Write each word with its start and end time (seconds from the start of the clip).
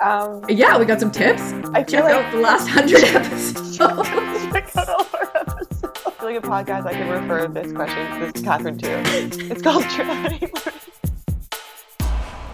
Um, 0.00 0.44
Yeah, 0.48 0.78
we 0.78 0.84
got 0.84 1.00
some 1.00 1.10
tips. 1.10 1.40
I 1.72 1.84
feel 1.84 1.84
Check 1.84 2.04
like 2.04 2.14
out 2.14 2.32
the 2.32 2.40
last 2.40 2.68
hundred 2.68 3.04
episodes. 3.04 3.76
check 3.76 4.76
out 4.76 4.88
all 4.88 5.06
our 5.14 5.30
episodes. 5.36 5.82
I 6.06 6.10
feel 6.10 6.26
like 6.32 6.44
a 6.44 6.46
podcast 6.46 6.86
I 6.86 6.92
can 6.94 7.08
refer 7.08 7.48
this 7.48 7.72
question, 7.72 8.20
this 8.20 8.42
Catherine 8.42 8.78
too. 8.78 9.02
It's 9.50 9.62
called 9.62 9.84
Trinity. 9.90 10.50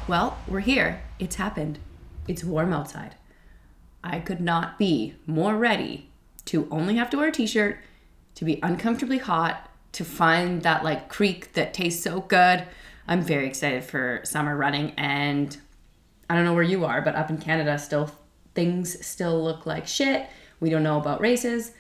Well, 0.09 0.37
we're 0.49 0.61
here. 0.61 1.03
It's 1.19 1.37
happened. 1.37 1.79
It's 2.27 2.43
warm 2.45 2.73
outside. 2.73 3.15
I 4.03 4.19
could 4.21 4.41
not 4.41 4.79
be 4.79 5.15
more 5.27 5.55
ready 5.57 6.09
to 6.47 6.67
only 6.71 6.97
have 6.97 7.11
to 7.11 7.17
wear 7.17 7.29
a 7.29 7.33
t 7.33 7.47
shirt, 7.47 7.79
to 8.35 8.45
be 8.45 8.59
uncomfortably 8.63 9.19
hot, 9.19 9.69
to 9.93 10.05
find 10.05 10.63
that 10.63 10.83
like 10.83 11.09
creek 11.09 11.53
that 11.53 11.75
tastes 11.75 12.03
so 12.03 12.21
good. 12.23 12.65
I'm 13.07 13.23
very 13.23 13.47
excited 13.47 13.85
for 13.85 14.21
summer 14.25 14.57
running 14.57 14.93
and 14.97 15.57
I 16.31 16.35
don't 16.35 16.45
know 16.45 16.55
where 16.55 16.63
you 16.63 16.85
are, 16.85 17.03
but 17.03 17.17
up 17.17 17.29
in 17.29 17.39
Canada 17.39 17.77
still 17.77 18.09
things 18.55 19.05
still 19.05 19.43
look 19.43 19.67
like 19.67 19.89
shit. 19.89 20.29
We 20.61 20.71
don't 20.71 20.85
know 20.85 20.97
about 20.97 21.21
races, 21.21 21.73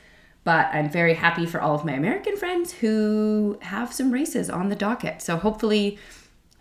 but 0.42 0.66
I'm 0.72 0.91
very 0.91 1.14
happy 1.14 1.46
for 1.46 1.60
all 1.60 1.77
of 1.77 1.84
my 1.84 1.92
American 1.92 2.36
friends 2.36 2.72
who 2.72 3.58
have 3.62 3.92
some 3.92 4.10
races 4.10 4.50
on 4.50 4.68
the 4.68 4.74
docket. 4.74 5.22
So 5.22 5.36
hopefully 5.36 5.98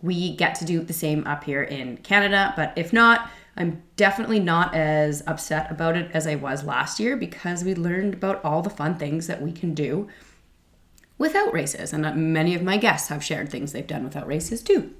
we 0.03 0.35
get 0.35 0.53
to 0.55 0.66
do 0.66 0.81
the 0.81 0.94
same 0.94 1.25
up 1.25 1.44
here 1.44 1.63
in 1.63 1.97
Canada. 1.97 2.53
But 2.55 2.73
if 2.75 2.94
not, 2.94 3.31
I'm 3.57 3.81
definitely 3.95 4.39
not 4.39 4.75
as 4.75 5.23
upset 5.25 5.71
about 5.71 5.97
it 5.97 6.11
as 6.13 6.27
I 6.27 6.35
was 6.35 6.63
last 6.63 6.99
year 6.99 7.17
because 7.17 7.63
we 7.63 7.73
learned 7.73 8.13
about 8.13 8.44
all 8.45 8.61
the 8.61 8.69
fun 8.69 8.95
things 8.95 9.25
that 9.25 9.41
we 9.41 9.52
can 9.52 9.73
do 9.73 10.08
without 11.17 11.53
races. 11.53 11.91
And 11.91 12.05
uh, 12.05 12.13
many 12.13 12.53
of 12.53 12.61
my 12.61 12.77
guests 12.77 13.09
have 13.09 13.23
shared 13.23 13.49
things 13.49 13.71
they've 13.71 13.85
done 13.85 14.03
without 14.03 14.27
races 14.27 14.61
too. 14.61 14.94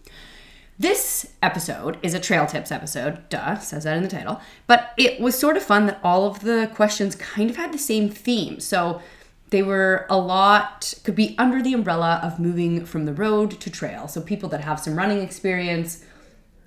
This 0.80 1.34
episode 1.44 1.98
is 2.02 2.14
a 2.14 2.22
trail 2.22 2.46
tips 2.46 2.72
episode, 2.72 3.28
duh, 3.28 3.60
says 3.60 3.84
that 3.84 3.98
in 3.98 4.04
the 4.04 4.08
title. 4.08 4.40
But 4.66 4.94
it 4.96 5.20
was 5.20 5.38
sort 5.38 5.58
of 5.58 5.64
fun 5.64 5.88
that 5.88 6.00
all 6.06 6.26
of 6.26 6.40
the 6.40 6.72
questions 6.74 7.16
kind 7.16 7.50
of 7.50 7.58
had 7.58 7.74
the 7.74 7.78
same 7.78 8.10
theme. 8.10 8.62
So 8.62 9.02
they 9.50 9.62
were 9.62 10.06
a 10.10 10.18
lot, 10.18 10.94
could 11.04 11.16
be 11.16 11.36
under 11.38 11.62
the 11.62 11.74
umbrella 11.74 12.22
of 12.24 12.40
moving 12.40 12.86
from 12.86 13.04
the 13.04 13.14
road 13.14 13.60
to 13.60 13.70
trail. 13.70 14.08
So 14.08 14.22
people 14.22 14.48
that 14.50 14.62
have 14.62 14.80
some 14.80 14.96
running 14.96 15.20
experience 15.22 16.06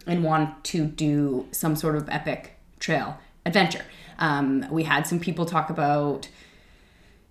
and 0.06 0.22
want 0.22 0.62
to 0.64 0.84
do 0.84 1.48
some 1.50 1.74
sort 1.74 1.96
of 1.96 2.06
epic 2.10 2.58
trail 2.80 3.16
adventure. 3.46 3.86
Um, 4.18 4.66
we 4.70 4.82
had 4.82 5.06
some 5.06 5.20
people 5.20 5.46
talk 5.46 5.70
about 5.70 6.28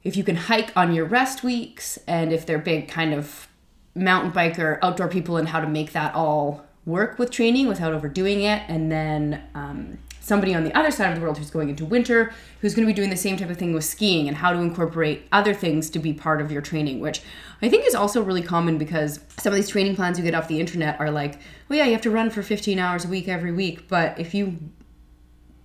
if 0.03 0.17
you 0.17 0.23
can 0.23 0.35
hike 0.35 0.75
on 0.75 0.95
your 0.95 1.05
rest 1.05 1.43
weeks 1.43 1.99
and 2.07 2.33
if 2.33 2.47
they're 2.47 2.57
big 2.57 2.87
kind 2.87 3.13
of 3.13 3.47
mountain 3.93 4.31
biker 4.31 4.79
outdoor 4.81 5.09
people 5.09 5.37
and 5.37 5.49
how 5.49 5.59
to 5.59 5.67
make 5.67 5.91
that 5.91 6.15
all 6.15 6.65
work 6.85 7.19
with 7.19 7.29
training 7.31 7.67
without 7.67 7.93
overdoing 7.93 8.41
it 8.41 8.63
and 8.67 8.91
then 8.91 9.41
um, 9.53 9.97
somebody 10.19 10.53
on 10.53 10.63
the 10.63 10.75
other 10.77 10.91
side 10.91 11.09
of 11.09 11.15
the 11.15 11.21
world 11.21 11.37
who's 11.37 11.51
going 11.51 11.69
into 11.69 11.85
winter 11.85 12.33
who's 12.61 12.73
going 12.73 12.87
to 12.87 12.91
be 12.91 12.95
doing 12.95 13.09
the 13.09 13.17
same 13.17 13.37
type 13.37 13.49
of 13.49 13.57
thing 13.57 13.73
with 13.73 13.83
skiing 13.83 14.27
and 14.27 14.37
how 14.37 14.51
to 14.51 14.59
incorporate 14.59 15.27
other 15.31 15.53
things 15.53 15.89
to 15.89 15.99
be 15.99 16.11
part 16.13 16.41
of 16.41 16.51
your 16.51 16.61
training 16.61 16.99
which 16.99 17.21
i 17.61 17.69
think 17.69 17.85
is 17.85 17.93
also 17.93 18.23
really 18.23 18.41
common 18.41 18.77
because 18.77 19.19
some 19.37 19.53
of 19.53 19.57
these 19.57 19.69
training 19.69 19.95
plans 19.95 20.17
you 20.17 20.23
get 20.23 20.33
off 20.33 20.47
the 20.47 20.59
internet 20.59 20.99
are 20.99 21.11
like 21.11 21.39
well 21.69 21.77
yeah 21.77 21.85
you 21.85 21.91
have 21.91 22.01
to 22.01 22.11
run 22.11 22.29
for 22.29 22.41
15 22.41 22.79
hours 22.79 23.05
a 23.05 23.07
week 23.07 23.27
every 23.27 23.51
week 23.51 23.87
but 23.87 24.17
if 24.19 24.33
you 24.33 24.57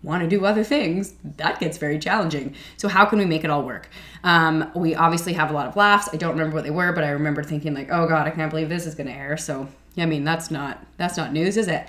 want 0.07 0.23
to 0.23 0.29
do 0.29 0.45
other 0.45 0.63
things, 0.63 1.15
that 1.37 1.59
gets 1.59 1.79
very 1.79 1.99
challenging. 1.99 2.55
So 2.77 2.87
how 2.87 3.05
can 3.05 3.19
we 3.19 3.25
make 3.25 3.43
it 3.43 3.51
all 3.51 3.65
work? 3.65 3.89
Um, 4.23 4.71
we 4.75 4.95
obviously 4.95 5.33
have 5.33 5.51
a 5.51 5.53
lot 5.53 5.67
of 5.67 5.75
laughs. 5.75 6.09
I 6.13 6.17
don't 6.17 6.31
remember 6.31 6.55
what 6.55 6.65
they 6.65 6.71
were, 6.71 6.93
but 6.93 7.03
I 7.03 7.09
remember 7.11 7.43
thinking 7.43 7.75
like, 7.75 7.89
oh 7.91 8.07
god, 8.07 8.27
I 8.27 8.31
can't 8.31 8.49
believe 8.49 8.69
this 8.69 8.87
is 8.87 8.95
going 8.95 9.09
to 9.09 9.13
air. 9.13 9.37
So 9.37 9.69
I 9.97 10.07
mean, 10.07 10.25
that's 10.25 10.51
not 10.51 10.85
that's 10.97 11.17
not 11.17 11.33
news, 11.33 11.57
is 11.57 11.69
it? 11.69 11.89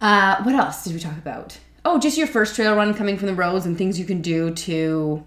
Uh, 0.00 0.42
what 0.42 0.54
else 0.54 0.84
did 0.84 0.94
we 0.94 1.00
talk 1.00 1.18
about? 1.18 1.58
Oh, 1.84 1.98
just 1.98 2.18
your 2.18 2.26
first 2.26 2.56
trail 2.56 2.74
run 2.74 2.94
coming 2.94 3.16
from 3.16 3.26
the 3.26 3.34
roads 3.34 3.66
and 3.66 3.76
things 3.76 3.98
you 3.98 4.04
can 4.04 4.20
do 4.20 4.52
to 4.52 5.24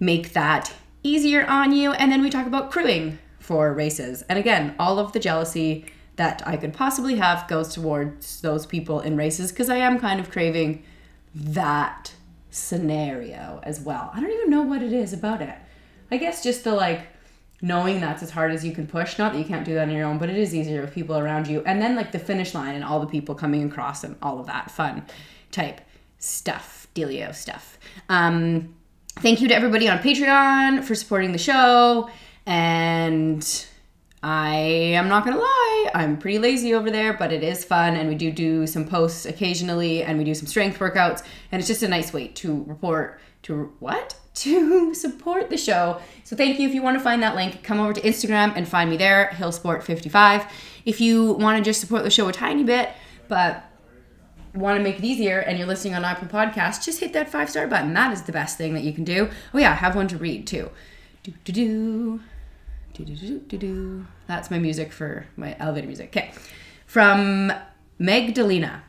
make 0.00 0.32
that 0.32 0.72
easier 1.02 1.46
on 1.46 1.72
you. 1.72 1.92
And 1.92 2.10
then 2.10 2.22
we 2.22 2.30
talk 2.30 2.46
about 2.46 2.70
crewing 2.70 3.18
for 3.38 3.72
races. 3.72 4.22
And 4.22 4.38
again, 4.38 4.74
all 4.78 4.98
of 4.98 5.12
the 5.12 5.20
jealousy 5.20 5.86
that 6.16 6.42
I 6.46 6.56
could 6.56 6.72
possibly 6.72 7.16
have 7.16 7.48
goes 7.48 7.74
towards 7.74 8.40
those 8.40 8.66
people 8.66 9.00
in 9.00 9.16
races 9.16 9.50
because 9.50 9.68
I 9.68 9.76
am 9.76 9.98
kind 9.98 10.20
of 10.20 10.30
craving 10.30 10.82
that 11.34 12.14
scenario 12.50 13.60
as 13.64 13.80
well. 13.80 14.10
I 14.14 14.20
don't 14.20 14.30
even 14.30 14.50
know 14.50 14.62
what 14.62 14.82
it 14.82 14.92
is 14.92 15.12
about 15.12 15.42
it. 15.42 15.56
I 16.10 16.16
guess 16.16 16.42
just 16.42 16.64
the 16.64 16.74
like 16.74 17.08
knowing 17.64 17.98
that's 17.98 18.22
as 18.22 18.30
hard 18.30 18.52
as 18.52 18.62
you 18.62 18.72
can 18.72 18.86
push. 18.86 19.18
Not 19.18 19.32
that 19.32 19.38
you 19.38 19.44
can't 19.46 19.64
do 19.64 19.72
that 19.74 19.88
on 19.88 19.90
your 19.90 20.06
own, 20.06 20.18
but 20.18 20.28
it 20.28 20.36
is 20.36 20.54
easier 20.54 20.82
with 20.82 20.92
people 20.92 21.16
around 21.16 21.48
you. 21.48 21.62
And 21.64 21.80
then 21.80 21.96
like 21.96 22.12
the 22.12 22.18
finish 22.18 22.54
line 22.54 22.74
and 22.74 22.84
all 22.84 23.00
the 23.00 23.06
people 23.06 23.34
coming 23.34 23.64
across 23.64 24.04
and 24.04 24.16
all 24.20 24.38
of 24.38 24.46
that 24.48 24.70
fun 24.70 25.06
type 25.50 25.80
stuff, 26.18 26.86
dealio 26.94 27.34
stuff. 27.34 27.78
Um, 28.10 28.74
thank 29.16 29.40
you 29.40 29.48
to 29.48 29.54
everybody 29.54 29.88
on 29.88 29.98
Patreon 29.98 30.84
for 30.84 30.94
supporting 30.94 31.32
the 31.32 31.38
show. 31.38 32.10
And 32.44 33.66
I 34.22 34.56
am 34.56 35.08
not 35.08 35.24
gonna 35.24 35.38
lie, 35.38 35.90
I'm 35.94 36.18
pretty 36.18 36.38
lazy 36.38 36.74
over 36.74 36.90
there, 36.90 37.14
but 37.14 37.32
it 37.32 37.42
is 37.42 37.64
fun, 37.64 37.96
and 37.96 38.08
we 38.08 38.14
do 38.14 38.30
do 38.30 38.66
some 38.66 38.86
posts 38.86 39.26
occasionally, 39.26 40.02
and 40.02 40.16
we 40.16 40.24
do 40.24 40.34
some 40.34 40.46
strength 40.46 40.78
workouts, 40.78 41.22
and 41.52 41.60
it's 41.60 41.68
just 41.68 41.82
a 41.82 41.88
nice 41.88 42.10
way 42.12 42.28
to 42.28 42.64
report 42.66 43.20
to 43.44 43.72
what 43.78 44.16
to 44.34 44.94
support 44.94 45.48
the 45.48 45.56
show. 45.56 46.00
So 46.24 46.36
thank 46.36 46.58
you. 46.58 46.68
If 46.68 46.74
you 46.74 46.82
want 46.82 46.98
to 46.98 47.04
find 47.04 47.22
that 47.22 47.36
link, 47.36 47.62
come 47.62 47.78
over 47.78 47.92
to 47.92 48.00
Instagram 48.00 48.52
and 48.56 48.66
find 48.66 48.90
me 48.90 48.96
there, 48.96 49.30
Hilsport55. 49.34 50.50
If 50.84 51.00
you 51.00 51.32
want 51.32 51.58
to 51.58 51.64
just 51.64 51.80
support 51.80 52.02
the 52.02 52.10
show 52.10 52.28
a 52.28 52.32
tiny 52.32 52.64
bit, 52.64 52.90
but 53.28 53.64
want 54.54 54.78
to 54.78 54.82
make 54.82 54.98
it 54.98 55.04
easier 55.04 55.40
and 55.40 55.58
you're 55.58 55.66
listening 55.66 55.94
on 55.94 56.04
Apple 56.04 56.28
Podcasts, 56.28 56.84
just 56.84 57.00
hit 57.00 57.12
that 57.12 57.30
five 57.30 57.48
star 57.48 57.66
button. 57.66 57.94
That 57.94 58.12
is 58.12 58.22
the 58.22 58.32
best 58.32 58.58
thing 58.58 58.74
that 58.74 58.82
you 58.82 58.92
can 58.92 59.04
do. 59.04 59.30
Oh 59.52 59.58
yeah, 59.58 59.70
I 59.70 59.74
have 59.74 59.96
one 59.96 60.08
to 60.08 60.18
read 60.18 60.46
too. 60.46 60.70
Do 61.22 61.32
do 61.44 61.52
do. 61.52 62.20
Do, 62.94 63.04
do, 63.04 63.16
do, 63.16 63.38
do, 63.40 63.58
do. 63.58 64.06
That's 64.28 64.52
my 64.52 64.58
music 64.60 64.92
for 64.92 65.26
my 65.36 65.56
elevator 65.58 65.88
music. 65.88 66.08
Okay. 66.16 66.30
From 66.86 67.52
Magdalena. 67.98 68.84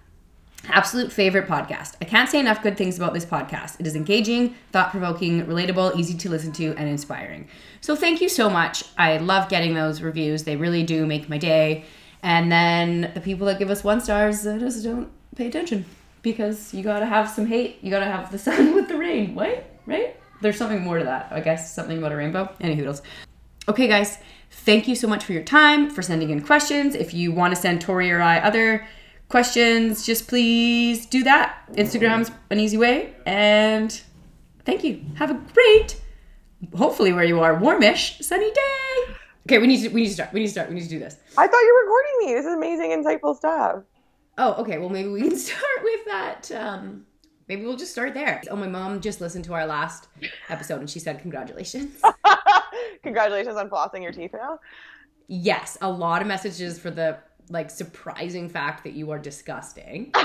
Absolute 0.70 1.12
favorite 1.12 1.48
podcast. 1.48 1.96
I 2.02 2.06
can't 2.06 2.30
say 2.30 2.40
enough 2.40 2.64
good 2.64 2.78
things 2.78 2.98
about 2.98 3.14
this 3.14 3.26
podcast. 3.26 3.80
It 3.80 3.88
is 3.88 3.96
engaging, 3.96 4.56
thought 4.72 4.92
provoking, 4.92 5.46
relatable, 5.46 5.98
easy 5.98 6.18
to 6.18 6.30
listen 6.30 6.52
to, 6.54 6.76
and 6.78 6.90
inspiring. 6.90 7.48
So 7.82 7.96
thank 7.96 8.22
you 8.22 8.30
so 8.30 8.50
much. 8.50 8.84
I 8.98 9.18
love 9.18 9.50
getting 9.50 9.74
those 9.74 10.02
reviews. 10.02 10.44
They 10.44 10.56
really 10.56 10.84
do 10.84 11.06
make 11.06 11.30
my 11.30 11.38
day. 11.38 11.86
And 12.24 12.52
then 12.52 13.12
the 13.14 13.22
people 13.22 13.46
that 13.48 13.60
give 13.60 13.70
us 13.70 13.84
one 13.84 14.02
stars 14.02 14.48
uh, 14.48 14.58
just 14.58 14.84
don't 14.84 15.12
pay 15.36 15.48
attention 15.48 15.86
because 16.22 16.74
you 16.74 16.84
gotta 16.84 17.06
have 17.06 17.30
some 17.30 17.46
hate. 17.46 17.78
You 17.82 17.92
gotta 17.92 18.06
have 18.06 18.32
the 18.32 18.40
sun 18.48 18.74
with 18.74 18.88
the 18.88 18.98
rain. 18.98 19.36
What? 19.36 19.70
Right? 19.86 20.18
There's 20.42 20.58
something 20.58 20.82
more 20.82 20.98
to 20.98 21.06
that. 21.06 21.28
I 21.32 21.40
guess 21.40 21.74
something 21.74 21.98
about 21.98 22.12
a 22.12 22.16
rainbow. 22.16 22.52
Any 22.60 22.76
hoodles. 22.76 23.02
Okay, 23.68 23.88
guys, 23.88 24.20
thank 24.52 24.88
you 24.88 24.96
so 24.96 25.08
much 25.08 25.24
for 25.24 25.34
your 25.34 25.44
time, 25.44 25.90
for 25.90 26.02
sending 26.02 26.30
in 26.30 26.42
questions. 26.42 26.94
If 26.94 27.14
you 27.14 27.32
want 27.32 27.56
to 27.56 27.60
send 27.60 27.82
Tory 27.82 28.12
or 28.12 28.22
I 28.22 28.40
other 28.40 28.88
questions, 29.36 30.06
just 30.06 30.30
please 30.30 31.06
do 31.08 31.22
that. 31.22 31.58
Instagram's 31.74 32.32
an 32.50 32.58
easy 32.58 32.78
way. 32.78 33.14
And 33.26 33.92
thank 34.64 34.82
you. 34.82 35.02
Have 35.16 35.30
a 35.30 35.34
great, 35.54 36.00
hopefully 36.74 37.12
where 37.12 37.26
you 37.26 37.42
are, 37.42 37.60
warmish, 37.60 38.18
sunny 38.22 38.50
day. 38.50 39.14
Okay, 39.46 39.58
we 39.58 39.68
need 39.68 39.82
to 39.84 39.90
we 39.90 40.04
need 40.04 40.08
to 40.08 40.14
start. 40.14 40.32
We 40.32 40.40
need 40.40 40.46
to 40.46 40.52
start. 40.54 40.70
We 40.70 40.76
need 40.76 40.84
to 40.84 40.90
do 40.90 41.00
this. 41.00 41.18
I 41.38 41.48
thought 41.48 41.60
you 41.60 41.74
were 41.76 41.84
recording 41.84 42.14
me. 42.20 42.34
This 42.34 42.46
is 42.46 42.54
amazing, 42.54 42.92
insightful 42.92 43.36
stuff. 43.36 43.84
Oh, 44.38 44.54
okay. 44.62 44.78
Well, 44.78 44.88
maybe 44.88 45.10
we 45.10 45.20
can 45.20 45.38
start 45.50 45.84
with 45.84 46.06
that. 46.06 46.52
Um, 46.54 47.06
maybe 47.50 47.66
we'll 47.66 47.76
just 47.76 47.92
start 47.92 48.14
there. 48.14 48.42
Oh, 48.50 48.56
my 48.56 48.70
mom 48.70 49.02
just 49.02 49.20
listened 49.20 49.44
to 49.46 49.54
our 49.54 49.66
last 49.66 50.08
episode 50.48 50.80
and 50.80 50.90
she 50.90 51.00
said 51.00 51.20
congratulations. 51.20 52.02
Congratulations 53.04 53.58
on 53.58 53.70
flossing 53.70 54.02
your 54.02 54.14
teeth 54.14 54.32
now. 54.32 54.60
Yes, 55.28 55.78
a 55.82 55.90
lot 55.90 56.22
of 56.22 56.28
messages 56.30 56.80
for 56.80 56.90
the 56.90 57.18
like 57.50 57.70
surprising 57.70 58.50
fact 58.50 58.84
that 58.84 58.94
you 58.94 59.12
are 59.12 59.20
disgusting. 59.20 60.12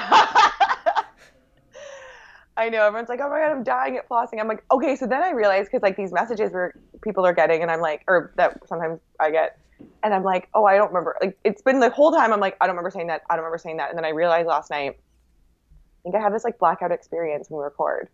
I 2.56 2.68
know 2.68 2.84
everyone's 2.84 3.08
like, 3.08 3.20
"Oh 3.20 3.30
my 3.30 3.40
god, 3.40 3.52
I'm 3.52 3.62
dying 3.62 3.96
at 3.96 4.08
flossing." 4.08 4.40
I'm 4.40 4.48
like, 4.48 4.62
okay. 4.70 4.96
So 4.96 5.06
then 5.06 5.22
I 5.22 5.30
realized 5.30 5.70
because 5.70 5.82
like 5.82 5.96
these 5.96 6.12
messages 6.12 6.52
where 6.52 6.74
people 7.02 7.24
are 7.24 7.32
getting, 7.32 7.62
and 7.62 7.70
I'm 7.70 7.80
like, 7.80 8.04
or 8.06 8.32
that 8.36 8.60
sometimes 8.66 9.00
I 9.18 9.30
get, 9.30 9.58
and 10.02 10.12
I'm 10.12 10.24
like, 10.24 10.48
oh, 10.54 10.64
I 10.64 10.76
don't 10.76 10.88
remember. 10.88 11.16
Like 11.20 11.38
it's 11.44 11.62
been 11.62 11.80
the 11.80 11.90
whole 11.90 12.12
time. 12.12 12.32
I'm 12.32 12.40
like, 12.40 12.56
I 12.60 12.66
don't 12.66 12.76
remember 12.76 12.90
saying 12.90 13.06
that. 13.06 13.22
I 13.30 13.36
don't 13.36 13.44
remember 13.44 13.58
saying 13.58 13.78
that. 13.78 13.88
And 13.88 13.96
then 13.96 14.04
I 14.04 14.10
realized 14.10 14.46
last 14.46 14.70
night, 14.70 14.98
I 14.98 16.02
think 16.02 16.14
I 16.14 16.20
have 16.20 16.32
this 16.32 16.44
like 16.44 16.58
blackout 16.58 16.92
experience 16.92 17.48
when 17.48 17.58
we 17.58 17.64
record. 17.64 18.08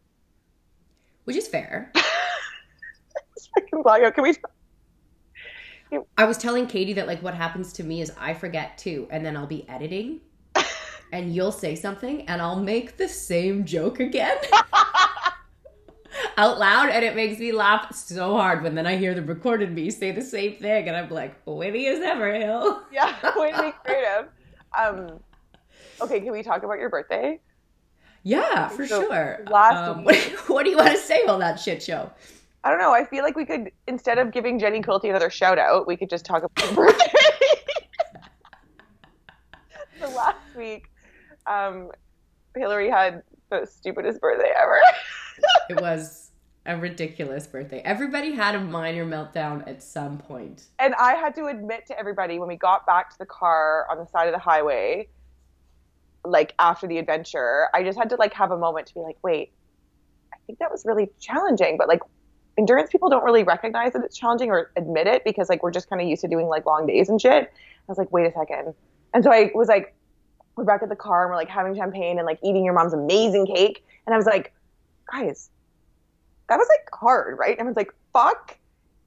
Which 1.25 1.37
is 1.37 1.49
fair. 1.49 1.93
Fucking 3.55 3.83
blackout. 3.83 4.15
Can 4.15 4.23
we? 4.23 4.35
I 6.19 6.25
was 6.25 6.37
telling 6.39 6.67
Katie 6.67 6.93
that 6.95 7.07
like 7.07 7.23
what 7.23 7.35
happens 7.35 7.73
to 7.75 7.85
me 7.85 8.01
is 8.01 8.13
I 8.19 8.35
forget 8.35 8.77
too, 8.79 9.07
and 9.11 9.25
then 9.25 9.37
I'll 9.37 9.47
be 9.47 9.69
editing, 9.69 10.21
and 11.13 11.35
you'll 11.35 11.53
say 11.53 11.75
something, 11.75 12.27
and 12.29 12.43
I'll 12.43 12.61
make 12.61 12.97
the 12.97 13.09
same 13.09 13.65
joke 13.65 14.01
again 14.01 14.37
out 16.37 16.59
loud, 16.59 16.89
and 16.91 17.05
it 17.05 17.15
makes 17.15 17.39
me 17.39 17.53
laugh 17.53 17.95
so 17.95 18.37
hard 18.37 18.63
when 18.63 18.75
then 18.75 18.87
I 18.87 18.97
hear 18.97 19.15
the 19.15 19.23
recorded 19.23 19.73
me 19.73 19.91
say 19.91 20.11
the 20.13 20.23
same 20.23 20.57
thing, 20.57 20.89
and 20.89 20.97
I'm 20.97 21.09
like, 21.11 21.37
witty 21.47 21.87
as 21.89 22.01
ever, 22.01 22.35
Hill. 22.35 22.83
yeah, 22.93 23.15
be 23.23 23.73
creative. 23.85 24.29
Um, 24.79 25.21
Okay, 25.99 26.21
can 26.21 26.31
we 26.33 26.43
talk 26.43 26.63
about 26.63 26.79
your 26.79 26.91
birthday? 26.91 27.41
Yeah, 28.23 28.69
for 28.69 28.87
So, 28.87 29.03
sure. 29.09 29.41
last 29.51 29.77
Um, 29.89 30.05
week- 30.05 30.37
what 30.49 30.65
do 30.65 30.71
you 30.71 30.77
want 30.77 30.91
to 30.91 30.99
say 30.99 31.23
about 31.23 31.39
that 31.41 31.59
shit 31.59 31.83
show? 31.83 32.11
I 32.67 32.71
don't 32.71 32.81
know. 32.81 32.93
I 32.93 33.05
feel 33.05 33.23
like 33.23 33.37
we 33.37 33.45
could 33.45 33.71
instead 33.87 34.19
of 34.19 34.33
giving 34.33 34.59
Jenny 34.59 34.83
Quilty 34.83 35.09
another 35.09 35.31
shout 35.31 35.57
out, 35.57 35.87
we 35.87 35.97
could 35.97 36.11
just 36.11 36.27
talk 36.27 36.43
about 36.43 36.67
her 36.67 36.75
birthday. 36.75 37.13
so 40.01 40.09
last 40.09 40.57
week, 40.57 40.91
um, 41.47 41.93
Hilary 42.57 42.91
had 42.91 43.23
the 43.51 43.67
stupidest 43.67 44.21
birthday 44.21 44.51
ever. 44.61 44.81
It 45.69 45.81
was 45.81 46.31
a 46.65 46.77
ridiculous 46.77 47.47
birthday. 47.47 47.81
Everybody 47.85 48.33
had 48.33 48.55
a 48.55 48.61
minor 48.61 49.05
meltdown 49.05 49.69
at 49.69 49.83
some 49.83 50.17
point. 50.17 50.65
and 50.79 50.95
I 50.95 51.13
had 51.13 51.35
to 51.35 51.47
admit 51.47 51.87
to 51.89 51.99
everybody 51.99 52.39
when 52.39 52.49
we 52.49 52.57
got 52.57 52.87
back 52.87 53.11
to 53.11 53.19
the 53.19 53.27
car 53.27 53.87
on 53.91 53.99
the 53.99 54.07
side 54.07 54.29
of 54.29 54.33
the 54.33 54.39
highway, 54.41 55.09
like 56.25 56.55
after 56.59 56.89
the 56.89 56.99
adventure, 56.99 57.69
I 57.75 57.85
just 57.85 57.99
had 57.99 58.09
to 58.11 58.17
like 58.17 58.33
have 58.33 58.51
a 58.51 58.59
moment 58.59 58.87
to 58.89 58.95
be 58.95 59.01
like, 59.01 59.19
wait, 59.23 59.53
I 60.33 60.39
think 60.47 60.59
that 60.59 60.71
was 60.71 60.85
really 60.87 61.11
challenging. 61.21 61.77
But 61.77 61.87
like 61.87 62.01
endurance 62.59 62.91
people 62.91 63.09
don't 63.09 63.25
really 63.25 63.43
recognize 63.43 63.93
that 63.93 64.03
it's 64.05 64.17
challenging 64.17 64.51
or 64.51 64.71
admit 64.77 65.07
it 65.07 65.25
because 65.25 65.49
like 65.49 65.63
we're 65.63 65.71
just 65.71 65.89
kind 65.89 66.01
of 66.01 66.09
used 66.09 66.23
to 66.23 66.29
doing 66.29 66.47
like 66.47 66.67
long 66.67 66.87
days 66.87 67.09
and 67.09 67.21
shit. 67.21 67.53
I 67.53 67.89
was 67.89 67.99
like, 67.99 68.11
wait 68.13 68.27
a 68.27 68.33
second. 68.33 68.75
And 69.15 69.23
so 69.23 69.33
I 69.33 69.51
was 69.55 69.69
like, 69.69 69.95
we're 70.57 70.65
back 70.65 70.83
at 70.83 70.89
the 70.89 70.97
car 70.97 71.25
and 71.25 71.31
we're 71.31 71.37
like 71.37 71.49
having 71.49 71.75
champagne 71.75 72.19
and 72.19 72.27
like 72.27 72.39
eating 72.43 72.65
your 72.65 72.75
mom's 72.75 72.95
amazing 72.95 73.47
cake. 73.47 73.85
And 74.07 74.15
I 74.15 74.17
was 74.17 74.27
like, 74.27 74.53
guys, 75.11 75.51
that 76.49 76.57
was 76.57 76.67
like 76.69 76.89
hard, 76.93 77.39
right? 77.39 77.57
And 77.59 77.67
I 77.67 77.69
was 77.69 77.77
like, 77.77 77.93
fuck 78.13 78.57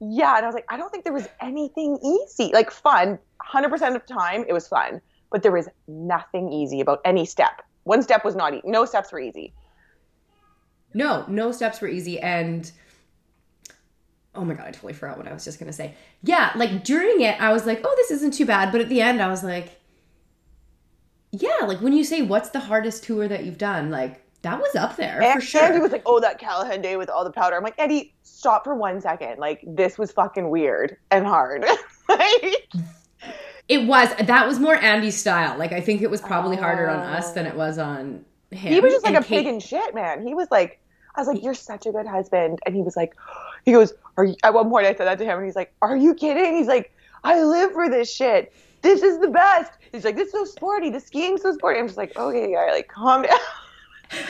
yeah. 0.00 0.36
And 0.36 0.44
I 0.44 0.48
was 0.48 0.54
like, 0.54 0.66
I 0.68 0.76
don't 0.76 0.90
think 0.90 1.04
there 1.04 1.12
was 1.12 1.28
anything 1.40 1.98
easy. 2.02 2.50
Like 2.52 2.70
fun, 2.70 3.18
100% 3.52 3.72
of 3.72 4.06
the 4.06 4.14
time, 4.14 4.44
it 4.48 4.52
was 4.52 4.66
fun. 4.66 5.00
But 5.30 5.42
there 5.42 5.52
was 5.52 5.68
nothing 5.86 6.52
easy 6.52 6.80
about 6.80 7.00
any 7.04 7.24
step. 7.24 7.62
One 7.84 8.02
step 8.02 8.24
was 8.24 8.34
not 8.34 8.54
easy. 8.54 8.62
No 8.64 8.84
steps 8.84 9.12
were 9.12 9.20
easy. 9.20 9.52
No, 10.94 11.24
no 11.28 11.52
steps 11.52 11.80
were 11.80 11.88
easy. 11.88 12.18
And 12.18 12.70
oh 14.34 14.44
my 14.44 14.54
God, 14.54 14.66
I 14.66 14.70
totally 14.70 14.92
forgot 14.92 15.16
what 15.18 15.26
I 15.28 15.32
was 15.32 15.44
just 15.44 15.58
going 15.58 15.66
to 15.68 15.72
say. 15.76 15.94
Yeah, 16.22 16.52
like 16.56 16.84
during 16.84 17.20
it, 17.20 17.40
I 17.40 17.52
was 17.52 17.66
like, 17.66 17.80
oh, 17.84 17.94
this 17.96 18.10
isn't 18.12 18.32
too 18.34 18.46
bad. 18.46 18.70
But 18.72 18.80
at 18.80 18.88
the 18.88 19.00
end, 19.00 19.20
I 19.20 19.28
was 19.28 19.42
like, 19.42 19.80
yeah, 21.32 21.64
like 21.66 21.80
when 21.80 21.92
you 21.92 22.04
say, 22.04 22.22
what's 22.22 22.50
the 22.50 22.60
hardest 22.60 23.04
tour 23.04 23.28
that 23.28 23.44
you've 23.44 23.58
done? 23.58 23.90
Like, 23.90 24.22
that 24.42 24.58
was 24.58 24.74
up 24.74 24.96
there 24.96 25.22
And 25.22 25.34
for 25.34 25.46
sure. 25.46 25.62
Andy 25.62 25.80
was 25.80 25.92
like, 25.92 26.02
oh, 26.06 26.18
that 26.20 26.38
Callaghan 26.38 26.80
day 26.80 26.96
with 26.96 27.10
all 27.10 27.24
the 27.24 27.30
powder. 27.30 27.56
I'm 27.56 27.62
like, 27.62 27.74
Eddie, 27.76 28.14
stop 28.22 28.64
for 28.64 28.74
one 28.74 29.00
second. 29.00 29.38
Like, 29.38 29.62
this 29.66 29.98
was 29.98 30.12
fucking 30.12 30.48
weird 30.48 30.96
and 31.10 31.26
hard. 31.26 31.64
It 33.68 33.86
was 33.86 34.12
that 34.16 34.48
was 34.48 34.58
more 34.58 34.74
Andy's 34.74 35.16
style. 35.16 35.56
Like 35.56 35.70
I 35.70 35.80
think 35.80 36.02
it 36.02 36.10
was 36.10 36.20
probably 36.20 36.56
harder 36.56 36.88
on 36.90 36.98
Oh. 36.98 37.12
us 37.12 37.32
than 37.34 37.46
it 37.46 37.52
oh. 37.54 37.58
was 37.58 37.78
on 37.78 38.24
him. 38.50 38.72
he 38.72 38.80
was 38.80 38.92
just 38.92 39.04
like 39.04 39.14
And 39.14 39.24
a 39.24 39.28
pig 39.28 39.44
Kate- 39.44 39.54
in 39.54 39.60
shit, 39.60 39.94
man. 39.94 40.26
He 40.26 40.34
was 40.34 40.48
like, 40.50 40.80
I 41.14 41.20
was 41.20 41.28
like, 41.28 41.40
you're 41.40 41.54
such 41.54 41.86
a 41.86 41.92
good 41.92 42.06
husband. 42.06 42.58
And 42.66 42.74
he 42.74 42.82
was 42.82 42.96
like, 42.96 43.14
he 43.64 43.72
goes, 43.72 43.92
are 44.16 44.24
you, 44.24 44.36
at 44.42 44.54
one 44.54 44.70
point 44.70 44.86
I 44.86 44.94
said 44.94 45.06
that 45.06 45.18
to 45.18 45.24
him 45.24 45.38
and 45.38 45.46
he's 45.46 45.56
like, 45.56 45.72
are 45.82 45.96
you 45.96 46.14
kidding? 46.14 46.56
He's 46.56 46.66
like, 46.66 46.92
I 47.24 47.42
live 47.42 47.72
for 47.72 47.88
this 47.88 48.12
shit. 48.12 48.52
This 48.82 49.02
is 49.02 49.18
the 49.18 49.28
best. 49.28 49.72
He's 49.92 50.04
like, 50.04 50.16
this 50.16 50.26
is 50.26 50.32
so 50.32 50.44
sporty. 50.44 50.90
The 50.90 51.00
skiing's 51.00 51.42
so 51.42 51.52
sporty. 51.52 51.78
I'm 51.78 51.86
just 51.86 51.98
like, 51.98 52.16
okay, 52.16 52.52
guy, 52.52 52.70
like, 52.70 52.88
calm 52.88 53.22
down. 53.22 53.38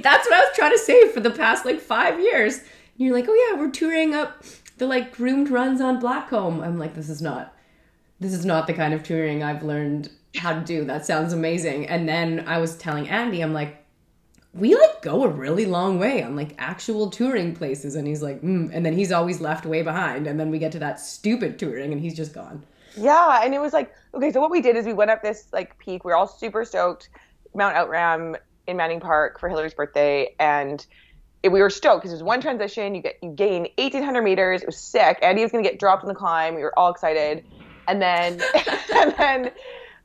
That's 0.00 0.26
what 0.28 0.34
I 0.34 0.40
was 0.40 0.54
trying 0.54 0.72
to 0.72 0.78
say 0.78 1.08
for 1.08 1.20
the 1.20 1.30
past 1.30 1.64
like 1.64 1.80
five 1.80 2.20
years. 2.20 2.58
And 2.58 2.66
you're 3.06 3.14
like, 3.14 3.26
oh 3.28 3.48
yeah, 3.50 3.58
we're 3.58 3.70
touring 3.70 4.14
up 4.14 4.44
the 4.78 4.86
like 4.86 5.16
groomed 5.16 5.48
runs 5.48 5.80
on 5.80 6.00
Blackcomb. 6.00 6.62
I'm 6.62 6.78
like, 6.78 6.94
this 6.94 7.08
is 7.08 7.22
not, 7.22 7.54
this 8.20 8.34
is 8.34 8.44
not 8.44 8.66
the 8.66 8.74
kind 8.74 8.92
of 8.92 9.02
touring 9.02 9.42
I've 9.42 9.62
learned 9.62 10.10
how 10.36 10.52
to 10.52 10.60
do. 10.60 10.84
That 10.84 11.06
sounds 11.06 11.32
amazing. 11.32 11.86
And 11.86 12.08
then 12.08 12.44
I 12.46 12.58
was 12.58 12.76
telling 12.76 13.08
Andy, 13.08 13.40
I'm 13.40 13.54
like, 13.54 13.81
we 14.54 14.74
like 14.74 15.00
go 15.00 15.24
a 15.24 15.28
really 15.28 15.64
long 15.64 15.98
way 15.98 16.22
on 16.22 16.36
like 16.36 16.54
actual 16.58 17.10
touring 17.10 17.54
places. 17.54 17.94
And 17.94 18.06
he's 18.06 18.22
like, 18.22 18.42
mm. 18.42 18.70
and 18.72 18.84
then 18.84 18.92
he's 18.92 19.10
always 19.10 19.40
left 19.40 19.64
way 19.64 19.82
behind. 19.82 20.26
And 20.26 20.38
then 20.38 20.50
we 20.50 20.58
get 20.58 20.72
to 20.72 20.78
that 20.80 21.00
stupid 21.00 21.58
touring, 21.58 21.92
and 21.92 22.00
he's 22.00 22.14
just 22.14 22.34
gone. 22.34 22.64
Yeah, 22.96 23.40
and 23.42 23.54
it 23.54 23.60
was 23.60 23.72
like 23.72 23.94
okay. 24.14 24.30
So 24.32 24.40
what 24.40 24.50
we 24.50 24.60
did 24.60 24.76
is 24.76 24.84
we 24.84 24.92
went 24.92 25.10
up 25.10 25.22
this 25.22 25.48
like 25.52 25.78
peak. 25.78 26.04
We 26.04 26.10
were 26.10 26.16
all 26.16 26.26
super 26.26 26.64
stoked, 26.64 27.08
Mount 27.54 27.74
Outram 27.76 28.36
in 28.66 28.76
Manning 28.76 29.00
Park 29.00 29.40
for 29.40 29.48
Hilary's 29.48 29.74
birthday, 29.74 30.34
and 30.38 30.84
it, 31.42 31.48
we 31.48 31.60
were 31.60 31.70
stoked 31.70 32.02
because 32.02 32.10
there's 32.10 32.22
one 32.22 32.40
transition. 32.40 32.94
You 32.94 33.02
get 33.02 33.18
you 33.22 33.30
gain 33.30 33.62
1,800 33.78 34.22
meters. 34.22 34.62
It 34.62 34.66
was 34.66 34.76
sick. 34.76 35.18
Andy 35.22 35.42
was 35.42 35.50
gonna 35.50 35.64
get 35.64 35.78
dropped 35.78 36.02
on 36.02 36.08
the 36.08 36.14
climb. 36.14 36.54
We 36.54 36.62
were 36.62 36.78
all 36.78 36.90
excited, 36.90 37.44
and 37.88 38.02
then 38.02 38.42
and 38.94 39.14
then 39.16 39.50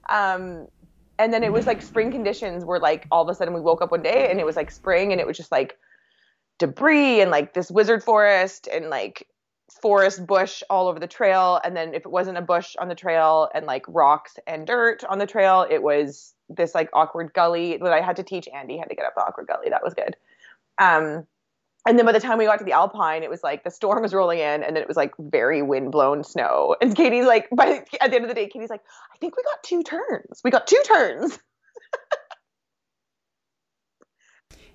um 0.10 0.68
and 1.20 1.34
then 1.34 1.44
it 1.44 1.52
was 1.52 1.66
like 1.66 1.82
spring 1.82 2.12
conditions 2.12 2.64
were 2.66 2.80
like 2.80 3.08
all 3.12 3.24
of 3.24 3.30
a 3.30 3.36
sudden 3.36 3.54
we 3.54 3.62
woke 3.62 3.82
up 3.82 3.92
one 3.92 4.04
day 4.04 4.30
and 4.30 4.40
it 4.40 4.46
was 4.46 4.56
like 4.56 4.72
spring 4.72 5.12
and 5.12 5.22
it 5.22 5.28
was 5.28 5.38
just 5.38 5.52
like 5.52 5.78
debris 6.60 7.22
and 7.22 7.32
like 7.32 7.54
this 7.54 7.70
wizard 7.72 8.04
forest 8.04 8.68
and 8.68 8.90
like 8.90 9.28
forest 9.82 10.26
bush 10.26 10.64
all 10.70 10.88
over 10.88 11.00
the 11.00 11.08
trail. 11.08 11.60
And 11.64 11.76
then 11.76 11.94
if 11.94 12.06
it 12.06 12.12
wasn't 12.12 12.38
a 12.38 12.42
bush 12.42 12.76
on 12.80 12.88
the 12.88 12.96
trail 12.96 13.50
and 13.54 13.66
like 13.66 13.86
rocks 13.88 14.38
and 14.48 14.66
dirt 14.66 15.04
on 15.04 15.20
the 15.20 15.28
trail 15.28 15.66
it 15.70 15.84
was 15.84 16.34
this 16.50 16.74
like 16.74 16.90
awkward 16.94 17.34
gully 17.34 17.76
that 17.76 17.92
i 17.92 18.00
had 18.00 18.16
to 18.16 18.24
teach 18.24 18.48
andy 18.56 18.78
how 18.78 18.86
to 18.86 18.96
get 18.96 19.06
up 19.06 19.14
the 19.16 19.22
awkward 19.22 19.48
gully. 19.48 19.70
That 19.70 19.84
was 19.84 19.94
good. 19.94 20.16
Um 20.78 21.28
and 21.88 21.98
then 21.98 22.06
by 22.06 22.12
the 22.12 22.20
time 22.20 22.38
we 22.38 22.46
got 22.46 22.60
to 22.60 22.66
the 22.66 22.74
alpine 22.74 23.24
it 23.24 23.30
was 23.30 23.44
like 23.44 23.64
the 23.64 23.72
storm 23.72 24.04
was 24.04 24.14
rolling 24.14 24.40
in 24.40 24.64
and 24.64 24.76
then 24.76 24.84
it 24.84 24.88
was 24.88 24.98
like 24.98 25.14
very 25.20 25.62
wind-blown 25.62 26.24
snow 26.24 26.76
and 26.82 26.96
katie's 26.96 27.26
like 27.26 27.48
by 27.56 27.84
at 28.02 28.12
the 28.12 28.16
end 28.16 28.24
of 28.24 28.28
the 28.28 28.36
day 28.36 28.48
katie's 28.48 28.70
like 28.70 28.84
i 29.14 29.18
think 29.18 29.36
we 29.36 29.44
got 29.44 29.64
two 29.64 29.82
turns 29.82 30.42
we 30.44 30.52
got 30.52 30.68
two 30.68 30.82
turns 30.86 31.40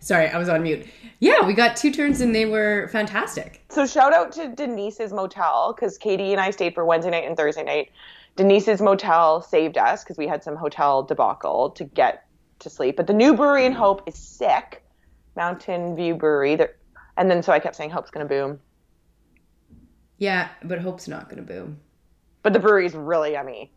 Sorry, 0.02 0.26
I 0.26 0.36
was 0.36 0.48
on 0.48 0.64
mute. 0.64 0.84
Yeah, 1.20 1.46
we 1.46 1.54
got 1.54 1.76
two 1.76 1.92
turns 1.92 2.20
and 2.20 2.34
they 2.34 2.44
were 2.44 2.88
fantastic. 2.88 3.64
So 3.70 3.86
shout 3.86 4.12
out 4.12 4.32
to 4.32 4.48
Denise's 4.48 5.12
motel 5.12 5.72
because 5.72 5.96
Katie 5.96 6.32
and 6.32 6.40
I 6.40 6.50
stayed 6.50 6.74
for 6.74 6.84
Wednesday 6.84 7.12
night 7.12 7.24
and 7.24 7.36
Thursday 7.36 7.62
night. 7.62 7.92
Denise's 8.34 8.82
motel 8.82 9.42
saved 9.42 9.78
us 9.78 10.02
because 10.02 10.18
we 10.18 10.26
had 10.26 10.42
some 10.42 10.56
hotel 10.56 11.04
debacle 11.04 11.70
to 11.70 11.84
get 11.84 12.24
to 12.58 12.68
sleep. 12.68 12.96
But 12.96 13.06
the 13.06 13.12
new 13.12 13.32
brewery 13.34 13.64
in 13.64 13.70
Hope 13.70 14.02
is 14.08 14.16
sick, 14.16 14.82
Mountain 15.36 15.94
View 15.94 16.16
Brewery. 16.16 16.56
They're, 16.56 16.74
and 17.22 17.30
then 17.30 17.40
so 17.40 17.52
I 17.52 17.60
kept 17.60 17.76
saying 17.76 17.90
Hope's 17.90 18.10
gonna 18.10 18.24
boom, 18.26 18.58
Yeah, 20.18 20.48
but 20.64 20.80
Hope's 20.80 21.06
not 21.06 21.28
going 21.30 21.36
to 21.36 21.52
boom. 21.54 21.78
but 22.42 22.52
the 22.52 22.58
brewery's 22.58 22.94
really 22.94 23.32
yummy. 23.32 23.70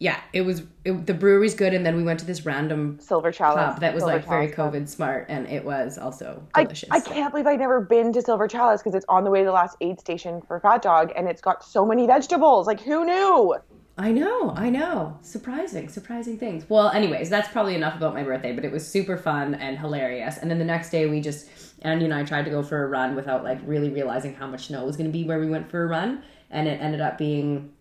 Yeah, 0.00 0.18
it 0.32 0.40
was 0.42 0.62
it, 0.86 1.06
the 1.06 1.12
brewery's 1.12 1.54
good, 1.54 1.74
and 1.74 1.84
then 1.84 1.96
we 1.96 2.02
went 2.02 2.18
to 2.20 2.24
this 2.24 2.46
random 2.46 2.98
Silver 2.98 3.30
Chalice 3.30 3.74
pub 3.74 3.80
that 3.80 3.92
was 3.92 4.04
Silver 4.04 4.16
like 4.16 4.26
very 4.26 4.46
Chalice 4.46 4.56
pub. 4.56 4.74
COVID 4.74 4.88
smart, 4.88 5.26
and 5.28 5.46
it 5.48 5.62
was 5.64 5.98
also 5.98 6.42
I, 6.54 6.62
delicious. 6.62 6.88
I 6.90 7.00
can't 7.00 7.30
believe 7.30 7.46
I've 7.46 7.58
never 7.58 7.80
been 7.82 8.10
to 8.14 8.22
Silver 8.22 8.48
Chalice 8.48 8.80
because 8.80 8.94
it's 8.94 9.04
on 9.10 9.24
the 9.24 9.30
way 9.30 9.40
to 9.40 9.44
the 9.44 9.52
last 9.52 9.76
aid 9.82 10.00
station 10.00 10.40
for 10.40 10.60
Fat 10.60 10.80
Dog, 10.80 11.12
and 11.16 11.28
it's 11.28 11.42
got 11.42 11.62
so 11.62 11.84
many 11.84 12.06
vegetables. 12.06 12.66
Like 12.66 12.80
who 12.80 13.04
knew? 13.04 13.56
I 13.98 14.12
know, 14.12 14.52
I 14.56 14.70
know. 14.70 15.18
Surprising, 15.22 15.88
surprising 15.88 16.38
things. 16.38 16.64
Well, 16.68 16.88
anyways, 16.90 17.28
that's 17.28 17.48
probably 17.48 17.74
enough 17.74 17.96
about 17.96 18.14
my 18.14 18.22
birthday, 18.22 18.52
but 18.52 18.64
it 18.64 18.70
was 18.70 18.86
super 18.86 19.16
fun 19.16 19.56
and 19.56 19.76
hilarious. 19.76 20.38
And 20.38 20.48
then 20.48 20.60
the 20.60 20.64
next 20.64 20.90
day, 20.90 21.06
we 21.06 21.20
just 21.20 21.48
Andy 21.82 22.04
and 22.04 22.14
I 22.14 22.22
tried 22.22 22.44
to 22.44 22.50
go 22.50 22.62
for 22.62 22.84
a 22.84 22.88
run 22.88 23.16
without 23.16 23.42
like 23.42 23.58
really 23.64 23.90
realizing 23.90 24.34
how 24.34 24.46
much 24.46 24.68
snow 24.68 24.84
was 24.84 24.96
going 24.96 25.10
to 25.10 25.12
be 25.12 25.24
where 25.24 25.40
we 25.40 25.48
went 25.48 25.68
for 25.68 25.82
a 25.82 25.88
run, 25.88 26.22
and 26.48 26.68
it 26.68 26.80
ended 26.80 27.00
up 27.00 27.18
being 27.18 27.72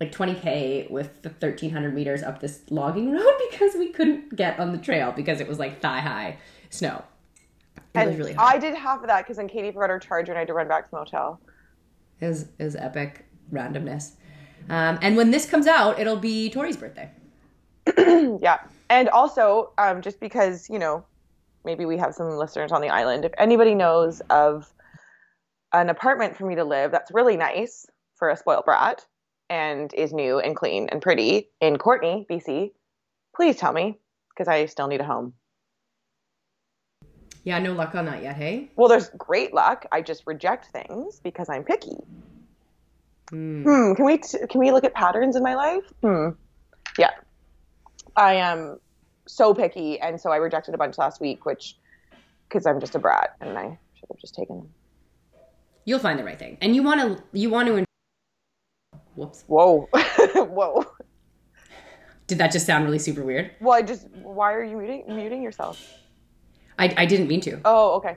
like 0.00 0.12
20k 0.12 0.90
with 0.90 1.22
the 1.22 1.30
1300 1.30 1.94
meters 1.94 2.22
up 2.22 2.40
this 2.40 2.60
logging 2.68 3.10
road 3.16 3.34
because 3.50 3.74
we 3.74 3.88
couldn't 3.90 4.36
get 4.36 4.60
on 4.60 4.72
the 4.72 4.78
trail 4.78 5.12
because 5.12 5.40
it 5.40 5.48
was 5.48 5.58
like 5.58 5.80
thigh 5.80 6.00
high 6.00 6.36
snow. 6.68 7.02
It 7.76 7.82
And 7.94 8.10
was 8.10 8.18
really 8.18 8.34
hard. 8.34 8.56
I 8.56 8.58
did 8.58 8.74
half 8.74 9.00
of 9.00 9.06
that 9.06 9.22
because 9.22 9.38
then 9.38 9.48
Katie 9.48 9.72
forgot 9.72 9.88
her 9.88 9.98
charger 9.98 10.32
and 10.32 10.36
I 10.36 10.40
had 10.40 10.48
to 10.48 10.54
run 10.54 10.68
back 10.68 10.84
to 10.84 10.90
the 10.90 10.96
motel. 10.98 11.40
Is 12.20 12.48
is 12.58 12.76
epic 12.76 13.24
randomness. 13.50 14.12
Um, 14.70 14.98
and 15.02 15.16
when 15.16 15.30
this 15.30 15.46
comes 15.46 15.66
out, 15.66 15.98
it'll 15.98 16.16
be 16.16 16.50
Tory's 16.50 16.76
birthday. 16.76 17.10
Yeah. 18.40 18.60
And 18.90 19.08
also, 19.08 19.72
um, 19.78 20.02
just 20.02 20.20
because, 20.20 20.68
you 20.68 20.78
know, 20.78 21.04
maybe 21.64 21.84
we 21.84 21.96
have 21.98 22.14
some 22.14 22.30
listeners 22.30 22.72
on 22.72 22.80
the 22.80 22.88
island, 22.88 23.24
if 23.24 23.32
anybody 23.38 23.74
knows 23.74 24.20
of 24.30 24.72
an 25.72 25.88
apartment 25.88 26.36
for 26.36 26.46
me 26.46 26.54
to 26.54 26.64
live 26.64 26.92
that's 26.92 27.10
really 27.12 27.36
nice 27.36 27.86
for 28.14 28.30
a 28.30 28.36
spoiled 28.36 28.64
brat 28.64 29.04
and 29.50 29.92
is 29.94 30.12
new 30.12 30.38
and 30.38 30.54
clean 30.54 30.88
and 30.90 31.02
pretty 31.02 31.48
in 31.60 31.76
Courtenay, 31.78 32.26
BC, 32.30 32.72
please 33.34 33.56
tell 33.56 33.72
me 33.72 33.98
because 34.30 34.48
I 34.48 34.66
still 34.66 34.86
need 34.86 35.00
a 35.00 35.04
home. 35.04 35.34
Yeah, 37.44 37.58
no 37.58 37.72
luck 37.72 37.94
on 37.94 38.06
that 38.06 38.22
yet, 38.22 38.36
hey? 38.36 38.70
Well, 38.76 38.88
there's 38.88 39.10
great 39.18 39.52
luck. 39.52 39.84
I 39.92 40.00
just 40.00 40.22
reject 40.26 40.66
things 40.66 41.20
because 41.22 41.48
I'm 41.50 41.62
picky. 41.62 41.98
Hmm. 43.30 43.62
Hmm. 43.62 43.94
Can 43.94 44.04
we 44.04 44.18
t- 44.18 44.38
can 44.48 44.60
we 44.60 44.70
look 44.70 44.84
at 44.84 44.94
patterns 44.94 45.36
in 45.36 45.42
my 45.42 45.54
life? 45.54 45.84
Hmm. 46.02 46.30
Yeah. 46.98 47.10
I 48.16 48.34
am 48.34 48.78
so 49.26 49.54
picky, 49.54 49.98
and 50.00 50.20
so 50.20 50.30
I 50.30 50.36
rejected 50.36 50.74
a 50.74 50.78
bunch 50.78 50.98
last 50.98 51.20
week, 51.20 51.46
which 51.46 51.76
because 52.48 52.66
I'm 52.66 52.80
just 52.80 52.94
a 52.94 52.98
brat, 52.98 53.36
and 53.40 53.58
I 53.58 53.78
should 53.94 54.08
have 54.08 54.18
just 54.20 54.34
taken 54.34 54.58
them. 54.58 54.68
You'll 55.84 55.98
find 55.98 56.18
the 56.18 56.24
right 56.24 56.38
thing. 56.38 56.56
And 56.60 56.74
you 56.74 56.82
want 56.82 57.00
to, 57.00 57.22
you 57.32 57.50
want 57.50 57.68
to, 57.68 57.84
whoops. 59.16 59.44
Whoa, 59.46 59.88
whoa. 60.34 60.86
Did 62.26 62.38
that 62.38 62.52
just 62.52 62.66
sound 62.66 62.84
really 62.84 62.98
super 62.98 63.22
weird? 63.22 63.50
Well, 63.60 63.74
I 63.74 63.82
just 63.82 64.08
why 64.10 64.52
are 64.54 64.64
you 64.64 64.76
muting 64.76 65.04
muting 65.08 65.42
yourself? 65.42 65.82
I, 66.78 66.92
I 66.96 67.06
didn't 67.06 67.28
mean 67.28 67.40
to. 67.42 67.60
Oh, 67.64 67.96
okay. 67.96 68.16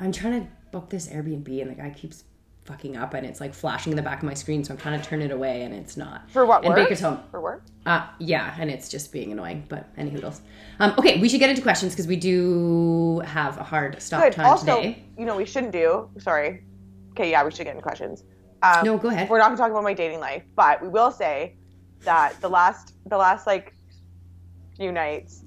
I'm 0.00 0.12
trying 0.12 0.42
to 0.42 0.48
book 0.72 0.90
this 0.90 1.08
Airbnb 1.08 1.60
and 1.62 1.70
the 1.70 1.74
guy 1.74 1.90
keeps 1.90 2.24
fucking 2.72 2.96
up 2.96 3.12
and 3.12 3.26
it's 3.26 3.38
like 3.40 3.52
flashing 3.52 3.92
in 3.92 3.96
the 3.96 4.02
back 4.02 4.18
of 4.18 4.24
my 4.24 4.32
screen, 4.34 4.64
so 4.64 4.72
I'm 4.72 4.78
trying 4.78 4.98
to 5.00 5.06
turn 5.06 5.20
it 5.20 5.30
away 5.30 5.62
and 5.62 5.74
it's 5.74 5.96
not. 5.96 6.30
For 6.30 6.46
what? 6.46 6.64
And 6.64 6.68
work? 6.74 6.84
Baker's 6.84 7.00
home. 7.00 7.20
For 7.30 7.40
work? 7.40 7.64
Uh, 7.84 8.06
yeah, 8.18 8.54
and 8.58 8.70
it's 8.70 8.88
just 8.88 9.12
being 9.12 9.30
annoying, 9.30 9.64
but 9.68 9.88
any 9.98 10.10
hoodles. 10.10 10.40
Um, 10.80 10.94
okay, 10.98 11.20
we 11.20 11.28
should 11.28 11.40
get 11.40 11.50
into 11.50 11.60
questions 11.62 11.92
because 11.92 12.06
we 12.06 12.16
do 12.16 13.20
have 13.20 13.58
a 13.58 13.62
hard 13.62 14.00
stop 14.00 14.22
Good. 14.22 14.32
time 14.32 14.46
Also, 14.46 14.76
today. 14.76 15.02
you 15.18 15.26
know, 15.26 15.36
we 15.36 15.44
shouldn't 15.44 15.72
do. 15.72 16.08
Sorry. 16.18 16.64
Okay, 17.10 17.30
yeah, 17.30 17.44
we 17.44 17.50
should 17.50 17.64
get 17.64 17.72
into 17.72 17.82
questions. 17.82 18.24
Um, 18.62 18.84
No, 18.84 18.96
go 18.96 19.08
ahead. 19.08 19.28
We're 19.28 19.38
not 19.38 19.46
gonna 19.48 19.58
talk 19.58 19.70
about 19.70 19.82
my 19.82 19.92
dating 19.94 20.20
life, 20.20 20.44
but 20.56 20.80
we 20.80 20.88
will 20.88 21.10
say 21.10 21.56
that 22.04 22.40
the 22.40 22.48
last, 22.48 22.94
the 23.06 23.18
last 23.18 23.46
like 23.46 23.74
few 24.78 24.92
nights. 24.92 25.44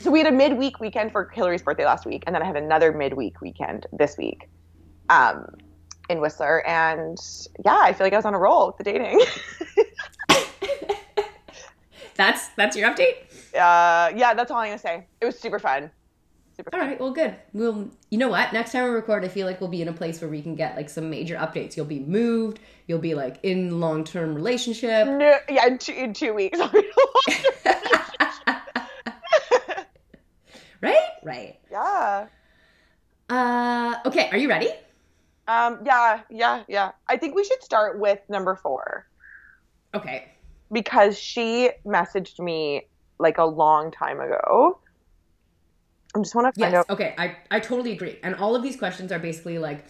So 0.00 0.10
we 0.10 0.18
had 0.18 0.28
a 0.28 0.36
midweek 0.36 0.78
weekend 0.78 1.10
for 1.10 1.30
Hilary's 1.32 1.62
birthday 1.62 1.86
last 1.86 2.04
week, 2.04 2.22
and 2.26 2.34
then 2.34 2.42
I 2.42 2.44
had 2.44 2.56
another 2.56 2.92
midweek 2.92 3.40
weekend 3.40 3.86
this 3.92 4.16
week, 4.18 4.48
um, 5.08 5.46
in 6.08 6.20
Whistler, 6.20 6.64
and 6.66 7.18
yeah, 7.64 7.78
I 7.82 7.92
feel 7.92 8.06
like 8.06 8.12
I 8.12 8.16
was 8.16 8.24
on 8.24 8.34
a 8.34 8.38
roll 8.38 8.68
with 8.68 8.76
the 8.78 8.84
dating. 8.84 9.20
That's 12.16 12.48
that's 12.56 12.76
your 12.76 12.90
update. 12.90 13.14
uh, 13.54 14.10
yeah, 14.16 14.34
that's 14.34 14.50
all 14.50 14.58
I'm 14.58 14.66
gonna 14.70 14.78
say. 14.78 15.06
It 15.20 15.24
was 15.24 15.38
super 15.38 15.60
fun. 15.60 15.88
Super 16.56 16.70
All 16.72 16.80
fun. 16.80 16.88
right, 16.88 17.00
well, 17.00 17.12
good. 17.12 17.36
We'll, 17.52 17.90
you 18.10 18.18
know 18.18 18.26
what? 18.28 18.52
Next 18.52 18.72
time 18.72 18.82
we 18.82 18.90
record, 18.90 19.24
I 19.24 19.28
feel 19.28 19.46
like 19.46 19.60
we'll 19.60 19.70
be 19.70 19.82
in 19.82 19.86
a 19.86 19.92
place 19.92 20.20
where 20.20 20.28
we 20.28 20.42
can 20.42 20.56
get 20.56 20.74
like 20.74 20.90
some 20.90 21.08
major 21.10 21.36
updates. 21.36 21.76
You'll 21.76 21.86
be 21.86 22.00
moved. 22.00 22.58
You'll 22.88 22.98
be 22.98 23.14
like 23.14 23.38
in 23.44 23.78
long 23.78 24.02
term 24.02 24.34
relationship. 24.34 25.06
No, 25.06 25.36
yeah, 25.48 25.66
in 25.66 25.78
two, 25.78 25.92
in 25.92 26.12
two 26.12 26.34
weeks. 26.34 26.58
right, 30.82 30.98
right. 31.22 31.56
yeah. 31.70 32.26
Uh, 33.30 33.94
okay, 34.06 34.28
are 34.32 34.38
you 34.38 34.48
ready? 34.48 34.70
Um, 35.48 35.80
yeah, 35.84 36.20
yeah, 36.30 36.62
yeah. 36.68 36.92
I 37.08 37.16
think 37.16 37.34
we 37.34 37.42
should 37.42 37.62
start 37.62 37.98
with 37.98 38.20
number 38.28 38.54
four 38.54 39.08
Okay. 39.94 40.28
because 40.70 41.18
she 41.18 41.70
messaged 41.86 42.38
me 42.38 42.86
like 43.18 43.38
a 43.38 43.44
long 43.44 43.90
time 43.90 44.20
ago. 44.20 44.78
I 46.14 46.20
just 46.20 46.34
want 46.34 46.54
to 46.54 46.60
find 46.60 46.72
Yes. 46.72 46.80
out. 46.80 46.90
Okay. 46.90 47.14
I 47.18 47.36
I 47.50 47.60
totally 47.60 47.92
agree. 47.92 48.18
And 48.22 48.34
all 48.34 48.54
of 48.54 48.62
these 48.62 48.76
questions 48.76 49.10
are 49.10 49.18
basically 49.18 49.58
like 49.58 49.86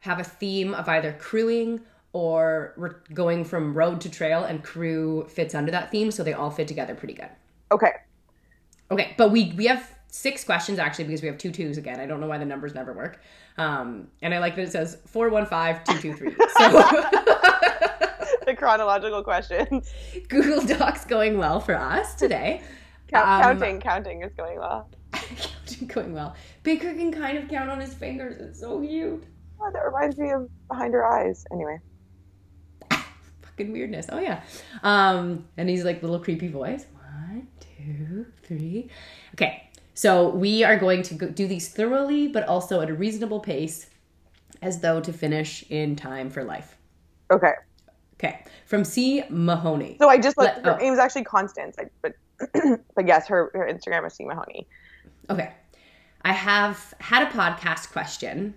have 0.00 0.18
a 0.18 0.24
theme 0.24 0.74
of 0.74 0.88
either 0.88 1.12
crewing 1.18 1.80
or 2.12 2.74
we're 2.76 2.96
going 3.14 3.44
from 3.44 3.72
road 3.72 4.00
to 4.00 4.10
trail, 4.10 4.42
and 4.42 4.64
crew 4.64 5.24
fits 5.28 5.54
under 5.54 5.70
that 5.70 5.92
theme, 5.92 6.10
so 6.10 6.24
they 6.24 6.32
all 6.32 6.50
fit 6.50 6.66
together 6.66 6.92
pretty 6.94 7.14
good. 7.14 7.28
Okay. 7.70 7.92
Okay, 8.90 9.14
but 9.16 9.30
we 9.30 9.52
we 9.56 9.66
have 9.66 9.94
six 10.10 10.44
questions 10.44 10.78
actually 10.78 11.04
because 11.04 11.22
we 11.22 11.28
have 11.28 11.38
two 11.38 11.50
twos 11.52 11.78
again. 11.78 12.00
I 12.00 12.06
don't 12.06 12.20
know 12.20 12.26
why 12.26 12.38
the 12.38 12.44
numbers 12.44 12.74
never 12.74 12.92
work. 12.92 13.20
Um, 13.58 14.08
and 14.22 14.34
I 14.34 14.38
like 14.38 14.56
that 14.56 14.62
it 14.62 14.72
says 14.72 14.98
four 15.06 15.28
one 15.30 15.46
five 15.46 15.84
two 15.84 15.98
two 15.98 16.14
three. 16.14 16.34
So 16.58 16.70
the 18.46 18.54
chronological 18.56 19.22
questions. 19.22 19.92
Google 20.28 20.64
Docs 20.66 21.04
going 21.06 21.38
well 21.38 21.60
for 21.60 21.74
us 21.76 22.14
today. 22.14 22.62
Count, 23.08 23.28
Um, 23.28 23.42
counting, 23.42 23.80
counting 23.80 24.22
is 24.22 24.32
going 24.34 24.58
well. 24.58 24.88
Counting 25.12 25.86
going 25.88 26.12
well. 26.12 26.34
Baker 26.62 26.92
can 26.94 27.12
kind 27.12 27.38
of 27.38 27.48
count 27.48 27.70
on 27.70 27.80
his 27.80 27.92
fingers. 27.94 28.40
It's 28.40 28.60
so 28.60 28.80
cute. 28.80 29.24
Oh, 29.60 29.70
that 29.72 29.80
reminds 29.80 30.16
me 30.18 30.30
of 30.30 30.48
Behind 30.68 30.94
Her 30.94 31.04
Eyes. 31.04 31.44
Anyway. 31.52 31.78
Fucking 33.42 33.72
weirdness. 33.72 34.06
Oh 34.10 34.20
yeah. 34.20 34.42
Um, 34.82 35.44
and 35.56 35.68
he's 35.68 35.84
like 35.84 36.02
little 36.02 36.18
creepy 36.20 36.48
voice. 36.48 36.86
One, 36.94 37.48
two, 37.60 38.26
three. 38.42 38.88
Okay. 39.34 39.68
So 40.00 40.30
we 40.30 40.64
are 40.64 40.78
going 40.78 41.02
to 41.02 41.28
do 41.28 41.46
these 41.46 41.68
thoroughly, 41.68 42.26
but 42.26 42.48
also 42.48 42.80
at 42.80 42.88
a 42.88 42.94
reasonable 42.94 43.38
pace, 43.38 43.90
as 44.62 44.80
though 44.80 44.98
to 44.98 45.12
finish 45.12 45.62
in 45.68 45.94
time 45.94 46.30
for 46.30 46.42
life. 46.42 46.78
Okay. 47.30 47.52
Okay. 48.14 48.42
From 48.64 48.82
C. 48.82 49.24
Mahoney. 49.28 49.98
So 50.00 50.08
I 50.08 50.16
just 50.16 50.38
looked. 50.38 50.56
Let- 50.56 50.64
her 50.64 50.72
oh. 50.72 50.82
name 50.82 50.94
is 50.94 50.98
actually 50.98 51.24
Constance, 51.24 51.76
like, 51.76 51.92
but 52.00 52.14
but 52.96 53.06
yes, 53.06 53.28
her 53.28 53.50
her 53.52 53.70
Instagram 53.70 54.06
is 54.06 54.14
C 54.14 54.24
Mahoney. 54.24 54.66
Okay. 55.28 55.52
I 56.22 56.32
have 56.32 56.94
had 56.98 57.24
a 57.24 57.30
podcast 57.30 57.92
question. 57.92 58.54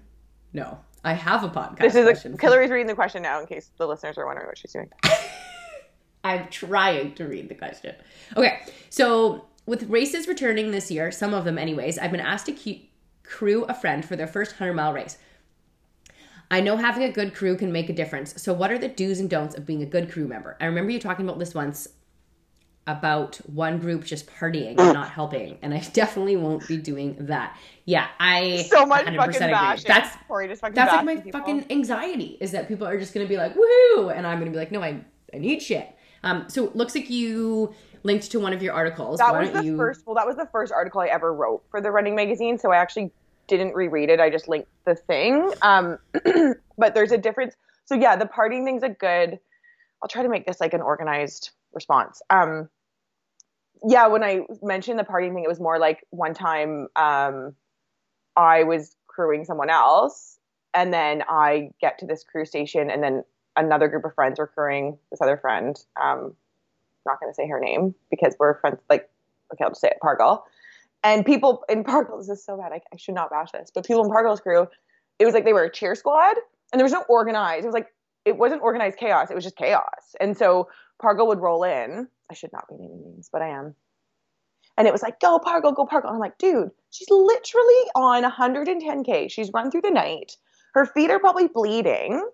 No, 0.54 0.80
I 1.04 1.12
have 1.12 1.44
a 1.44 1.50
podcast 1.50 1.80
This 1.80 1.96
is 1.96 2.06
question. 2.06 2.36
a, 2.36 2.42
Hilary's 2.42 2.72
reading 2.72 2.88
the 2.88 2.96
question 2.96 3.22
now, 3.22 3.42
in 3.42 3.48
case 3.48 3.70
the 3.78 3.86
listeners 3.86 4.18
are 4.18 4.26
wondering 4.26 4.48
what 4.48 4.58
she's 4.58 4.72
doing. 4.72 4.90
I'm 6.24 6.48
trying 6.48 7.16
to 7.16 7.26
read 7.26 7.50
the 7.50 7.56
question. 7.56 7.96
Okay, 8.38 8.62
so 8.90 9.46
with 9.66 9.90
races 9.90 10.28
returning 10.28 10.72
this 10.72 10.92
year, 10.92 11.12
some 11.12 11.34
of 11.34 11.46
them 11.46 11.58
anyways, 11.58 11.98
I've 11.98 12.12
been 12.12 12.20
asked 12.20 12.46
to 12.48 12.52
keep 12.52 12.92
crew 13.24 13.64
a 13.66 13.74
friend 13.74 14.04
for 14.04 14.16
their 14.16 14.28
first 14.28 14.52
100 14.54 14.74
mile 14.74 14.94
race. 14.94 15.18
I 16.52 16.60
know 16.62 16.78
having 16.78 17.04
a 17.04 17.12
good 17.12 17.34
crew 17.34 17.56
can 17.56 17.72
make 17.72 17.90
a 17.90 17.94
difference. 17.94 18.40
So, 18.42 18.54
what 18.54 18.72
are 18.72 18.78
the 18.78 18.90
do's 18.90 19.20
and 19.20 19.30
don'ts 19.30 19.56
of 19.56 19.66
being 19.66 19.82
a 19.82 19.86
good 19.88 20.12
crew 20.12 20.28
member? 20.28 20.56
I 20.62 20.66
remember 20.66 20.92
you 20.92 21.00
talking 21.00 21.26
about 21.26 21.40
this 21.40 21.56
once 21.56 21.88
about 22.86 23.38
one 23.50 23.80
group 23.80 24.04
just 24.04 24.28
partying 24.28 24.78
and 24.78 24.94
not 24.94 25.10
helping, 25.10 25.58
and 25.62 25.74
I 25.74 25.80
definitely 25.94 26.36
won't 26.36 26.68
be 26.68 26.78
doing 26.78 27.16
that. 27.28 27.58
Yeah, 27.86 28.08
I 28.20 28.68
So 28.70 28.86
much 28.86 29.06
100% 29.06 29.16
fucking 29.16 29.36
agree. 29.38 29.52
bashing. 29.52 29.86
That's 29.88 30.16
Corey 30.28 30.48
just 30.50 30.62
fucking 30.62 30.76
that's 30.76 30.92
like 30.94 31.06
my 31.06 31.16
people. 31.16 31.40
fucking 31.40 31.66
anxiety 31.72 32.38
is 32.42 32.52
that 32.52 32.68
people 32.68 32.86
are 32.86 33.00
just 33.00 33.14
gonna 33.14 33.26
be 33.26 33.38
like 33.38 33.54
woohoo 33.56 34.14
and 34.16 34.26
i'm 34.28 34.40
gonna 34.40 34.52
be 34.52 34.58
like 34.58 34.72
no 34.72 34.82
i, 34.84 35.00
I 35.34 35.38
need 35.38 35.62
shit 35.62 35.88
um 36.24 36.46
so 36.50 36.66
it 36.66 36.76
looks 36.76 36.96
like 36.96 37.10
you 37.10 37.74
linked 38.04 38.32
to 38.32 38.40
one 38.40 38.54
of 38.54 38.62
your 38.62 38.74
articles 38.74 39.20
That 39.20 39.32
why 39.32 39.42
was 39.42 39.52
the 39.52 39.64
you 39.64 39.78
first. 39.78 40.06
Well, 40.06 40.16
that 40.16 40.28
was 40.28 40.36
the 40.36 40.48
first 40.52 40.72
article 40.72 41.02
I 41.02 41.08
ever 41.08 41.34
wrote 41.34 41.64
for 41.72 41.82
the 41.82 41.92
Running 41.92 42.16
magazine. 42.16 42.58
So 42.58 42.72
I 42.72 42.78
actually 42.78 43.12
didn't 43.48 43.74
reread 43.74 44.10
it. 44.10 44.20
I 44.20 44.30
just 44.30 44.48
linked 44.48 44.70
the 44.86 44.96
thing. 44.96 45.52
Um, 45.62 45.98
but 46.78 46.94
there's 46.94 47.12
a 47.12 47.18
difference. 47.18 47.56
So 47.86 47.96
yeah, 47.96 48.16
the 48.16 48.26
partying 48.26 48.66
thing's 48.66 48.84
a 48.84 48.90
good. 48.90 49.40
I'll 50.02 50.10
try 50.10 50.24
to 50.24 50.30
make 50.30 50.46
this 50.46 50.60
like 50.60 50.74
an 50.74 50.82
organized 50.82 51.52
response. 51.74 52.22
Um, 52.30 52.70
yeah, 53.86 54.08
when 54.08 54.24
I 54.24 54.42
mentioned 54.62 55.00
the 55.00 55.04
partying 55.04 55.34
thing, 55.34 55.44
it 55.44 55.50
was 55.50 55.60
more 55.60 55.80
like 55.80 56.06
one 56.10 56.34
time 56.34 56.88
um, 56.96 57.56
I 58.36 58.64
was 58.64 58.96
crewing 59.08 59.46
someone 59.46 59.70
else, 59.70 60.38
and 60.74 60.94
then 60.94 61.24
I 61.28 61.70
get 61.82 62.00
to 62.00 62.06
this 62.06 62.24
crew 62.24 62.46
station, 62.46 62.90
and 62.90 63.04
then 63.04 63.24
another 63.56 63.88
group 63.88 64.06
of 64.06 64.14
friends 64.16 64.40
were 64.40 64.48
crewing 64.48 64.98
this 65.12 65.22
other 65.22 65.38
friend. 65.38 65.78
Um, 66.02 66.36
not 67.06 67.20
going 67.20 67.32
to 67.32 67.36
say 67.36 67.48
her 67.48 67.60
name 67.60 67.96
because 68.10 68.36
we're 68.40 68.60
friends. 68.60 68.80
Like, 68.90 69.10
okay, 69.54 69.64
I'll 69.64 69.72
just 69.72 69.82
say 69.82 69.90
it, 69.90 69.98
Pargle. 70.04 70.42
And 71.04 71.26
people 71.26 71.64
in 71.70 71.84
Pargle, 71.84 72.20
this 72.20 72.30
is 72.30 72.46
so 72.46 72.58
bad. 72.58 72.72
I, 72.72 72.82
I 72.94 72.98
should 72.98 73.16
not 73.16 73.30
bash 73.30 73.52
this, 73.52 73.72
but 73.74 73.86
people 73.86 74.04
in 74.06 74.10
Pargle's 74.10 74.40
crew, 74.40 74.68
it 75.20 75.26
was 75.26 75.34
like 75.34 75.46
they 75.46 75.54
were 75.54 75.64
a 75.64 75.72
cheer 75.72 75.96
squad, 75.96 76.38
and 76.72 76.80
there 76.80 76.86
was 76.86 76.94
no 76.94 77.04
organized. 77.10 77.64
It 77.64 77.68
was 77.68 77.74
like 77.74 77.88
it 78.26 78.38
wasn't 78.38 78.62
organized 78.62 78.98
chaos. 78.98 79.30
It 79.30 79.36
was 79.36 79.44
just 79.44 79.58
chaos. 79.58 80.16
And 80.20 80.38
so 80.38 80.70
Pargle 81.02 81.28
would 81.28 81.40
roll 81.40 81.64
in. 81.64 82.08
I 82.32 82.34
should 82.34 82.54
not 82.54 82.68
be 82.70 82.76
naming 82.80 83.04
names, 83.04 83.30
but 83.32 83.42
I 83.42 83.50
am. 83.50 83.76
And 84.78 84.88
it 84.88 84.92
was 84.92 85.04
like, 85.04 85.20
go 85.20 85.40
Pargle, 85.40 85.76
go 85.76 85.86
Pargle. 85.86 86.06
And 86.06 86.16
I'm 86.16 86.20
like, 86.20 86.38
dude, 86.38 86.70
she's 86.90 87.10
literally 87.10 87.84
on 87.96 88.24
110k. 88.24 89.30
She's 89.30 89.52
run 89.54 89.70
through 89.70 89.82
the 89.82 89.92
night. 89.92 90.38
Her 90.74 90.86
feet 90.86 91.12
are 91.12 91.20
probably 91.20 91.48
bleeding. 91.48 92.28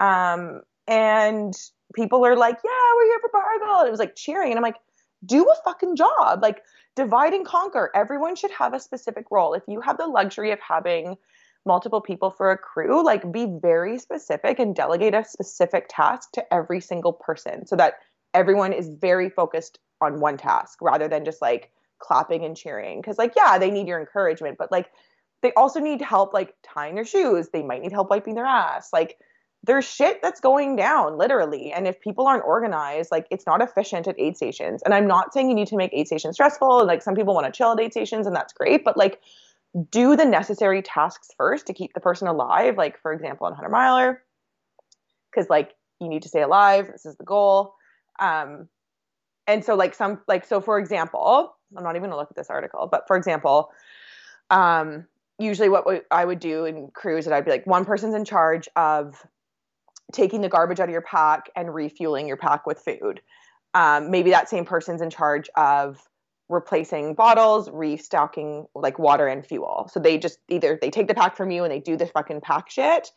Um, 0.00 0.62
and 0.86 1.54
people 1.94 2.24
are 2.26 2.36
like, 2.36 2.58
yeah, 2.64 2.70
we're 2.96 3.06
here 3.06 3.20
for 3.20 3.30
Pargle. 3.30 3.80
And 3.80 3.88
it 3.88 3.90
was 3.90 4.00
like 4.00 4.16
cheering. 4.16 4.50
And 4.50 4.58
I'm 4.58 4.62
like, 4.62 4.78
do 5.24 5.44
a 5.44 5.54
fucking 5.64 5.96
job. 5.96 6.40
Like, 6.42 6.62
divide 6.96 7.32
and 7.32 7.46
conquer. 7.46 7.90
Everyone 7.94 8.36
should 8.36 8.50
have 8.52 8.74
a 8.74 8.80
specific 8.80 9.26
role. 9.30 9.54
If 9.54 9.62
you 9.66 9.80
have 9.80 9.98
the 9.98 10.06
luxury 10.06 10.52
of 10.52 10.60
having 10.60 11.16
multiple 11.66 12.00
people 12.00 12.30
for 12.30 12.50
a 12.50 12.58
crew, 12.58 13.02
like, 13.02 13.32
be 13.32 13.46
very 13.46 13.98
specific 13.98 14.58
and 14.58 14.76
delegate 14.76 15.14
a 15.14 15.24
specific 15.24 15.86
task 15.88 16.32
to 16.32 16.54
every 16.54 16.80
single 16.80 17.12
person 17.12 17.66
so 17.66 17.76
that 17.76 17.94
everyone 18.34 18.72
is 18.72 18.88
very 18.88 19.30
focused 19.30 19.78
on 20.00 20.20
one 20.20 20.36
task 20.36 20.82
rather 20.82 21.08
than 21.08 21.24
just 21.24 21.40
like 21.40 21.70
clapping 21.98 22.44
and 22.44 22.56
cheering. 22.56 23.00
Cause, 23.00 23.16
like, 23.16 23.32
yeah, 23.36 23.58
they 23.58 23.70
need 23.70 23.88
your 23.88 23.98
encouragement, 23.98 24.58
but 24.58 24.70
like, 24.70 24.90
they 25.40 25.52
also 25.54 25.80
need 25.80 26.00
help 26.00 26.34
like 26.34 26.54
tying 26.62 26.94
their 26.94 27.04
shoes. 27.04 27.48
They 27.52 27.62
might 27.62 27.82
need 27.82 27.92
help 27.92 28.10
wiping 28.10 28.34
their 28.34 28.46
ass. 28.46 28.90
Like, 28.92 29.18
there's 29.66 29.84
shit 29.84 30.20
that's 30.22 30.40
going 30.40 30.76
down 30.76 31.16
literally. 31.16 31.72
And 31.72 31.86
if 31.86 32.00
people 32.00 32.26
aren't 32.26 32.44
organized 32.44 33.10
like 33.10 33.26
it's 33.30 33.46
not 33.46 33.62
efficient 33.62 34.06
at 34.06 34.18
aid 34.18 34.36
stations. 34.36 34.82
And 34.82 34.92
i'm 34.92 35.06
not 35.06 35.32
saying 35.32 35.48
you 35.48 35.54
need 35.54 35.68
to 35.68 35.76
make 35.76 35.90
aid 35.92 36.06
stations 36.06 36.36
stressful. 36.36 36.80
And 36.80 36.88
like 36.88 37.02
some 37.02 37.14
people 37.14 37.34
want 37.34 37.46
to 37.46 37.52
chill 37.52 37.72
at 37.72 37.80
aid 37.80 37.92
stations 37.92 38.26
and 38.26 38.36
that's 38.36 38.52
great 38.52 38.84
but 38.84 38.96
like 38.96 39.20
do 39.90 40.14
the 40.14 40.24
necessary 40.24 40.82
tasks 40.82 41.28
first 41.36 41.66
to 41.66 41.72
keep 41.72 41.94
the 41.94 42.00
person 42.00 42.28
alive. 42.28 42.76
Like 42.76 43.00
for 43.00 43.12
example 43.12 43.46
on 43.46 43.52
100 43.52 43.70
miler 43.70 44.22
because 45.30 45.48
like 45.48 45.72
you 46.00 46.08
need 46.08 46.22
to 46.22 46.28
stay 46.28 46.42
alive. 46.42 46.88
This 46.92 47.06
is 47.06 47.16
the 47.16 47.24
goal. 47.24 47.74
Um 48.20 48.68
and 49.46 49.64
so 49.64 49.74
like 49.74 49.94
some 49.94 50.20
like 50.28 50.44
so 50.44 50.60
for 50.60 50.78
example 50.78 51.54
i'm 51.76 51.84
not 51.84 51.96
even 51.96 52.08
gonna 52.08 52.20
look 52.20 52.30
at 52.30 52.36
this 52.36 52.50
article 52.50 52.88
but 52.90 53.06
for 53.06 53.16
example 53.16 53.70
um 54.50 55.06
usually 55.38 55.68
what 55.68 55.84
i 56.10 56.24
would 56.24 56.38
do 56.38 56.64
in 56.64 56.88
crews 56.94 57.24
that 57.24 57.34
i'd 57.34 57.44
be 57.44 57.50
like 57.50 57.66
one 57.66 57.84
person's 57.84 58.14
in 58.14 58.24
charge 58.24 58.68
of 58.76 59.26
taking 60.12 60.40
the 60.40 60.48
garbage 60.48 60.80
out 60.80 60.88
of 60.88 60.92
your 60.92 61.02
pack 61.02 61.50
and 61.56 61.74
refueling 61.74 62.28
your 62.28 62.36
pack 62.36 62.66
with 62.66 62.78
food. 62.78 63.20
um, 63.74 64.10
maybe 64.10 64.30
that 64.30 64.48
same 64.48 64.64
person's 64.64 65.02
in 65.02 65.10
charge 65.10 65.50
of 65.56 66.08
replacing 66.48 67.14
bottles, 67.14 67.68
restocking 67.70 68.66
like 68.74 68.98
water 68.98 69.26
and 69.26 69.44
fuel. 69.44 69.90
So 69.92 69.98
they 70.00 70.18
just 70.18 70.38
either 70.48 70.78
they 70.80 70.90
take 70.90 71.08
the 71.08 71.14
pack 71.14 71.36
from 71.36 71.50
you 71.50 71.64
and 71.64 71.72
they 71.72 71.80
do 71.80 71.96
the 71.96 72.06
fucking 72.06 72.40
pack 72.40 72.70
shit. 72.70 73.10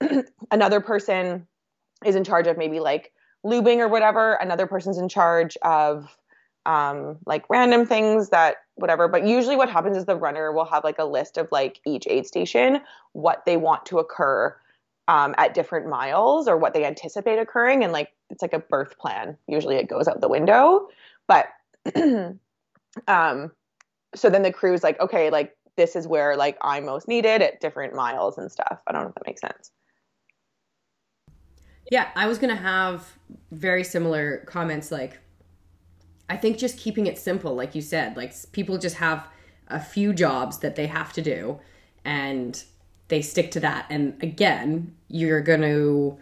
Another 0.50 0.80
person 0.80 1.46
is 2.04 2.14
in 2.14 2.24
charge 2.24 2.46
of 2.46 2.56
maybe 2.56 2.78
like 2.78 3.12
lubing 3.44 3.78
or 3.78 3.88
whatever. 3.88 4.34
Another 4.34 4.66
person's 4.66 4.98
in 4.98 5.08
charge 5.08 5.56
of 5.62 6.16
um, 6.66 7.16
like 7.26 7.44
random 7.48 7.86
things 7.86 8.28
that 8.28 8.56
whatever. 8.76 9.08
But 9.08 9.26
usually 9.26 9.56
what 9.56 9.70
happens 9.70 9.96
is 9.96 10.04
the 10.04 10.14
runner 10.14 10.52
will 10.52 10.66
have 10.66 10.84
like 10.84 10.98
a 10.98 11.04
list 11.04 11.38
of 11.38 11.48
like 11.50 11.80
each 11.86 12.06
aid 12.06 12.26
station, 12.26 12.80
what 13.12 13.44
they 13.46 13.56
want 13.56 13.86
to 13.86 13.98
occur 13.98 14.54
um, 15.08 15.34
at 15.38 15.54
different 15.54 15.88
miles 15.88 16.46
or 16.46 16.56
what 16.56 16.74
they 16.74 16.84
anticipate 16.84 17.38
occurring. 17.38 17.82
And 17.82 17.92
like 17.92 18.12
it's 18.30 18.42
like 18.42 18.52
a 18.52 18.58
birth 18.58 18.98
plan. 18.98 19.36
Usually 19.48 19.76
it 19.76 19.88
goes 19.88 20.06
out 20.06 20.20
the 20.20 20.28
window. 20.28 20.88
But 21.26 21.48
um, 23.08 23.50
so 24.14 24.30
then 24.30 24.42
the 24.42 24.52
crew's 24.52 24.82
like, 24.82 25.00
okay, 25.00 25.30
like 25.30 25.56
this 25.76 25.96
is 25.96 26.06
where 26.06 26.36
like 26.36 26.58
I'm 26.60 26.84
most 26.84 27.08
needed 27.08 27.40
at 27.40 27.60
different 27.60 27.94
miles 27.94 28.36
and 28.36 28.52
stuff. 28.52 28.78
I 28.86 28.92
don't 28.92 29.02
know 29.02 29.08
if 29.08 29.14
that 29.14 29.26
makes 29.26 29.40
sense. 29.40 29.72
Yeah, 31.90 32.08
I 32.14 32.28
was 32.28 32.38
gonna 32.38 32.54
have 32.54 33.10
very 33.50 33.82
similar 33.82 34.44
comments 34.46 34.92
like 34.92 35.18
I 36.28 36.36
think 36.36 36.58
just 36.58 36.76
keeping 36.76 37.06
it 37.06 37.16
simple, 37.16 37.54
like 37.54 37.74
you 37.74 37.80
said, 37.80 38.14
like 38.14 38.34
people 38.52 38.76
just 38.76 38.96
have 38.96 39.26
a 39.68 39.80
few 39.80 40.12
jobs 40.12 40.58
that 40.58 40.76
they 40.76 40.86
have 40.86 41.14
to 41.14 41.22
do 41.22 41.60
and 42.04 42.62
they 43.08 43.22
stick 43.22 43.50
to 43.52 43.60
that. 43.60 43.86
And 43.90 44.22
again, 44.22 44.94
you're 45.08 45.40
going 45.40 45.62
to 45.62 46.18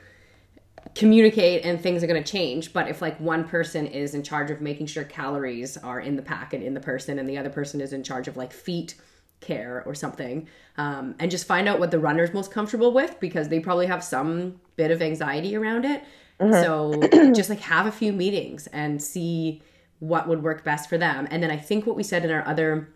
communicate 0.95 1.65
and 1.65 1.81
things 1.81 2.03
are 2.03 2.07
going 2.07 2.23
to 2.23 2.31
change. 2.31 2.73
But 2.73 2.89
if 2.89 3.03
like 3.03 3.19
one 3.21 3.47
person 3.47 3.87
is 3.87 4.15
in 4.15 4.23
charge 4.23 4.51
of 4.51 4.61
making 4.61 4.87
sure 4.87 5.05
calories 5.05 5.77
are 5.77 6.01
in 6.01 6.17
the 6.17 6.23
pack 6.23 6.55
and 6.55 6.63
in 6.63 6.75
the 6.75 6.81
person 6.81 7.19
and 7.19 7.29
the 7.29 7.39
other 7.39 7.51
person 7.51 7.81
is 7.81 7.93
in 7.93 8.03
charge 8.03 8.29
of 8.29 8.37
like 8.37 8.53
feet 8.53 8.95
care 9.41 9.83
or 9.85 9.95
something, 9.95 10.49
um, 10.79 11.15
and 11.19 11.31
just 11.31 11.47
find 11.47 11.69
out 11.69 11.79
what 11.79 11.91
the 11.91 11.99
runner's 11.99 12.33
most 12.33 12.51
comfortable 12.51 12.93
with 12.93 13.21
because 13.21 13.49
they 13.49 13.61
probably 13.61 13.87
have 13.87 14.03
some 14.03 14.59
bit 14.77 14.91
of 14.91 15.03
anxiety 15.03 15.55
around 15.55 15.85
it. 15.85 16.03
Mm-hmm. 16.41 16.63
So 16.63 17.33
just 17.35 17.51
like 17.51 17.61
have 17.61 17.87
a 17.87 17.93
few 17.93 18.13
meetings 18.13 18.67
and 18.69 19.03
see 19.03 19.63
what 19.99 20.29
would 20.29 20.43
work 20.43 20.65
best 20.65 20.89
for 20.89 20.99
them. 20.99 21.27
And 21.31 21.43
then 21.43 21.51
I 21.51 21.57
think 21.57 21.87
what 21.87 21.97
we 21.97 22.03
said 22.03 22.25
in 22.25 22.31
our 22.31 22.47
other 22.47 22.89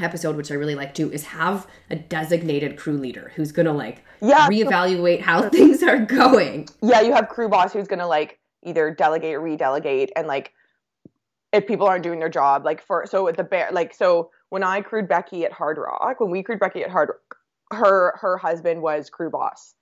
episode, 0.00 0.36
which 0.36 0.50
I 0.50 0.54
really 0.54 0.74
like 0.74 0.94
too, 0.94 1.10
is 1.12 1.24
have 1.24 1.66
a 1.90 1.96
designated 1.96 2.76
crew 2.76 2.96
leader 2.96 3.32
who's 3.34 3.52
gonna 3.52 3.72
like 3.72 4.04
yeah. 4.20 4.48
reevaluate 4.48 5.20
how 5.20 5.48
things 5.50 5.82
are 5.82 5.98
going. 5.98 6.68
Yeah, 6.82 7.00
you 7.00 7.12
have 7.12 7.28
crew 7.28 7.48
boss 7.48 7.72
who's 7.72 7.88
gonna 7.88 8.06
like 8.06 8.38
either 8.62 8.92
delegate 8.92 9.34
or 9.34 9.40
redelegate 9.40 10.08
and 10.16 10.26
like 10.26 10.52
if 11.52 11.66
people 11.66 11.86
aren't 11.86 12.02
doing 12.02 12.18
their 12.18 12.28
job, 12.28 12.64
like 12.64 12.82
for 12.82 13.06
so 13.06 13.28
at 13.28 13.36
the 13.36 13.44
bear 13.44 13.70
like 13.72 13.94
so 13.94 14.30
when 14.50 14.62
I 14.62 14.80
crewed 14.80 15.08
Becky 15.08 15.44
at 15.44 15.52
Hardrock, 15.52 16.16
when 16.18 16.30
we 16.30 16.42
crewed 16.42 16.60
Becky 16.60 16.82
at 16.82 16.90
Hardrock, 16.90 17.36
her 17.72 18.16
her 18.16 18.36
husband 18.38 18.82
was 18.82 19.10
crew 19.10 19.30
boss 19.30 19.74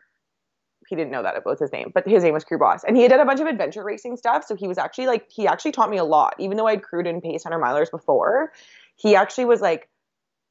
he 0.89 0.97
didn't 0.97 1.11
know 1.11 1.23
that 1.23 1.37
it 1.37 1.45
was 1.45 1.59
his 1.59 1.73
name, 1.73 1.91
but 1.93 2.07
his 2.07 2.23
name 2.23 2.35
was 2.35 2.45
Crew 2.45 2.59
Boss. 2.59 2.85
And 2.85 2.97
he 2.97 3.07
did 3.09 3.21
a 3.21 3.25
bunch 3.25 3.41
of 3.41 3.47
adventure 3.47 3.83
racing 3.83 4.17
stuff. 4.17 4.45
So 4.47 4.55
he 4.55 4.69
was 4.69 4.79
actually 4.79 5.07
like, 5.07 5.27
he 5.31 5.47
actually 5.47 5.73
taught 5.73 5.91
me 5.91 5.97
a 5.97 6.05
lot. 6.05 6.35
Even 6.39 6.57
though 6.57 6.67
I'd 6.67 6.83
crewed 6.83 7.07
in 7.07 7.21
pace 7.21 7.45
100 7.45 7.63
milers 7.63 7.91
before, 7.91 8.53
he 8.97 9.17
actually 9.17 9.47
was 9.47 9.61
like, 9.61 9.89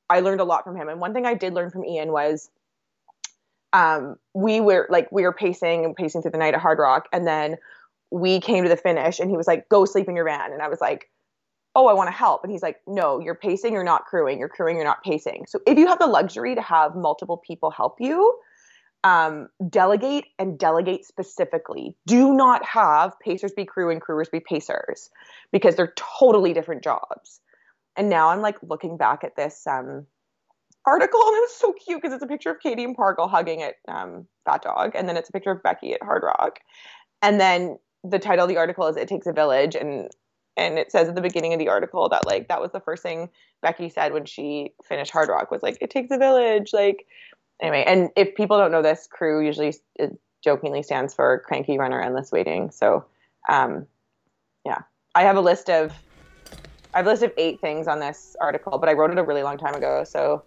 I 0.09 0.19
learned 0.19 0.41
a 0.41 0.43
lot 0.43 0.63
from 0.63 0.75
him. 0.75 0.89
And 0.89 1.00
one 1.00 1.13
thing 1.13 1.25
I 1.25 1.33
did 1.33 1.53
learn 1.53 1.71
from 1.71 1.85
Ian 1.85 2.12
was 2.12 2.50
um, 3.74 4.17
we 4.33 4.62
were 4.62 4.88
like, 4.89 5.12
we 5.12 5.24
were 5.24 5.33
pacing 5.33 5.83
and 5.83 5.95
pacing 5.95 6.21
through 6.21 6.31
the 6.31 6.38
night 6.38 6.53
at 6.53 6.62
Hardrock. 6.62 7.03
And 7.12 7.27
then 7.27 7.57
we 8.12 8.39
came 8.39 8.63
to 8.63 8.69
the 8.69 8.77
finish 8.77 9.19
and 9.19 9.29
he 9.29 9.38
was 9.38 9.47
like, 9.47 9.67
go 9.67 9.85
sleep 9.85 10.07
in 10.07 10.15
your 10.15 10.25
van. 10.25 10.53
And 10.53 10.62
I 10.62 10.69
was 10.69 10.79
like, 10.79 11.09
oh, 11.75 11.88
I 11.88 11.93
want 11.93 12.07
to 12.07 12.15
help. 12.15 12.43
And 12.43 12.51
he's 12.51 12.63
like, 12.63 12.79
no, 12.88 13.19
you're 13.19 13.35
pacing, 13.35 13.74
you're 13.74 13.83
not 13.83 14.05
crewing. 14.05 14.39
You're 14.39 14.47
crewing, 14.50 14.77
you're 14.77 14.85
not 14.85 15.03
pacing. 15.03 15.45
So 15.47 15.59
if 15.67 15.77
you 15.77 15.88
have 15.88 16.00
the 16.00 16.07
luxury 16.07 16.55
to 16.55 16.62
have 16.62 16.95
multiple 16.95 17.38
people 17.38 17.69
help 17.69 17.97
you, 17.99 18.39
um, 19.03 19.49
delegate 19.69 20.25
and 20.39 20.58
delegate 20.58 21.06
specifically. 21.06 21.95
Do 22.08 22.34
not 22.34 22.65
have 22.65 23.19
pacers 23.19 23.51
be 23.51 23.63
crew 23.63 23.91
and 23.91 24.01
crewers 24.01 24.30
be 24.30 24.39
pacers 24.39 25.12
because 25.51 25.75
they're 25.75 25.93
totally 25.95 26.53
different 26.53 26.84
jobs. 26.84 27.39
And 27.97 28.10
now 28.10 28.29
I'm 28.29 28.41
like 28.41 28.58
looking 28.62 28.97
back 28.97 29.23
at 29.23 29.36
this 29.36 29.65
um, 29.67 30.05
article 30.86 31.19
and 31.19 31.36
it 31.36 31.41
was 31.41 31.55
so 31.55 31.73
cute 31.73 32.01
because 32.01 32.13
it's 32.13 32.23
a 32.23 32.27
picture 32.27 32.51
of 32.51 32.60
Katie 32.60 32.84
and 32.84 32.95
Pargle 32.95 33.29
hugging 33.29 33.62
at 33.62 33.75
um, 33.88 34.27
Fat 34.45 34.62
Dog, 34.62 34.91
and 34.95 35.08
then 35.08 35.17
it's 35.17 35.29
a 35.29 35.31
picture 35.31 35.51
of 35.51 35.63
Becky 35.63 35.93
at 35.93 36.01
Hardrock, 36.01 36.58
and 37.21 37.39
then 37.39 37.77
the 38.03 38.19
title 38.19 38.45
of 38.45 38.49
the 38.49 38.58
article 38.58 38.88
is 38.88 38.97
"It 38.97 39.08
Takes 39.08 39.27
a 39.27 39.34
Village," 39.34 39.75
and 39.75 40.10
and 40.58 40.77
it 40.77 40.91
says 40.91 41.10
at 41.10 41.15
the 41.15 41.21
beginning 41.21 41.53
of 41.53 41.60
the 41.60 41.69
article 41.69 42.08
that 42.10 42.25
like 42.25 42.47
that 42.47 42.62
was 42.62 42.71
the 42.71 42.79
first 42.79 43.03
thing 43.03 43.29
Becky 43.62 43.89
said 43.89 44.13
when 44.13 44.25
she 44.25 44.73
finished 44.84 45.12
Hardrock 45.12 45.51
was 45.51 45.63
like, 45.63 45.77
"It 45.81 45.89
takes 45.89 46.12
a 46.12 46.17
village," 46.17 46.71
like 46.73 47.08
anyway, 47.62 47.84
and 47.88 48.10
if 48.15 48.36
people 48.36 48.58
don't 48.58 48.71
know 48.71 48.81
this, 48.81 49.08
crew 49.08 49.43
usually 49.43 49.73
jokingly 50.43 50.84
stands 50.84 51.13
for 51.13 51.39
cranky 51.47 51.77
runner 51.77 51.99
endless 51.99 52.31
waiting. 52.31 52.69
So, 52.69 53.05
um, 53.49 53.88
yeah, 54.63 54.79
I 55.15 55.23
have 55.23 55.38
a 55.38 55.41
list 55.41 55.69
of 55.69 55.91
I 56.95 56.99
have 56.99 57.08
listed 57.08 57.34
eight 57.38 57.60
things 57.60 57.88
on 57.88 57.99
this 57.99 58.38
article, 58.39 58.77
but 58.77 58.88
I 58.88 58.93
wrote 58.93 59.12
it 59.12 59.17
a 59.17 59.23
really 59.23 59.43
long 59.43 59.58
time 59.58 59.75
ago. 59.75 60.05
So 60.05 60.43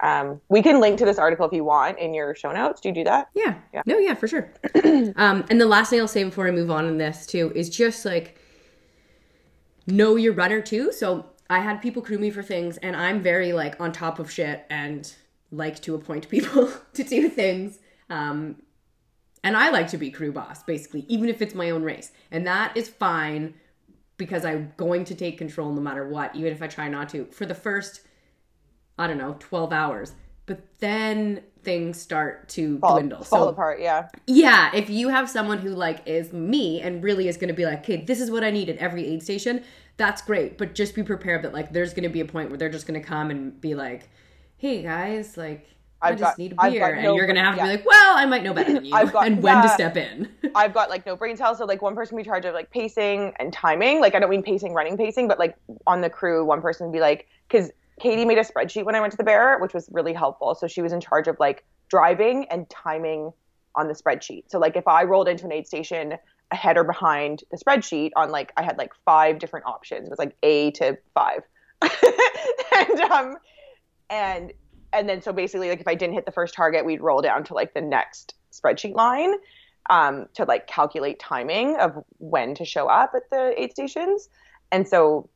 um, 0.00 0.40
we 0.48 0.62
can 0.62 0.80
link 0.80 0.98
to 0.98 1.04
this 1.04 1.18
article 1.18 1.46
if 1.46 1.52
you 1.52 1.62
want 1.62 1.98
in 1.98 2.14
your 2.14 2.34
show 2.34 2.50
notes. 2.52 2.80
Do 2.80 2.88
you 2.88 2.94
do 2.94 3.04
that? 3.04 3.28
Yeah. 3.34 3.56
Yeah. 3.74 3.82
No, 3.84 3.98
yeah, 3.98 4.14
for 4.14 4.26
sure. 4.26 4.50
um, 5.16 5.44
and 5.50 5.60
the 5.60 5.66
last 5.66 5.90
thing 5.90 6.00
I'll 6.00 6.08
say 6.08 6.24
before 6.24 6.48
I 6.48 6.52
move 6.52 6.70
on 6.70 6.86
in 6.86 6.96
this 6.96 7.26
too 7.26 7.52
is 7.54 7.68
just 7.68 8.06
like 8.06 8.38
know 9.86 10.16
your 10.16 10.32
runner 10.32 10.62
too. 10.62 10.90
So 10.90 11.26
I 11.50 11.60
had 11.60 11.82
people 11.82 12.00
crew 12.00 12.18
me 12.18 12.30
for 12.30 12.42
things, 12.42 12.78
and 12.78 12.96
I'm 12.96 13.22
very 13.22 13.52
like 13.52 13.78
on 13.78 13.92
top 13.92 14.18
of 14.18 14.30
shit 14.30 14.64
and 14.70 15.12
like 15.50 15.80
to 15.82 15.94
appoint 15.94 16.30
people 16.30 16.72
to 16.94 17.04
do 17.04 17.28
things. 17.28 17.78
Um, 18.08 18.62
and 19.44 19.54
I 19.56 19.70
like 19.70 19.88
to 19.88 19.98
be 19.98 20.10
crew 20.10 20.32
boss, 20.32 20.62
basically, 20.62 21.04
even 21.08 21.28
if 21.28 21.42
it's 21.42 21.54
my 21.54 21.70
own 21.70 21.82
race. 21.82 22.12
And 22.30 22.46
that 22.46 22.76
is 22.76 22.88
fine 22.88 23.54
because 24.20 24.44
I'm 24.44 24.74
going 24.76 25.06
to 25.06 25.14
take 25.14 25.38
control 25.38 25.72
no 25.72 25.80
matter 25.80 26.06
what, 26.06 26.36
even 26.36 26.52
if 26.52 26.60
I 26.60 26.66
try 26.66 26.90
not 26.90 27.08
to, 27.08 27.24
for 27.32 27.46
the 27.46 27.54
first, 27.54 28.02
I 28.98 29.06
don't 29.06 29.16
know, 29.16 29.34
12 29.40 29.72
hours. 29.72 30.12
But 30.44 30.60
then 30.78 31.42
things 31.62 31.98
start 31.98 32.50
to 32.50 32.78
fall, 32.80 32.96
dwindle. 32.96 33.24
Fall 33.24 33.44
so, 33.44 33.48
apart, 33.48 33.80
yeah. 33.80 34.08
Yeah, 34.26 34.70
if 34.74 34.90
you 34.90 35.08
have 35.08 35.30
someone 35.30 35.56
who 35.56 35.70
like 35.70 36.06
is 36.06 36.34
me 36.34 36.82
and 36.82 37.02
really 37.02 37.28
is 37.28 37.38
going 37.38 37.48
to 37.48 37.54
be 37.54 37.64
like, 37.64 37.78
okay, 37.80 37.96
this 37.96 38.20
is 38.20 38.30
what 38.30 38.44
I 38.44 38.50
need 38.50 38.68
at 38.68 38.76
every 38.76 39.06
aid 39.06 39.22
station, 39.22 39.64
that's 39.96 40.20
great. 40.20 40.58
But 40.58 40.74
just 40.74 40.94
be 40.94 41.02
prepared 41.02 41.42
that 41.44 41.54
like 41.54 41.72
there's 41.72 41.94
going 41.94 42.02
to 42.02 42.10
be 42.10 42.20
a 42.20 42.26
point 42.26 42.50
where 42.50 42.58
they're 42.58 42.68
just 42.68 42.86
going 42.86 43.00
to 43.00 43.06
come 43.06 43.30
and 43.30 43.58
be 43.58 43.74
like, 43.74 44.10
hey 44.58 44.82
guys, 44.82 45.38
like 45.38 45.66
I've 46.02 46.14
I 46.14 46.16
just 46.16 46.22
got, 46.22 46.38
need 46.38 46.56
beer, 46.56 46.94
and 46.94 47.02
no 47.02 47.14
you're 47.14 47.26
gonna 47.26 47.44
have 47.44 47.54
to 47.54 47.58
yeah. 47.58 47.66
be 47.66 47.70
like, 47.76 47.86
well, 47.86 48.16
I 48.16 48.24
might 48.26 48.42
know 48.42 48.54
better 48.54 48.72
than 48.72 48.84
you, 48.86 48.94
I've 48.94 49.12
got, 49.12 49.26
and 49.26 49.42
when 49.42 49.56
yeah, 49.56 49.62
to 49.62 49.68
step 49.68 49.96
in. 49.96 50.28
I've 50.54 50.72
got 50.72 50.88
like 50.90 51.04
no 51.06 51.16
brain 51.16 51.36
cells, 51.36 51.58
so 51.58 51.64
like 51.64 51.82
one 51.82 51.94
person 51.94 52.16
be 52.16 52.22
charge 52.22 52.44
of 52.44 52.54
like 52.54 52.70
pacing 52.70 53.32
and 53.38 53.52
timing. 53.52 54.00
Like 54.00 54.14
I 54.14 54.18
don't 54.18 54.30
mean 54.30 54.42
pacing, 54.42 54.72
running 54.72 54.96
pacing, 54.96 55.28
but 55.28 55.38
like 55.38 55.56
on 55.86 56.00
the 56.00 56.10
crew, 56.10 56.44
one 56.44 56.62
person 56.62 56.86
would 56.86 56.92
be 56.92 57.00
like, 57.00 57.26
because 57.48 57.70
Katie 58.00 58.24
made 58.24 58.38
a 58.38 58.44
spreadsheet 58.44 58.84
when 58.84 58.94
I 58.94 59.00
went 59.00 59.12
to 59.12 59.16
the 59.16 59.24
bear, 59.24 59.58
which 59.58 59.74
was 59.74 59.88
really 59.92 60.14
helpful. 60.14 60.54
So 60.54 60.66
she 60.66 60.80
was 60.80 60.92
in 60.92 61.00
charge 61.00 61.28
of 61.28 61.38
like 61.38 61.64
driving 61.88 62.46
and 62.50 62.68
timing 62.70 63.32
on 63.76 63.88
the 63.88 63.94
spreadsheet. 63.94 64.44
So 64.48 64.58
like 64.58 64.76
if 64.76 64.88
I 64.88 65.04
rolled 65.04 65.28
into 65.28 65.44
an 65.44 65.52
aid 65.52 65.66
station 65.66 66.16
ahead 66.50 66.76
or 66.76 66.84
behind 66.84 67.44
the 67.50 67.56
spreadsheet 67.56 68.10
on 68.16 68.30
like 68.30 68.52
I 68.56 68.62
had 68.62 68.78
like 68.78 68.92
five 69.04 69.38
different 69.38 69.66
options. 69.66 70.06
It 70.06 70.10
was 70.10 70.18
like 70.18 70.36
A 70.42 70.70
to 70.72 70.98
five. 71.14 71.42
and 71.82 73.00
um 73.00 73.36
and 74.08 74.52
and 74.92 75.08
then 75.08 75.22
so 75.22 75.32
basically 75.32 75.68
like 75.68 75.80
if 75.80 75.88
i 75.88 75.94
didn't 75.94 76.14
hit 76.14 76.26
the 76.26 76.32
first 76.32 76.54
target 76.54 76.84
we'd 76.84 77.00
roll 77.00 77.20
down 77.20 77.44
to 77.44 77.54
like 77.54 77.74
the 77.74 77.80
next 77.80 78.34
spreadsheet 78.52 78.94
line 78.94 79.34
um, 79.90 80.26
to 80.34 80.44
like 80.44 80.66
calculate 80.66 81.18
timing 81.18 81.76
of 81.76 82.04
when 82.18 82.54
to 82.54 82.64
show 82.64 82.86
up 82.86 83.12
at 83.14 83.28
the 83.30 83.60
aid 83.60 83.72
stations. 83.72 84.28
And 84.72 84.86
so 84.88 85.28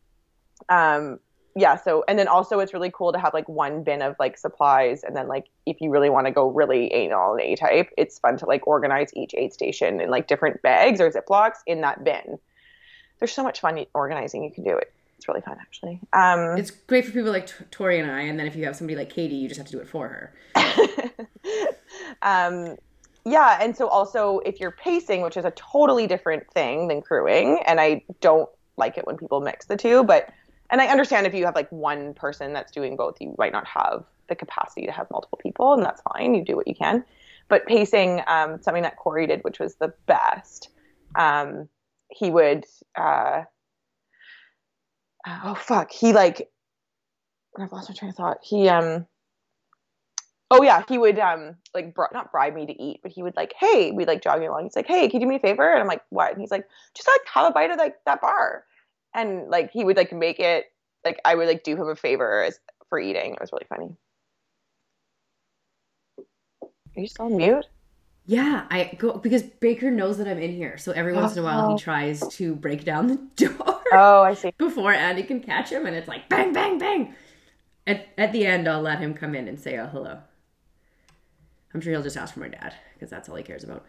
um, 0.69 1.19
yeah 1.57 1.77
so 1.77 2.05
and 2.09 2.19
then 2.19 2.27
also 2.27 2.59
it's 2.59 2.73
really 2.73 2.91
cool 2.93 3.13
to 3.13 3.19
have 3.19 3.33
like 3.33 3.49
one 3.49 3.83
bin 3.83 4.01
of 4.01 4.17
like 4.19 4.39
supplies. 4.39 5.03
And 5.03 5.17
then 5.17 5.29
like 5.29 5.47
if 5.67 5.81
you 5.81 5.91
really 5.91 6.09
want 6.09 6.27
to 6.27 6.33
go 6.33 6.49
really 6.49 6.93
anal 6.93 7.33
and 7.33 7.41
a 7.41 7.57
type 7.57 7.91
it's 7.99 8.19
fun 8.19 8.37
to 8.39 8.47
like 8.47 8.67
organize 8.67 9.11
each 9.15 9.35
aid 9.37 9.53
station 9.53 10.01
in 10.01 10.09
like 10.09 10.29
different 10.29 10.63
bags 10.63 11.01
or 11.01 11.11
ziplocs 11.11 11.59
in 11.67 11.81
that 11.81 12.05
bin. 12.05 12.39
There's 13.19 13.33
so 13.33 13.43
much 13.43 13.61
fun 13.61 13.85
organizing 13.93 14.45
you 14.45 14.53
can 14.53 14.65
do 14.65 14.77
it 14.77 14.94
it's 15.17 15.29
really 15.29 15.41
fun 15.41 15.57
actually. 15.61 16.01
Um, 16.13 16.57
it's 16.59 16.71
great 16.71 17.05
for 17.05 17.13
people 17.13 17.31
like 17.31 17.51
Tory 17.71 17.99
and 18.01 18.11
I, 18.11 18.23
and 18.23 18.39
then 18.39 18.47
if 18.47 18.57
you 18.57 18.65
have 18.65 18.77
somebody 18.77 18.97
like 18.97 19.11
Katie, 19.11 19.37
you 19.37 19.49
just 19.49 19.59
have 19.59 19.67
to 19.67 19.73
do 19.73 19.81
it 19.81 19.89
for 19.89 20.09
her. 20.09 20.35
um, 22.23 22.77
yeah, 23.25 23.59
and 23.61 23.77
so 23.77 23.89
also 23.89 24.41
if 24.41 24.61
you're 24.61 24.73
pacing, 24.73 25.23
which 25.23 25.37
is 25.37 25.45
a 25.45 25.53
totally 25.53 26.07
different 26.07 26.51
thing 26.51 26.89
than 26.89 27.01
crewing, 27.01 27.61
and 27.67 27.81
I 27.81 28.05
don't 28.21 28.49
like 28.77 28.99
it 28.99 29.07
when 29.07 29.17
people 29.17 29.41
mix 29.41 29.67
the 29.67 29.77
two, 29.77 30.05
but 30.05 30.31
and 30.71 30.81
I 30.81 30.87
understand 30.87 31.27
if 31.27 31.35
you 31.35 31.45
have 31.45 31.55
like 31.55 31.71
one 31.71 32.15
person 32.15 32.53
that's 32.53 32.73
doing 32.73 32.97
both, 32.97 33.17
you 33.21 33.35
might 33.39 33.53
not 33.53 33.67
have 33.67 34.05
the 34.29 34.35
capacity 34.35 34.87
to 34.87 34.93
have 34.93 35.07
multiple 35.11 35.39
people, 35.43 35.75
and 35.75 35.83
that's 35.83 36.03
fine. 36.13 36.35
You 36.35 36.45
do 36.45 36.57
what 36.57 36.67
you 36.67 36.75
can. 36.75 37.05
But 37.49 37.67
pacing, 37.67 38.23
um, 38.27 38.61
something 38.63 38.83
that 38.83 38.97
Corey 38.97 39.27
did, 39.27 39.45
which 39.45 39.59
was 39.59 39.75
the 39.77 39.93
best. 40.07 40.71
Um, 41.15 41.69
he 42.11 42.31
would 42.31 42.65
uh, 42.97 43.43
oh 45.27 45.55
fuck, 45.55 45.91
he 45.91 46.13
like 46.13 46.51
I've 47.59 47.73
lost 47.73 47.89
my 47.89 47.95
train 47.95 48.11
of 48.11 48.17
thought. 48.17 48.39
He 48.43 48.69
um 48.69 49.07
oh 50.51 50.63
yeah, 50.63 50.83
he 50.89 50.99
would 50.99 51.19
um 51.19 51.57
like 51.75 51.95
br- 51.95 52.05
not 52.13 52.31
bribe 52.33 52.55
me 52.55 52.67
to 52.67 52.83
eat, 52.83 53.01
but 53.03 53.13
he 53.13 53.23
would 53.23 53.37
like, 53.37 53.55
hey, 53.59 53.91
we'd 53.93 54.09
like 54.09 54.23
jogging 54.23 54.49
along. 54.49 54.65
He's 54.65 54.77
like, 54.77 54.87
hey, 54.87 55.09
can 55.09 55.21
you 55.21 55.27
do 55.27 55.31
me 55.31 55.37
a 55.37 55.41
favor? 55.41 55.71
And 55.71 55.81
I'm 55.81 55.89
like, 55.89 56.03
what? 56.11 56.33
And 56.33 56.41
he's 56.41 56.51
like, 56.51 56.67
just 56.95 57.09
like 57.09 57.21
have 57.33 57.49
a 57.49 57.53
bite 57.53 57.71
of 57.71 57.79
like 57.79 57.97
that 58.07 58.21
bar, 58.21 58.65
and 59.15 59.49
like 59.49 59.71
he 59.71 59.85
would 59.85 59.97
like 59.97 60.13
make 60.13 60.41
it 60.41 60.67
like 61.05 61.21
I 61.25 61.35
would 61.35 61.49
like 61.49 61.65
do 61.65 61.77
him 61.77 61.89
a 61.89 61.97
favor 61.97 62.43
as 62.43 62.59
for 62.89 62.99
eating. 62.99 63.35
It 63.35 63.41
was 63.41 63.53
really 63.53 63.67
funny. 63.69 63.97
Are 66.97 67.01
you 67.01 67.09
still 67.09 67.27
on 67.27 67.37
mute? 67.37 67.67
Yeah, 68.27 68.67
I 68.71 68.95
go 68.99 69.19
because 69.19 69.43
Baker 69.43 69.91
knows 69.91 70.17
that 70.19 70.27
I'm 70.27 70.39
in 70.39 70.53
here, 70.53 70.79
so 70.79 70.93
every 70.93 71.13
once 71.13 71.35
in 71.35 71.41
a 71.41 71.43
while 71.43 71.67
Oh. 71.67 71.77
he 71.77 71.83
tries 71.83 72.27
to 72.37 72.55
break 72.55 72.85
down 72.85 73.07
the 73.09 73.17
door 73.49 73.81
Oh, 73.93 74.23
I 74.23 74.33
see. 74.35 74.53
before 74.57 74.93
Andy 74.93 75.23
can 75.25 75.41
catch 75.41 75.71
him, 75.71 75.85
and 75.87 75.95
it's 75.95 76.09
like 76.09 76.29
bang, 76.31 76.53
bang, 76.53 76.79
bang. 76.79 77.15
At 77.87 78.07
at 78.17 78.33
the 78.33 78.47
end, 78.47 78.67
I'll 78.67 78.81
let 78.81 78.99
him 78.99 79.13
come 79.15 79.35
in 79.35 79.47
and 79.47 79.61
say 79.61 79.79
oh 79.79 79.87
hello. 79.87 80.19
I'm 81.75 81.81
sure 81.83 81.93
he'll 81.93 82.03
just 82.03 82.17
ask 82.17 82.33
for 82.33 82.41
my 82.41 82.49
dad 82.49 82.75
because 82.95 83.11
that's 83.11 83.29
all 83.29 83.37
he 83.37 83.43
cares 83.43 83.65
about. 83.65 83.85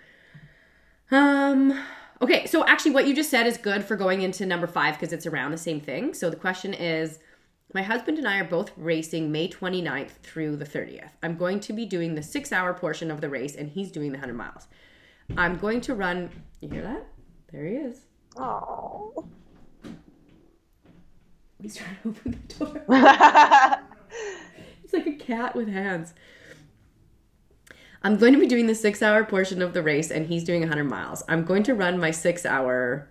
Um. 1.12 1.80
Okay, 2.22 2.46
so 2.46 2.66
actually, 2.66 2.92
what 2.92 3.08
you 3.08 3.14
just 3.16 3.30
said 3.30 3.46
is 3.48 3.58
good 3.58 3.84
for 3.84 3.96
going 3.96 4.22
into 4.22 4.46
number 4.46 4.68
five 4.68 4.96
because 4.96 5.14
it's 5.14 5.26
around 5.26 5.52
the 5.52 5.58
same 5.58 5.80
thing. 5.80 6.14
So 6.14 6.30
the 6.30 6.36
question 6.36 6.74
is. 6.74 7.20
My 7.74 7.82
husband 7.82 8.18
and 8.18 8.28
I 8.28 8.40
are 8.40 8.46
both 8.46 8.72
racing 8.78 9.32
May 9.32 9.50
29th 9.50 10.12
through 10.24 10.56
the 10.58 10.66
30th. 10.66 11.10
I'm 11.22 11.36
going 11.36 11.60
to 11.62 11.74
be 11.74 11.86
doing 11.86 12.16
the 12.16 12.24
six 12.24 12.52
hour 12.52 12.74
portion 12.74 13.12
of 13.12 13.22
the 13.22 13.30
race, 13.30 13.56
and 13.56 13.70
he's 13.70 13.92
doing 13.92 14.12
the 14.12 14.18
100 14.18 14.34
miles. 14.34 14.68
I'm 15.36 15.58
going 15.58 15.82
to 15.82 15.96
run. 15.96 16.30
You 16.62 16.70
hear 16.70 16.84
that? 16.84 17.06
There 17.52 17.66
he 17.66 17.76
is. 17.76 18.06
Oh. 18.38 19.26
He's 21.62 21.76
trying 21.76 21.98
to 22.04 22.10
open 22.10 22.40
the 22.48 22.66
door. 22.66 23.80
It's 24.86 24.94
like 24.94 25.08
a 25.08 25.14
cat 25.14 25.56
with 25.56 25.68
hands. 25.68 26.14
I'm 28.04 28.18
going 28.18 28.34
to 28.34 28.40
be 28.40 28.46
doing 28.46 28.68
the 28.68 28.76
six 28.76 29.02
hour 29.02 29.24
portion 29.26 29.64
of 29.64 29.74
the 29.74 29.82
race, 29.82 30.12
and 30.12 30.28
he's 30.28 30.44
doing 30.44 30.62
100 30.62 30.84
miles. 30.84 31.24
I'm 31.28 31.44
going 31.44 31.64
to 31.64 31.74
run 31.74 32.00
my 32.00 32.12
six 32.12 32.46
hours, 32.46 33.08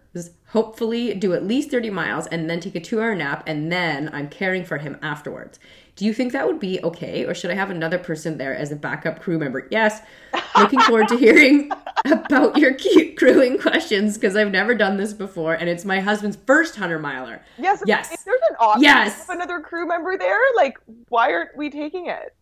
hopefully, 0.48 1.14
do 1.14 1.32
at 1.34 1.44
least 1.44 1.70
30 1.70 1.90
miles, 1.90 2.26
and 2.28 2.48
then 2.48 2.60
take 2.60 2.74
a 2.76 2.80
two 2.80 3.00
hour 3.00 3.14
nap, 3.14 3.42
and 3.46 3.70
then 3.72 4.10
I'm 4.12 4.28
caring 4.28 4.64
for 4.64 4.78
him 4.78 4.96
afterwards. 5.02 5.58
Do 5.96 6.04
you 6.04 6.12
think 6.12 6.32
that 6.32 6.46
would 6.46 6.58
be 6.58 6.80
okay, 6.82 7.24
or 7.24 7.34
should 7.34 7.50
I 7.50 7.54
have 7.54 7.70
another 7.70 7.98
person 7.98 8.36
there 8.38 8.54
as 8.56 8.72
a 8.72 8.76
backup 8.76 9.20
crew 9.20 9.38
member? 9.38 9.68
Yes. 9.70 10.00
Looking 10.58 10.80
forward 10.80 11.06
to 11.08 11.16
hearing 11.16 11.70
about 12.04 12.56
your 12.58 12.74
cute 12.74 13.16
crewing 13.16 13.58
questions 13.58 14.16
because 14.18 14.34
I've 14.36 14.50
never 14.50 14.74
done 14.74 14.96
this 14.96 15.12
before, 15.12 15.54
and 15.54 15.68
it's 15.68 15.84
my 15.84 16.00
husband's 16.00 16.36
first 16.46 16.74
100 16.74 16.98
miler. 17.00 17.40
yes. 17.58 17.82
Yes. 17.86 18.12
If 18.12 18.24
there's 18.24 18.40
an 18.50 18.56
option 18.58 18.82
Yes. 18.82 19.22
of 19.24 19.30
another 19.36 19.60
crew 19.60 19.86
member 19.86 20.18
there, 20.18 20.38
like 20.56 20.78
why 21.08 21.32
aren't 21.32 21.56
we 21.56 21.70
taking 21.70 22.06
it? 22.06 22.34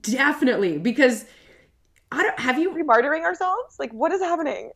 Definitely, 0.00 0.78
because 0.78 1.26
I 2.10 2.22
don't 2.22 2.38
have 2.38 2.56
Are 2.56 2.60
you 2.60 2.70
we 2.72 2.82
martyring 2.82 3.22
ourselves? 3.22 3.76
Like 3.78 3.92
what 3.92 4.12
is 4.12 4.20
happening? 4.20 4.70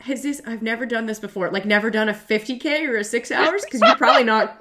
Has 0.00 0.22
this 0.22 0.40
I've 0.46 0.62
never 0.62 0.86
done 0.86 1.06
this 1.06 1.18
before. 1.18 1.50
Like 1.50 1.64
never 1.64 1.90
done 1.90 2.08
a 2.08 2.14
50k 2.14 2.86
or 2.88 2.96
a 2.98 3.04
6 3.04 3.30
hours 3.30 3.64
cuz 3.64 3.80
you're 3.80 3.96
probably 3.96 4.24
not 4.24 4.60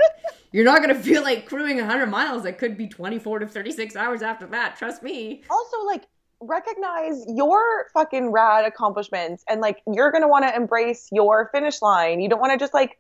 you're 0.52 0.66
not 0.66 0.82
going 0.82 0.96
to 0.96 1.02
feel 1.02 1.22
like 1.22 1.46
crewing 1.46 1.78
100 1.78 2.06
miles. 2.08 2.44
That 2.44 2.58
could 2.58 2.78
be 2.78 2.88
24 2.88 3.40
to 3.40 3.48
36 3.48 3.96
hours 3.98 4.22
after 4.22 4.46
that. 4.48 4.78
Trust 4.78 5.04
me. 5.04 5.44
also 5.50 5.84
like 5.86 6.06
recognize 6.42 7.26
your 7.28 7.88
fucking 7.94 8.32
rad 8.32 8.66
accomplishments 8.66 9.44
and 9.50 9.62
like 9.62 9.82
you're 9.94 10.12
gonna 10.12 10.28
want 10.28 10.44
to 10.46 10.54
embrace 10.56 11.08
your 11.12 11.50
finish 11.54 11.82
line 11.82 12.20
you 12.20 12.28
don't 12.28 12.42
want 12.42 12.52
to 12.52 12.58
just 12.58 12.74
like 12.74 13.00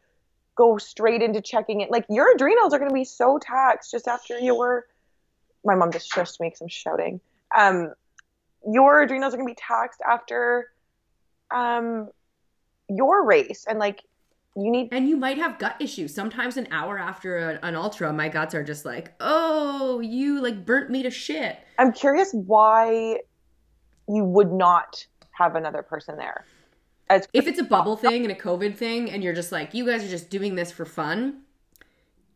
go 0.55 0.77
straight 0.77 1.21
into 1.21 1.41
checking 1.41 1.81
it 1.81 1.91
like 1.91 2.05
your 2.09 2.33
adrenals 2.33 2.73
are 2.73 2.79
gonna 2.79 2.93
be 2.93 3.03
so 3.03 3.37
taxed 3.37 3.91
just 3.91 4.07
after 4.07 4.39
your 4.39 4.85
my 5.65 5.75
mom 5.75 5.91
just 5.91 6.05
stressed 6.05 6.39
me 6.39 6.47
because 6.47 6.61
i'm 6.61 6.67
shouting 6.69 7.19
um 7.55 7.93
your 8.71 9.01
adrenals 9.01 9.33
are 9.33 9.37
gonna 9.37 9.49
be 9.49 9.53
taxed 9.55 10.01
after 10.09 10.71
um 11.51 12.07
your 12.89 13.25
race 13.25 13.65
and 13.67 13.79
like 13.79 14.03
you 14.57 14.71
need 14.71 14.87
And 14.93 15.09
you 15.09 15.17
might 15.17 15.37
have 15.37 15.59
gut 15.59 15.75
issues. 15.81 16.13
Sometimes 16.13 16.55
an 16.55 16.67
hour 16.71 16.97
after 16.97 17.37
a, 17.37 17.59
an 17.61 17.75
ultra, 17.75 18.13
my 18.13 18.29
guts 18.29 18.55
are 18.55 18.63
just 18.63 18.85
like, 18.85 19.13
"Oh, 19.19 19.99
you 19.99 20.41
like 20.41 20.65
burnt 20.65 20.89
me 20.89 21.03
to 21.03 21.09
shit." 21.09 21.59
i'm 21.77 21.91
curious 21.91 22.31
why 22.31 23.17
you 24.07 24.23
would 24.23 24.51
not 24.51 25.05
have 25.31 25.55
another 25.55 25.81
person 25.83 26.15
there 26.15 26.45
as 27.09 27.27
If 27.33 27.47
it's 27.47 27.59
a 27.59 27.63
bubble 27.65 27.97
thing 27.97 28.23
and 28.23 28.31
a 28.31 28.35
COVID 28.35 28.77
thing 28.77 29.11
and 29.11 29.21
you're 29.23 29.33
just 29.33 29.51
like, 29.51 29.73
"You 29.73 29.85
guys 29.85 30.03
are 30.05 30.09
just 30.09 30.29
doing 30.29 30.55
this 30.55 30.71
for 30.71 30.85
fun." 30.85 31.41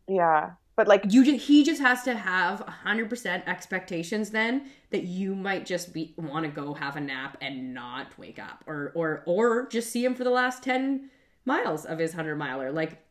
yeah 0.06 0.50
but 0.80 0.88
like 0.88 1.04
you 1.12 1.22
just, 1.22 1.44
he 1.44 1.62
just 1.62 1.78
has 1.78 2.02
to 2.04 2.14
have 2.14 2.64
100% 2.86 3.46
expectations 3.46 4.30
then 4.30 4.70
that 4.88 5.02
you 5.02 5.34
might 5.34 5.66
just 5.66 5.92
be 5.92 6.14
want 6.16 6.46
to 6.46 6.50
go 6.50 6.72
have 6.72 6.96
a 6.96 7.00
nap 7.02 7.36
and 7.42 7.74
not 7.74 8.18
wake 8.18 8.38
up 8.38 8.64
or 8.66 8.90
or 8.94 9.22
or 9.26 9.68
just 9.68 9.90
see 9.90 10.02
him 10.02 10.14
for 10.14 10.24
the 10.24 10.30
last 10.30 10.62
10 10.62 11.10
miles 11.44 11.84
of 11.84 11.98
his 11.98 12.12
100 12.12 12.34
miler 12.36 12.72
like 12.72 13.04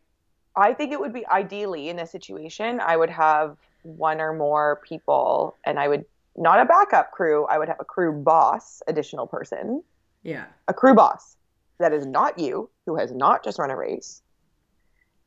I 0.55 0.73
think 0.73 0.91
it 0.91 0.99
would 0.99 1.13
be 1.13 1.27
ideally 1.27 1.89
in 1.89 1.95
this 1.95 2.09
situation, 2.09 2.79
I 2.79 2.97
would 2.97 3.11
have 3.11 3.55
one 3.83 4.19
or 4.19 4.33
more 4.33 4.81
people 4.83 5.55
and 5.63 5.77
I 5.77 5.89
would 5.89 6.05
not 6.35 6.59
a 6.59 6.65
backup 6.65 7.11
crew, 7.11 7.45
I 7.45 7.59
would 7.59 7.67
have 7.67 7.79
a 7.79 7.85
crew 7.85 8.13
boss, 8.13 8.81
additional 8.87 9.27
person, 9.27 9.83
yeah 10.23 10.45
a 10.67 10.73
crew 10.73 10.95
boss 10.95 11.37
that 11.77 11.93
is 11.93 12.07
not 12.07 12.39
you, 12.39 12.67
who 12.87 12.95
has 12.95 13.11
not 13.11 13.43
just 13.43 13.59
run 13.59 13.69
a 13.69 13.77
race. 13.77 14.23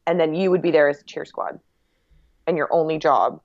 And 0.08 0.18
then 0.18 0.34
you 0.34 0.50
would 0.50 0.60
be 0.60 0.72
there 0.72 0.88
as 0.88 1.02
a 1.02 1.04
cheer 1.04 1.24
squad. 1.24 1.60
And 2.52 2.58
your 2.58 2.68
only 2.70 2.98
job, 2.98 3.40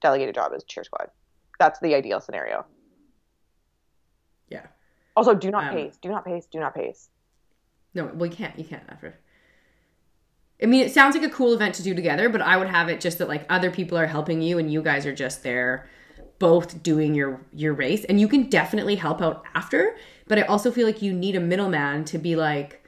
delegated 0.00 0.36
job, 0.36 0.52
is 0.54 0.62
cheer 0.62 0.84
squad. 0.84 1.10
That's 1.58 1.80
the 1.80 1.96
ideal 1.96 2.20
scenario. 2.20 2.64
yeah 4.48 4.66
Also, 5.16 5.34
do 5.34 5.50
not 5.50 5.64
Um, 5.64 5.74
pace, 5.74 5.96
do 6.00 6.08
not 6.08 6.24
pace, 6.24 6.46
do 6.46 6.60
not 6.60 6.76
pace. 6.76 7.08
no 7.92 8.04
well 8.14 8.30
you 8.30 8.36
can't 8.36 8.56
you 8.56 8.64
can't 8.64 8.84
after 8.88 9.18
I 10.62 10.66
mean, 10.66 10.86
it 10.86 10.92
sounds 10.92 11.16
like 11.16 11.24
a 11.24 11.30
cool 11.34 11.52
event 11.52 11.74
to 11.74 11.82
do 11.82 11.94
together, 11.96 12.28
but 12.28 12.40
I 12.40 12.56
would 12.56 12.68
have 12.68 12.88
it 12.88 13.00
just 13.00 13.18
that 13.18 13.26
like 13.28 13.44
other 13.50 13.72
people 13.72 13.98
are 13.98 14.06
helping 14.06 14.40
you 14.40 14.58
and 14.58 14.72
you 14.72 14.82
guys 14.82 15.04
are 15.06 15.12
just 15.14 15.42
there 15.42 15.88
both 16.38 16.80
doing 16.84 17.14
your 17.16 17.40
your 17.52 17.74
race 17.74 18.04
and 18.04 18.20
you 18.20 18.28
can 18.28 18.48
definitely 18.48 18.94
help 18.94 19.20
out 19.20 19.42
after, 19.56 19.96
but 20.28 20.38
I 20.38 20.42
also 20.42 20.70
feel 20.70 20.86
like 20.86 21.02
you 21.02 21.12
need 21.12 21.34
a 21.34 21.40
middleman 21.40 22.04
to 22.06 22.18
be 22.18 22.36
like 22.36 22.83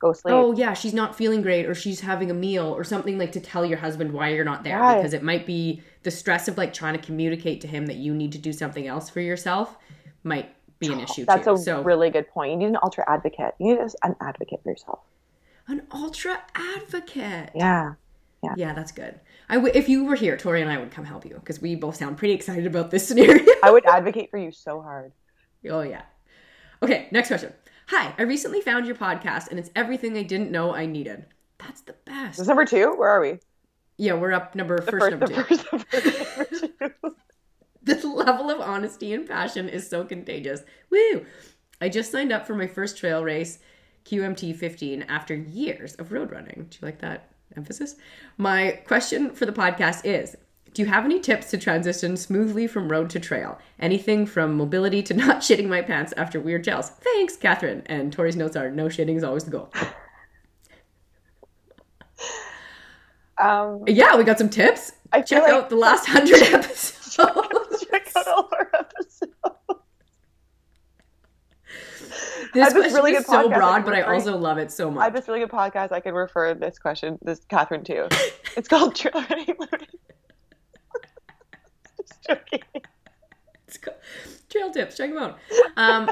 Go 0.00 0.12
sleep. 0.12 0.32
oh 0.32 0.52
yeah 0.52 0.74
she's 0.74 0.94
not 0.94 1.16
feeling 1.16 1.42
great 1.42 1.66
or 1.66 1.74
she's 1.74 2.00
having 2.00 2.30
a 2.30 2.34
meal 2.34 2.66
or 2.66 2.84
something 2.84 3.18
like 3.18 3.32
to 3.32 3.40
tell 3.40 3.64
your 3.64 3.78
husband 3.78 4.12
why 4.12 4.28
you're 4.28 4.44
not 4.44 4.62
there 4.62 4.78
Right. 4.78 4.96
because 4.96 5.12
it 5.12 5.22
might 5.24 5.44
be 5.44 5.82
the 6.04 6.10
stress 6.12 6.46
of 6.46 6.56
like 6.56 6.72
trying 6.72 6.94
to 6.94 7.04
communicate 7.04 7.60
to 7.62 7.66
him 7.66 7.86
that 7.86 7.96
you 7.96 8.14
need 8.14 8.30
to 8.32 8.38
do 8.38 8.52
something 8.52 8.86
else 8.86 9.10
for 9.10 9.20
yourself 9.20 9.76
might 10.22 10.54
be 10.78 10.86
an 10.92 11.00
oh, 11.00 11.02
issue 11.02 11.24
That's 11.24 11.44
too 11.44 11.54
a 11.54 11.58
so 11.58 11.82
really 11.82 12.10
good 12.10 12.28
point. 12.28 12.52
You 12.52 12.56
need 12.58 12.66
an 12.66 12.78
ultra 12.82 13.04
advocate. 13.08 13.54
You 13.58 13.74
need 13.74 13.88
an 14.04 14.14
advocate 14.20 14.60
for 14.62 14.70
yourself. 14.70 15.00
an 15.66 15.82
ultra 15.92 16.40
advocate 16.54 17.50
Yeah. 17.54 17.94
yeah 18.44 18.54
Yeah, 18.56 18.72
that's 18.74 18.92
good 18.92 19.18
I 19.48 19.54
w- 19.56 19.72
if 19.74 19.88
you 19.88 20.04
were 20.04 20.14
here 20.14 20.36
tory 20.36 20.62
and 20.62 20.70
i 20.70 20.78
would 20.78 20.90
come 20.92 21.04
help 21.04 21.24
you 21.24 21.34
because 21.34 21.60
we 21.60 21.74
both 21.74 21.96
sound 21.96 22.16
pretty 22.18 22.34
excited 22.34 22.66
about 22.66 22.90
this 22.92 23.08
scenario 23.08 23.44
I 23.64 23.70
would 23.72 23.84
advocate 23.86 24.30
for 24.30 24.38
you 24.38 24.52
so 24.52 24.80
hard. 24.80 25.10
Oh, 25.68 25.80
yeah. 25.80 26.02
Okay, 26.84 27.08
next 27.10 27.26
question. 27.28 27.52
Hi, 27.88 28.14
I 28.18 28.22
recently 28.24 28.60
found 28.60 28.84
your 28.84 28.96
podcast 28.96 29.48
and 29.48 29.58
it's 29.58 29.70
everything 29.74 30.18
I 30.18 30.22
didn't 30.22 30.50
know 30.50 30.74
I 30.74 30.84
needed. 30.84 31.24
That's 31.56 31.80
the 31.80 31.94
best. 32.04 32.36
this 32.36 32.46
number 32.46 32.66
two? 32.66 32.94
Where 32.94 33.08
are 33.08 33.20
we? 33.22 33.38
Yeah, 33.96 34.12
we're 34.12 34.32
up 34.32 34.54
number 34.54 34.78
The 34.78 34.90
first, 34.92 35.10
number 35.10 35.26
two. 35.26 35.34
first, 35.42 35.70
the 35.70 35.90
first 36.10 36.64
number 36.80 36.94
two. 37.00 37.14
The 37.84 38.06
level 38.06 38.50
of 38.50 38.60
honesty 38.60 39.14
and 39.14 39.26
passion 39.26 39.70
is 39.70 39.88
so 39.88 40.04
contagious. 40.04 40.60
Woo! 40.90 41.24
I 41.80 41.88
just 41.88 42.12
signed 42.12 42.30
up 42.30 42.46
for 42.46 42.54
my 42.54 42.66
first 42.66 42.98
trail 42.98 43.24
race, 43.24 43.60
QMT 44.04 44.54
15, 44.56 45.04
after 45.04 45.34
years 45.34 45.94
of 45.94 46.12
road 46.12 46.30
running. 46.30 46.66
Do 46.68 46.78
you 46.82 46.86
like 46.86 46.98
that 46.98 47.30
emphasis? 47.56 47.96
My 48.36 48.82
question 48.86 49.30
for 49.30 49.46
the 49.46 49.52
podcast 49.52 50.04
is 50.04 50.36
Do 50.74 50.82
you 50.82 50.88
have 50.88 51.04
any 51.04 51.20
tips 51.20 51.50
to 51.50 51.58
transition 51.58 52.16
smoothly 52.16 52.66
from 52.66 52.90
road 52.90 53.10
to 53.10 53.20
trail? 53.20 53.58
Anything 53.80 54.26
from 54.26 54.56
mobility 54.56 55.02
to 55.04 55.14
not 55.22 55.38
shitting 55.38 55.68
my 55.68 55.82
pants 55.82 56.12
after 56.16 56.40
weird 56.40 56.64
gels? 56.64 56.90
Thanks, 56.90 57.36
Catherine. 57.36 57.82
And 57.86 58.12
Tory's 58.12 58.36
notes 58.36 58.56
are 58.56 58.70
no 58.70 58.86
shitting 58.86 59.16
is 59.16 59.24
always 59.24 59.44
the 59.44 59.50
goal. 59.50 59.72
Um, 63.38 63.84
Yeah, 63.86 64.16
we 64.16 64.24
got 64.24 64.38
some 64.38 64.50
tips. 64.50 64.92
I 65.12 65.22
Check 65.22 65.42
like 65.44 65.52
out 65.52 65.70
the 65.70 65.76
last 65.76 66.06
hundred 66.06 66.42
episodes. 66.42 67.16
check 67.90 68.10
out 68.16 68.26
all 68.28 68.50
our 68.52 68.70
episodes. 68.74 69.32
This 72.54 72.72
this 72.72 72.92
really 72.94 73.12
is 73.12 73.26
so 73.26 73.48
broad, 73.48 73.84
but 73.84 73.94
I 73.94 74.02
also 74.02 74.36
love 74.36 74.58
it 74.58 74.72
so 74.72 74.90
much. 74.90 75.00
I 75.02 75.04
have 75.04 75.12
this 75.12 75.28
really 75.28 75.40
good 75.40 75.50
podcast. 75.50 75.92
I 75.92 76.00
could 76.00 76.14
refer 76.14 76.54
this 76.54 76.78
question, 76.78 77.18
this 77.22 77.40
Catherine 77.48 77.84
to. 77.84 78.08
It's 78.56 78.66
called 78.66 78.96
Trail 78.96 79.12
Running 79.30 79.54
Loaded. 79.56 79.86
Just 79.92 80.07
It's 83.68 83.76
co- 83.76 83.92
Trail 84.48 84.70
tips, 84.70 84.96
check 84.96 85.10
them 85.10 85.18
out. 85.18 85.38
Um, 85.76 86.10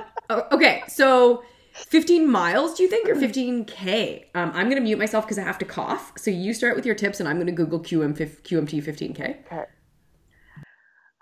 okay, 0.52 0.82
so 0.88 1.42
15 1.72 2.30
miles, 2.30 2.74
do 2.74 2.82
you 2.82 2.88
think, 2.88 3.08
or 3.08 3.14
15K? 3.14 4.24
Um, 4.34 4.50
I'm 4.54 4.66
going 4.66 4.76
to 4.76 4.82
mute 4.82 4.98
myself 4.98 5.24
because 5.24 5.38
I 5.38 5.42
have 5.42 5.58
to 5.58 5.64
cough. 5.64 6.12
So 6.16 6.30
you 6.30 6.52
start 6.52 6.76
with 6.76 6.84
your 6.84 6.94
tips, 6.94 7.18
and 7.18 7.28
I'm 7.28 7.36
going 7.36 7.46
to 7.46 7.52
Google 7.52 7.80
QM, 7.80 8.14
QMT 8.14 8.84
15K. 8.84 9.46
Okay. 9.46 9.64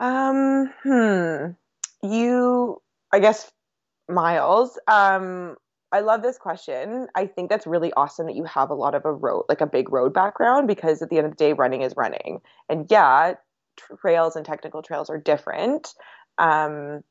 Um, 0.00 0.72
hmm. 0.82 2.08
You, 2.08 2.82
I 3.12 3.20
guess, 3.20 3.50
miles. 4.08 4.78
Um, 4.88 5.56
I 5.92 6.00
love 6.00 6.22
this 6.22 6.38
question. 6.38 7.06
I 7.14 7.26
think 7.26 7.48
that's 7.48 7.66
really 7.66 7.92
awesome 7.92 8.26
that 8.26 8.34
you 8.34 8.44
have 8.44 8.70
a 8.70 8.74
lot 8.74 8.96
of 8.96 9.04
a 9.04 9.12
road, 9.12 9.44
like 9.48 9.60
a 9.60 9.66
big 9.66 9.92
road 9.92 10.12
background, 10.12 10.66
because 10.66 11.00
at 11.00 11.10
the 11.10 11.18
end 11.18 11.26
of 11.26 11.32
the 11.32 11.36
day, 11.36 11.52
running 11.52 11.82
is 11.82 11.94
running. 11.96 12.40
And 12.68 12.86
yeah, 12.90 13.34
trails 13.76 14.36
and 14.36 14.44
technical 14.44 14.82
trails 14.82 15.10
are 15.10 15.18
different. 15.18 15.94
Um, 16.38 17.02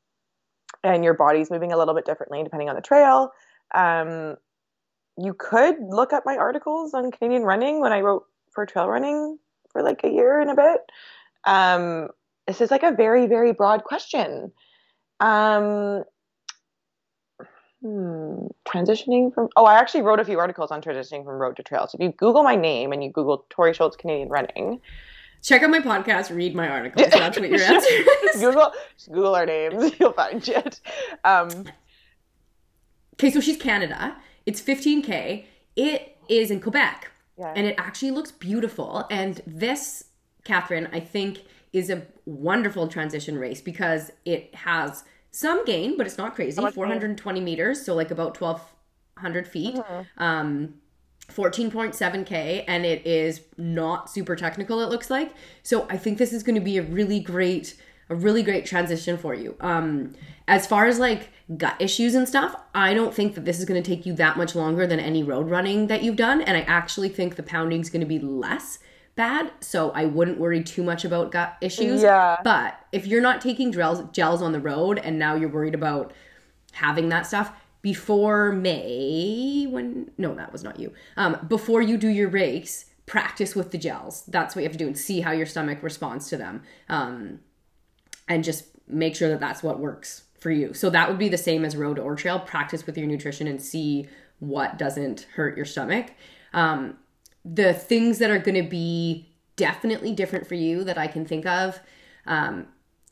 and 0.82 1.04
your 1.04 1.14
body's 1.14 1.50
moving 1.50 1.72
a 1.72 1.78
little 1.78 1.94
bit 1.94 2.04
differently 2.04 2.42
depending 2.42 2.68
on 2.68 2.76
the 2.76 2.82
trail. 2.82 3.30
Um, 3.74 4.36
you 5.16 5.34
could 5.34 5.76
look 5.80 6.12
up 6.12 6.24
my 6.26 6.36
articles 6.36 6.94
on 6.94 7.10
Canadian 7.10 7.42
running 7.42 7.80
when 7.80 7.92
I 7.92 8.00
wrote 8.00 8.24
for 8.52 8.66
trail 8.66 8.88
running 8.88 9.38
for 9.70 9.82
like 9.82 10.02
a 10.04 10.10
year 10.10 10.40
and 10.40 10.50
a 10.50 10.54
bit. 10.54 10.80
Um, 11.44 12.08
this 12.46 12.60
is 12.60 12.70
like 12.70 12.82
a 12.82 12.92
very, 12.92 13.26
very 13.26 13.52
broad 13.52 13.84
question. 13.84 14.52
Um, 15.20 16.04
hmm, 17.80 18.46
transitioning 18.66 19.32
from, 19.32 19.48
oh, 19.56 19.64
I 19.64 19.74
actually 19.74 20.02
wrote 20.02 20.20
a 20.20 20.24
few 20.24 20.38
articles 20.38 20.70
on 20.70 20.80
transitioning 20.80 21.24
from 21.24 21.34
road 21.34 21.56
to 21.56 21.62
trail. 21.62 21.86
So 21.86 21.96
if 21.98 22.04
you 22.04 22.12
Google 22.12 22.42
my 22.42 22.56
name 22.56 22.92
and 22.92 23.02
you 23.02 23.10
Google 23.10 23.46
Tory 23.50 23.72
Scholz 23.72 23.96
Canadian 23.96 24.28
running, 24.28 24.80
check 25.44 25.62
out 25.62 25.70
my 25.70 25.78
podcast, 25.78 26.34
read 26.34 26.54
my 26.54 26.66
articles. 26.66 27.08
That's 27.10 27.38
what 27.38 27.48
your 27.50 27.60
answer 27.60 27.86
is. 28.34 28.40
Google, 28.40 28.72
Google 29.06 29.34
our 29.36 29.46
names, 29.46 29.92
you'll 30.00 30.12
find 30.12 30.44
shit. 30.44 30.80
Um, 31.22 31.66
okay, 33.14 33.30
so 33.30 33.40
she's 33.40 33.58
Canada. 33.58 34.16
It's 34.46 34.60
15K. 34.60 35.44
It 35.76 36.16
is 36.28 36.50
in 36.50 36.60
Quebec. 36.60 37.10
Yeah. 37.38 37.52
And 37.54 37.66
it 37.66 37.74
actually 37.78 38.10
looks 38.10 38.32
beautiful. 38.32 39.06
And 39.10 39.42
this, 39.46 40.04
Catherine, 40.44 40.88
I 40.92 41.00
think 41.00 41.42
is 41.72 41.90
a 41.90 42.06
wonderful 42.24 42.88
transition 42.88 43.36
race 43.36 43.60
because 43.60 44.12
it 44.24 44.54
has 44.54 45.04
some 45.30 45.64
gain, 45.64 45.96
but 45.96 46.06
it's 46.06 46.16
not 46.16 46.34
crazy. 46.34 46.62
420 46.62 47.40
meters, 47.40 47.84
so 47.84 47.94
like 47.94 48.12
about 48.12 48.40
1,200 48.40 49.48
feet. 49.48 49.74
Mm-hmm. 49.74 50.22
Um, 50.22 50.74
14.7k 51.32 52.64
and 52.66 52.84
it 52.84 53.06
is 53.06 53.40
not 53.56 54.10
super 54.10 54.36
technical 54.36 54.80
it 54.80 54.88
looks 54.88 55.10
like. 55.10 55.32
So 55.62 55.86
i 55.88 55.96
think 55.96 56.18
this 56.18 56.32
is 56.32 56.42
going 56.42 56.56
to 56.56 56.60
be 56.60 56.78
a 56.78 56.82
really 56.82 57.20
great 57.20 57.76
a 58.10 58.14
really 58.14 58.42
great 58.42 58.66
transition 58.66 59.16
for 59.16 59.34
you. 59.34 59.56
Um 59.60 60.12
as 60.46 60.66
far 60.66 60.86
as 60.86 60.98
like 60.98 61.30
gut 61.56 61.76
issues 61.78 62.14
and 62.14 62.26
stuff 62.26 62.56
i 62.74 62.94
don't 62.94 63.14
think 63.14 63.34
that 63.34 63.44
this 63.44 63.58
is 63.58 63.64
going 63.64 63.80
to 63.82 63.86
take 63.86 64.06
you 64.06 64.14
that 64.14 64.36
much 64.36 64.54
longer 64.54 64.86
than 64.86 64.98
any 64.98 65.22
road 65.22 65.48
running 65.50 65.88
that 65.88 66.02
you've 66.02 66.16
done 66.16 66.40
and 66.40 66.56
i 66.56 66.60
actually 66.62 67.08
think 67.08 67.36
the 67.36 67.42
pounding 67.42 67.80
is 67.80 67.90
going 67.90 68.00
to 68.00 68.06
be 68.06 68.18
less 68.18 68.78
bad 69.14 69.52
so 69.60 69.90
i 69.90 70.04
wouldn't 70.04 70.38
worry 70.38 70.62
too 70.62 70.82
much 70.82 71.04
about 71.04 71.30
gut 71.30 71.56
issues. 71.60 72.02
Yeah. 72.02 72.36
But 72.42 72.78
if 72.92 73.06
you're 73.06 73.20
not 73.20 73.40
taking 73.40 73.72
gels 73.72 74.02
gels 74.12 74.42
on 74.42 74.52
the 74.52 74.60
road 74.60 74.98
and 74.98 75.18
now 75.18 75.34
you're 75.34 75.50
worried 75.50 75.74
about 75.74 76.12
having 76.72 77.08
that 77.10 77.26
stuff 77.26 77.52
before 77.84 78.50
May, 78.50 79.66
when 79.68 80.10
no, 80.16 80.34
that 80.36 80.50
was 80.50 80.64
not 80.64 80.80
you. 80.80 80.90
Um, 81.18 81.36
before 81.46 81.82
you 81.82 81.98
do 81.98 82.08
your 82.08 82.30
race, 82.30 82.86
practice 83.04 83.54
with 83.54 83.72
the 83.72 83.76
gels. 83.76 84.24
That's 84.26 84.56
what 84.56 84.62
you 84.62 84.68
have 84.70 84.72
to 84.72 84.78
do 84.78 84.86
and 84.86 84.96
see 84.96 85.20
how 85.20 85.32
your 85.32 85.44
stomach 85.44 85.82
responds 85.82 86.30
to 86.30 86.38
them. 86.38 86.62
Um, 86.88 87.40
and 88.26 88.42
just 88.42 88.68
make 88.88 89.14
sure 89.14 89.28
that 89.28 89.38
that's 89.38 89.62
what 89.62 89.80
works 89.80 90.22
for 90.40 90.50
you. 90.50 90.72
So 90.72 90.88
that 90.88 91.10
would 91.10 91.18
be 91.18 91.28
the 91.28 91.36
same 91.36 91.62
as 91.62 91.76
road 91.76 91.98
or 91.98 92.16
trail. 92.16 92.40
Practice 92.40 92.86
with 92.86 92.96
your 92.96 93.06
nutrition 93.06 93.46
and 93.46 93.60
see 93.60 94.08
what 94.38 94.78
doesn't 94.78 95.26
hurt 95.34 95.54
your 95.54 95.66
stomach. 95.66 96.12
Um, 96.54 96.96
the 97.44 97.74
things 97.74 98.16
that 98.20 98.30
are 98.30 98.38
going 98.38 98.64
to 98.64 98.66
be 98.66 99.28
definitely 99.56 100.12
different 100.12 100.46
for 100.46 100.54
you 100.54 100.84
that 100.84 100.96
I 100.96 101.06
can 101.06 101.26
think 101.26 101.44
of 101.44 101.78
um, 102.26 102.66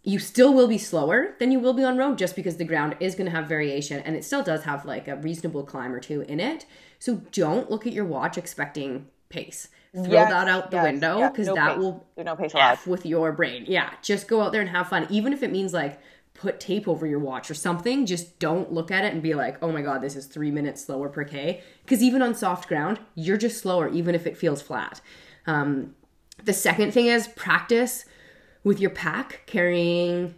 you 0.04 0.18
still 0.18 0.52
will 0.52 0.66
be 0.66 0.78
slower 0.78 1.34
than 1.38 1.52
you 1.52 1.60
will 1.60 1.72
be 1.72 1.84
on 1.84 1.96
road 1.96 2.18
just 2.18 2.34
because 2.34 2.56
the 2.56 2.64
ground 2.64 2.96
is 2.98 3.14
going 3.14 3.26
to 3.26 3.30
have 3.30 3.46
variation 3.46 4.00
and 4.00 4.16
it 4.16 4.24
still 4.24 4.42
does 4.42 4.64
have 4.64 4.84
like 4.84 5.06
a 5.06 5.16
reasonable 5.16 5.62
climb 5.62 5.92
or 5.92 6.00
two 6.00 6.22
in 6.22 6.40
it. 6.40 6.66
So 6.98 7.22
don't 7.30 7.70
look 7.70 7.86
at 7.86 7.92
your 7.92 8.04
watch 8.04 8.36
expecting 8.36 9.06
pace. 9.28 9.68
Throw 9.94 10.04
yes, 10.04 10.30
that 10.30 10.48
out 10.48 10.70
the 10.70 10.78
yes, 10.78 10.84
window 10.84 11.28
because 11.28 11.46
no 11.46 11.54
that 11.54 11.74
pace. 11.74 11.78
will 11.78 12.06
no 12.16 12.34
pace 12.34 12.52
F 12.54 12.86
with 12.86 13.04
your 13.06 13.30
brain. 13.32 13.64
Yeah, 13.68 13.90
just 14.02 14.26
go 14.26 14.40
out 14.40 14.50
there 14.50 14.60
and 14.60 14.70
have 14.70 14.88
fun. 14.88 15.06
Even 15.10 15.32
if 15.32 15.42
it 15.42 15.52
means 15.52 15.72
like 15.72 16.00
put 16.34 16.58
tape 16.58 16.88
over 16.88 17.06
your 17.06 17.18
watch 17.18 17.50
or 17.50 17.54
something, 17.54 18.06
just 18.06 18.38
don't 18.38 18.72
look 18.72 18.90
at 18.90 19.04
it 19.04 19.12
and 19.12 19.22
be 19.22 19.34
like, 19.34 19.62
oh 19.62 19.70
my 19.70 19.82
God, 19.82 20.00
this 20.00 20.16
is 20.16 20.26
three 20.26 20.50
minutes 20.50 20.84
slower 20.84 21.08
per 21.10 21.24
K. 21.24 21.62
Because 21.84 22.02
even 22.02 22.22
on 22.22 22.34
soft 22.34 22.68
ground, 22.68 23.00
you're 23.14 23.36
just 23.36 23.60
slower, 23.60 23.88
even 23.88 24.14
if 24.14 24.26
it 24.26 24.36
feels 24.36 24.62
flat. 24.62 25.00
Um, 25.46 25.94
the 26.42 26.54
second 26.54 26.92
thing 26.92 27.06
is 27.06 27.28
practice 27.28 28.06
with 28.64 28.80
your 28.80 28.90
pack 28.90 29.42
carrying 29.46 30.34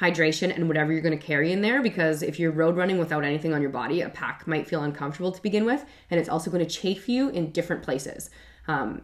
hydration 0.00 0.54
and 0.54 0.68
whatever 0.68 0.92
you're 0.92 1.02
going 1.02 1.18
to 1.18 1.26
carry 1.26 1.50
in 1.50 1.60
there 1.60 1.82
because 1.82 2.22
if 2.22 2.38
you're 2.38 2.52
road 2.52 2.76
running 2.76 2.98
without 2.98 3.24
anything 3.24 3.52
on 3.52 3.60
your 3.60 3.70
body 3.70 4.00
a 4.00 4.08
pack 4.08 4.46
might 4.46 4.66
feel 4.66 4.82
uncomfortable 4.82 5.32
to 5.32 5.42
begin 5.42 5.64
with 5.64 5.84
and 6.10 6.20
it's 6.20 6.28
also 6.28 6.50
going 6.50 6.64
to 6.64 6.70
chafe 6.70 7.08
you 7.08 7.28
in 7.30 7.50
different 7.50 7.82
places. 7.82 8.30
Um, 8.68 9.02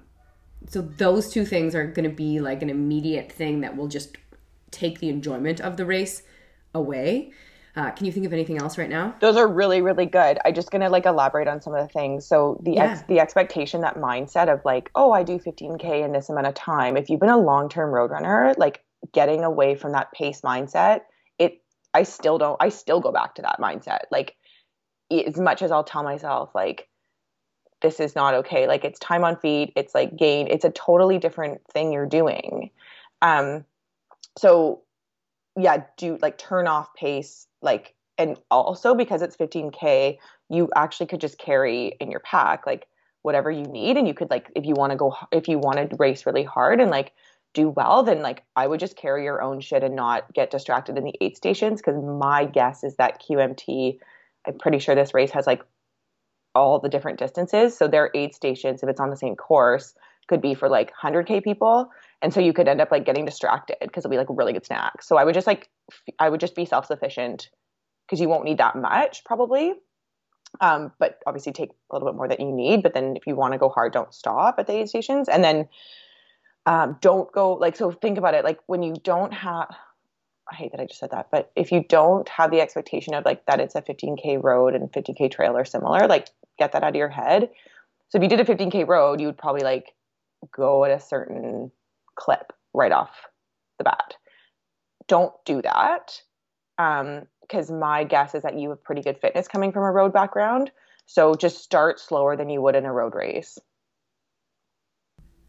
so 0.69 0.81
those 0.81 1.31
two 1.31 1.45
things 1.45 1.75
are 1.75 1.87
going 1.87 2.09
to 2.09 2.15
be 2.15 2.41
like 2.41 2.63
an 2.63 2.71
immediate 2.71 3.31
thing 3.31 3.61
that 3.63 3.77
will 3.77 3.89
just 3.89 4.17
take 4.71 5.01
the 5.01 5.09
enjoyment 5.09 5.61
of 5.61 5.77
the 5.77 5.85
race 5.85 6.23
away 6.75 7.33
uh, 7.77 7.91
can 7.91 8.07
you 8.07 8.13
think 8.13 8.25
of 8.25 8.33
anything 8.33 8.59
else 8.59 8.79
right 8.79 8.89
now? 8.89 9.15
Those 9.21 9.37
are 9.37 9.49
really, 9.49 9.83
really 9.83 10.07
good. 10.07 10.39
I'm 10.45 10.55
just 10.55 10.71
gonna 10.71 10.89
like 10.89 11.07
elaborate 11.07 11.49
on 11.49 11.61
some 11.61 11.75
of 11.75 11.87
the 11.87 11.93
things. 11.93 12.25
So 12.25 12.61
the 12.63 12.75
yeah. 12.75 12.93
ex- 12.93 13.03
the 13.09 13.19
expectation, 13.19 13.81
that 13.81 13.97
mindset 13.97 14.53
of 14.53 14.65
like, 14.65 14.91
oh, 14.95 15.13
I 15.13 15.25
do 15.25 15.39
15k 15.39 16.05
in 16.05 16.13
this 16.13 16.29
amount 16.29 16.47
of 16.47 16.55
time. 16.55 16.97
If 16.97 17.11
you've 17.11 17.21
been 17.21 17.31
a 17.31 17.39
long 17.39 17.69
term 17.69 17.91
road 17.91 18.13
runner, 18.13 18.55
like 18.59 18.85
getting 19.13 19.43
away 19.43 19.75
from 19.75 19.93
that 19.93 20.13
pace 20.13 20.43
mindset, 20.43 21.01
it 21.39 21.63
I 21.93 22.05
still 22.05 22.39
don't. 22.39 22.57
I 22.61 22.69
still 22.69 23.01
go 23.01 23.11
back 23.11 23.35
to 23.37 23.43
that 23.43 23.59
mindset. 23.61 24.03
Like 24.11 24.37
as 25.11 25.37
much 25.37 25.61
as 25.61 25.73
I'll 25.73 25.85
tell 25.85 26.05
myself 26.05 26.55
like 26.55 26.89
this 27.83 27.99
is 27.99 28.15
not 28.15 28.35
okay. 28.35 28.69
Like 28.69 28.85
it's 28.85 29.01
time 29.01 29.25
on 29.25 29.37
feet. 29.37 29.73
It's 29.75 29.95
like 29.95 30.17
gain. 30.17 30.47
It's 30.47 30.65
a 30.65 30.71
totally 30.71 31.19
different 31.19 31.61
thing 31.73 31.93
you're 31.93 32.07
doing. 32.07 32.71
Um, 33.21 33.65
so 34.39 34.84
yeah, 35.59 35.85
do 35.97 36.19
like 36.21 36.39
turn 36.39 36.67
off 36.67 36.95
pace 36.95 37.47
like 37.63 37.95
and 38.19 38.39
also 38.51 38.95
because 38.95 39.23
it's 39.23 39.37
15k 39.37 40.19
you 40.51 40.69
actually 40.77 41.07
could 41.07 41.21
just 41.21 41.39
carry 41.39 41.97
in 42.01 42.11
your 42.11 42.21
pack 42.21 42.67
like 42.67 42.87
whatever 43.23 43.51
you 43.51 43.65
need 43.65 43.97
and 43.97 44.07
you 44.07 44.15
could 44.15 44.31
like 44.31 44.51
if 44.55 44.65
you 44.65 44.75
want 44.75 44.91
to 44.91 44.97
go 44.97 45.15
if 45.33 45.49
you 45.49 45.59
want 45.59 45.91
to 45.91 45.97
race 45.99 46.27
really 46.27 46.45
hard 46.45 46.81
and 46.81 46.91
like 46.91 47.13
do 47.55 47.69
well 47.71 48.03
then 48.03 48.23
like 48.23 48.45
i 48.55 48.67
would 48.67 48.81
just 48.81 48.97
carry 48.97 49.25
your 49.25 49.43
own 49.43 49.61
shit 49.61 49.83
and 49.83 49.97
not 49.97 50.33
get 50.33 50.51
distracted 50.51 50.99
in 50.99 51.05
the 51.05 51.15
aid 51.21 51.37
stations 51.37 51.81
because 51.81 52.01
my 52.03 52.45
guess 52.45 52.85
is 52.85 52.97
that 52.97 53.21
qmt 53.23 53.99
i'm 54.47 54.59
pretty 54.59 54.79
sure 54.79 54.95
this 54.95 55.15
race 55.15 55.31
has 55.31 55.47
like 55.47 55.63
all 56.55 56.79
the 56.79 56.89
different 56.89 57.19
distances 57.19 57.77
so 57.77 57.89
their 57.89 58.11
aid 58.15 58.35
stations 58.35 58.83
if 58.83 58.89
it's 58.89 59.01
on 59.01 59.11
the 59.11 59.17
same 59.17 59.35
course 59.35 59.95
could 60.29 60.41
be 60.41 60.55
for 60.55 60.69
like 60.69 60.93
100k 61.03 61.43
people 61.43 61.91
and 62.23 62.33
so 62.33 62.41
you 62.41 62.53
could 62.53 62.69
end 62.69 62.81
up 62.81 62.91
like 62.91 63.05
getting 63.05 63.25
distracted 63.25 63.77
because 63.81 64.05
it'll 64.05 64.11
be 64.11 64.17
like 64.17 64.27
really 64.31 64.53
good 64.53 64.67
snacks 64.67 65.07
so 65.07 65.17
i 65.17 65.25
would 65.25 65.35
just 65.35 65.47
like 65.47 65.69
f- 65.91 66.15
i 66.19 66.29
would 66.29 66.41
just 66.41 66.55
be 66.55 66.65
self-sufficient 66.65 67.51
because 68.07 68.21
you 68.21 68.29
won't 68.29 68.45
need 68.45 68.59
that 68.59 68.77
much 68.77 69.25
probably. 69.25 69.75
Um, 70.61 70.93
but 71.01 71.19
obviously 71.27 71.53
take 71.53 71.71
a 71.91 71.95
little 71.95 72.09
bit 72.09 72.17
more 72.17 72.29
that 72.29 72.39
you 72.39 72.53
need 72.53 72.83
but 72.83 72.95
then 72.95 73.17
if 73.17 73.27
you 73.27 73.35
want 73.35 73.55
to 73.55 73.59
go 73.59 73.69
hard 73.69 73.93
don't 73.93 74.15
stop 74.15 74.57
at 74.59 74.69
the 74.69 74.75
aid 74.75 74.89
stations. 74.89 75.29
And 75.29 75.43
then 75.43 75.69
um, 76.67 76.97
don't 77.01 77.31
go 77.33 77.55
like 77.55 77.77
so 77.77 77.91
think 77.91 78.19
about 78.19 78.35
it 78.35 78.45
like 78.45 78.61
when 78.67 78.83
you 78.83 78.95
don't 79.03 79.33
have 79.33 79.75
I 80.51 80.55
hate 80.55 80.73
that 80.73 80.81
I 80.81 80.85
just 80.85 81.01
said 81.01 81.11
that, 81.11 81.29
but 81.33 81.51
if 81.57 81.73
you 81.73 81.85
don't 81.89 82.29
have 82.29 82.51
the 82.51 82.61
expectation 82.61 83.15
of 83.15 83.25
like 83.25 83.47
that 83.47 83.61
it's 83.61 83.75
a 83.75 83.83
15k 83.83 84.43
road 84.43 84.75
and 84.75 84.93
50k 84.93 85.31
trail 85.33 85.57
or 85.57 85.65
similar, 85.65 86.07
like 86.07 86.29
get 86.59 86.73
that 86.73 86.85
out 86.85 86.91
of 86.91 86.97
your 86.97 87.09
head. 87.09 87.51
So 88.11 88.19
if 88.19 88.23
you 88.23 88.29
did 88.29 88.41
a 88.41 88.45
15k 88.45 88.87
road, 88.87 89.21
you 89.21 89.27
would 89.27 89.39
probably 89.39 89.63
like 89.63 89.95
go 90.53 90.85
at 90.85 90.91
a 90.91 91.01
certain 91.01 91.73
clip 92.17 92.53
right 92.73 92.93
off 92.93 93.11
the 93.79 93.85
bat. 93.85 94.15
Don't 95.07 95.33
do 95.45 95.63
that. 95.63 96.21
because 96.77 97.71
um, 97.71 97.79
my 97.79 98.05
guess 98.05 98.35
is 98.35 98.43
that 98.43 98.59
you 98.59 98.71
have 98.71 98.83
pretty 98.83 99.03
good 99.03 99.19
fitness 99.19 99.49
coming 99.49 99.73
from 99.73 99.85
a 99.85 99.93
road 99.93 100.13
background. 100.13 100.71
So 101.07 101.35
just 101.35 101.63
start 101.63 102.01
slower 102.01 102.37
than 102.37 102.49
you 102.49 102.63
would 102.63 102.75
in 102.75 102.85
a 102.85 102.93
road 102.93 103.15
race. 103.15 103.59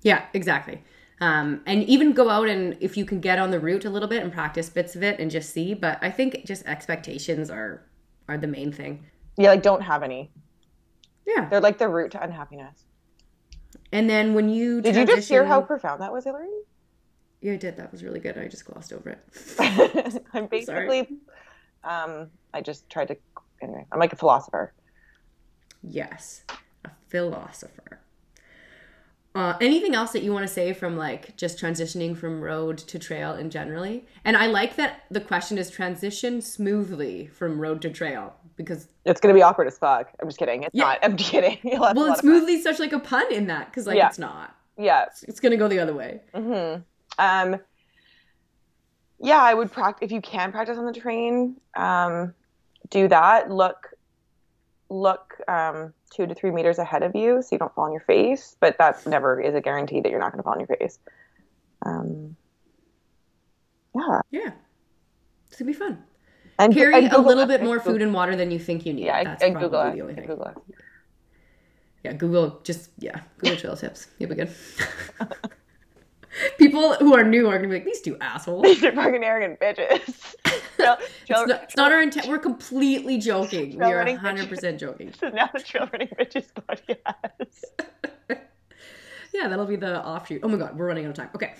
Yeah, 0.01 0.25
exactly. 0.33 0.83
Um, 1.21 1.61
and 1.65 1.83
even 1.85 2.11
go 2.13 2.29
out 2.29 2.47
and 2.49 2.77
if 2.81 2.97
you 2.97 3.05
can 3.05 3.21
get 3.21 3.39
on 3.39 3.51
the 3.51 3.59
route 3.59 3.85
a 3.85 3.89
little 3.89 4.09
bit 4.09 4.21
and 4.21 4.33
practice 4.33 4.69
bits 4.69 4.95
of 4.95 5.03
it 5.03 5.19
and 5.19 5.31
just 5.31 5.51
see. 5.51 5.73
But 5.73 5.97
I 6.01 6.11
think 6.11 6.45
just 6.45 6.65
expectations 6.65 7.49
are 7.49 7.85
are 8.27 8.37
the 8.37 8.47
main 8.47 8.71
thing. 8.71 9.05
Yeah, 9.37 9.49
like 9.49 9.63
don't 9.63 9.81
have 9.81 10.03
any. 10.03 10.31
Yeah, 11.25 11.47
they're 11.49 11.61
like 11.61 11.77
the 11.77 11.87
route 11.87 12.11
to 12.11 12.23
unhappiness. 12.23 12.84
And 13.95 14.09
then 14.09 14.33
when 14.33 14.49
you 14.49 14.81
did 14.81 14.97
you 14.97 15.05
just 15.05 15.29
hear 15.29 15.45
how 15.45 15.61
profound 15.61 16.01
that 16.01 16.11
was, 16.11 16.25
Hilary? 16.25 16.49
Yeah, 17.39 17.53
I 17.53 17.55
did. 17.55 17.77
That 17.77 17.93
was 17.93 18.03
really 18.03 18.19
good. 18.19 18.37
I 18.37 18.49
just 18.49 18.65
glossed 18.65 18.91
over 18.91 19.11
it. 19.11 20.21
I'm 20.33 20.47
basically, 20.47 21.07
um, 21.81 22.27
I 22.53 22.59
just 22.59 22.89
tried 22.89 23.07
to. 23.07 23.17
Anyway, 23.61 23.85
I'm 23.93 23.97
like 23.97 24.11
a 24.11 24.17
philosopher. 24.17 24.73
Yes, 25.81 26.43
a 26.83 26.89
philosopher. 27.07 28.01
Uh, 29.33 29.53
anything 29.61 29.95
else 29.95 30.11
that 30.11 30.23
you 30.23 30.33
want 30.33 30.45
to 30.45 30.53
say 30.53 30.73
from 30.73 30.97
like 30.97 31.37
just 31.37 31.57
transitioning 31.57 32.17
from 32.17 32.41
road 32.41 32.77
to 32.79 32.99
trail 32.99 33.31
and 33.31 33.49
generally? 33.49 34.05
And 34.25 34.35
I 34.35 34.47
like 34.47 34.75
that 34.75 35.03
the 35.09 35.21
question 35.21 35.57
is 35.57 35.69
transition 35.69 36.41
smoothly 36.41 37.27
from 37.27 37.61
road 37.61 37.81
to 37.83 37.89
trail 37.89 38.35
because 38.55 38.87
It's 39.05 39.19
gonna 39.21 39.33
be 39.33 39.41
awkward 39.41 39.67
as 39.67 39.77
fuck. 39.77 40.09
I'm 40.21 40.27
just 40.27 40.37
kidding. 40.39 40.63
It's 40.63 40.73
Yeah. 40.73 40.85
not. 40.85 40.99
I'm 41.03 41.17
kidding. 41.17 41.57
Well, 41.79 42.11
it's 42.11 42.21
smoothly 42.21 42.61
such 42.61 42.79
like 42.79 42.93
a 42.93 42.99
pun 42.99 43.31
in 43.31 43.47
that 43.47 43.67
because 43.67 43.87
like 43.87 43.97
Yeah. 43.97 44.07
it's 44.07 44.19
not. 44.19 44.55
Yeah. 44.77 45.05
It's 45.27 45.39
gonna 45.39 45.57
go 45.57 45.67
the 45.67 45.79
other 45.79 45.93
way. 45.93 46.21
Hmm. 46.33 46.75
Um, 47.17 47.59
yeah, 49.19 49.41
I 49.41 49.53
would 49.53 49.71
practice 49.71 50.05
if 50.05 50.11
you 50.11 50.21
can 50.21 50.51
practice 50.51 50.77
on 50.77 50.85
the 50.85 50.93
train. 50.93 51.55
Um, 51.75 52.33
do 52.89 53.07
that. 53.07 53.49
Look, 53.49 53.93
look 54.89 55.33
um, 55.47 55.93
two 56.13 56.27
to 56.27 56.35
three 56.35 56.51
meters 56.51 56.77
ahead 56.77 57.01
of 57.03 57.15
you 57.15 57.41
so 57.41 57.49
you 57.53 57.57
don't 57.59 57.73
fall 57.73 57.85
on 57.85 57.91
your 57.91 58.01
face. 58.01 58.57
But 58.59 58.77
that 58.77 59.05
never 59.07 59.39
is 59.39 59.55
a 59.55 59.61
guarantee 59.61 60.01
that 60.01 60.09
you're 60.09 60.19
not 60.19 60.31
going 60.31 60.39
to 60.39 60.43
fall 60.43 60.53
on 60.53 60.59
your 60.59 60.67
face. 60.67 60.99
Um, 61.85 62.35
yeah, 63.95 64.19
Yeah, 64.31 64.51
it's 65.47 65.57
gonna 65.57 65.71
be 65.71 65.73
fun. 65.77 66.03
And 66.59 66.73
Carry 66.73 66.93
and 67.05 67.13
a 67.13 67.19
little 67.19 67.43
it. 67.43 67.47
bit 67.47 67.63
more 67.63 67.79
food 67.79 68.01
and 68.01 68.13
water 68.13 68.35
than 68.35 68.51
you 68.51 68.59
think 68.59 68.85
you 68.85 68.93
need. 68.93 69.05
Yeah, 69.05 69.23
That's 69.23 69.43
I, 69.43 69.49
Google 69.49 69.69
the 69.91 70.01
only 70.01 70.13
thing. 70.15 70.25
Google 70.25 70.45
it. 70.47 70.57
Yeah, 72.03 72.13
Google 72.13 72.59
just 72.63 72.91
yeah, 72.99 73.21
Google 73.39 73.57
trail 73.57 73.75
tips. 73.75 74.07
You'll 74.19 74.29
be 74.29 74.35
good. 74.35 74.51
People 76.57 76.95
who 76.95 77.15
are 77.15 77.23
new 77.23 77.47
are 77.47 77.55
gonna 77.57 77.69
be 77.69 77.75
like, 77.75 77.85
these 77.85 78.01
two 78.01 78.17
assholes. 78.19 78.63
These 78.63 78.83
are 78.83 78.91
fucking 78.91 79.23
arrogant 79.23 79.59
bitches. 79.59 80.35
Trail- 80.75 80.97
trail- 81.25 81.39
It's 81.41 81.47
not, 81.47 81.63
it's 81.63 81.75
not 81.77 81.91
our 81.93 82.01
intent. 82.01 82.27
We're 82.27 82.37
completely 82.39 83.17
joking. 83.17 83.77
We 83.77 83.85
are 83.85 83.95
running 83.95 84.17
100% 84.17 84.77
joking. 84.77 85.07
This 85.07 85.23
is 85.23 85.33
now 85.33 85.49
the 85.53 85.61
Trail 85.61 85.89
Running 85.93 86.09
Bitches 86.19 86.47
podcast. 86.53 87.63
Yeah, 89.33 89.47
that'll 89.47 89.65
be 89.65 89.77
the 89.77 90.05
offshoot. 90.05 90.41
Oh 90.43 90.49
my 90.49 90.57
god, 90.57 90.77
we're 90.77 90.87
running 90.87 91.05
out 91.05 91.11
of 91.11 91.15
time. 91.15 91.29
Okay. 91.35 91.53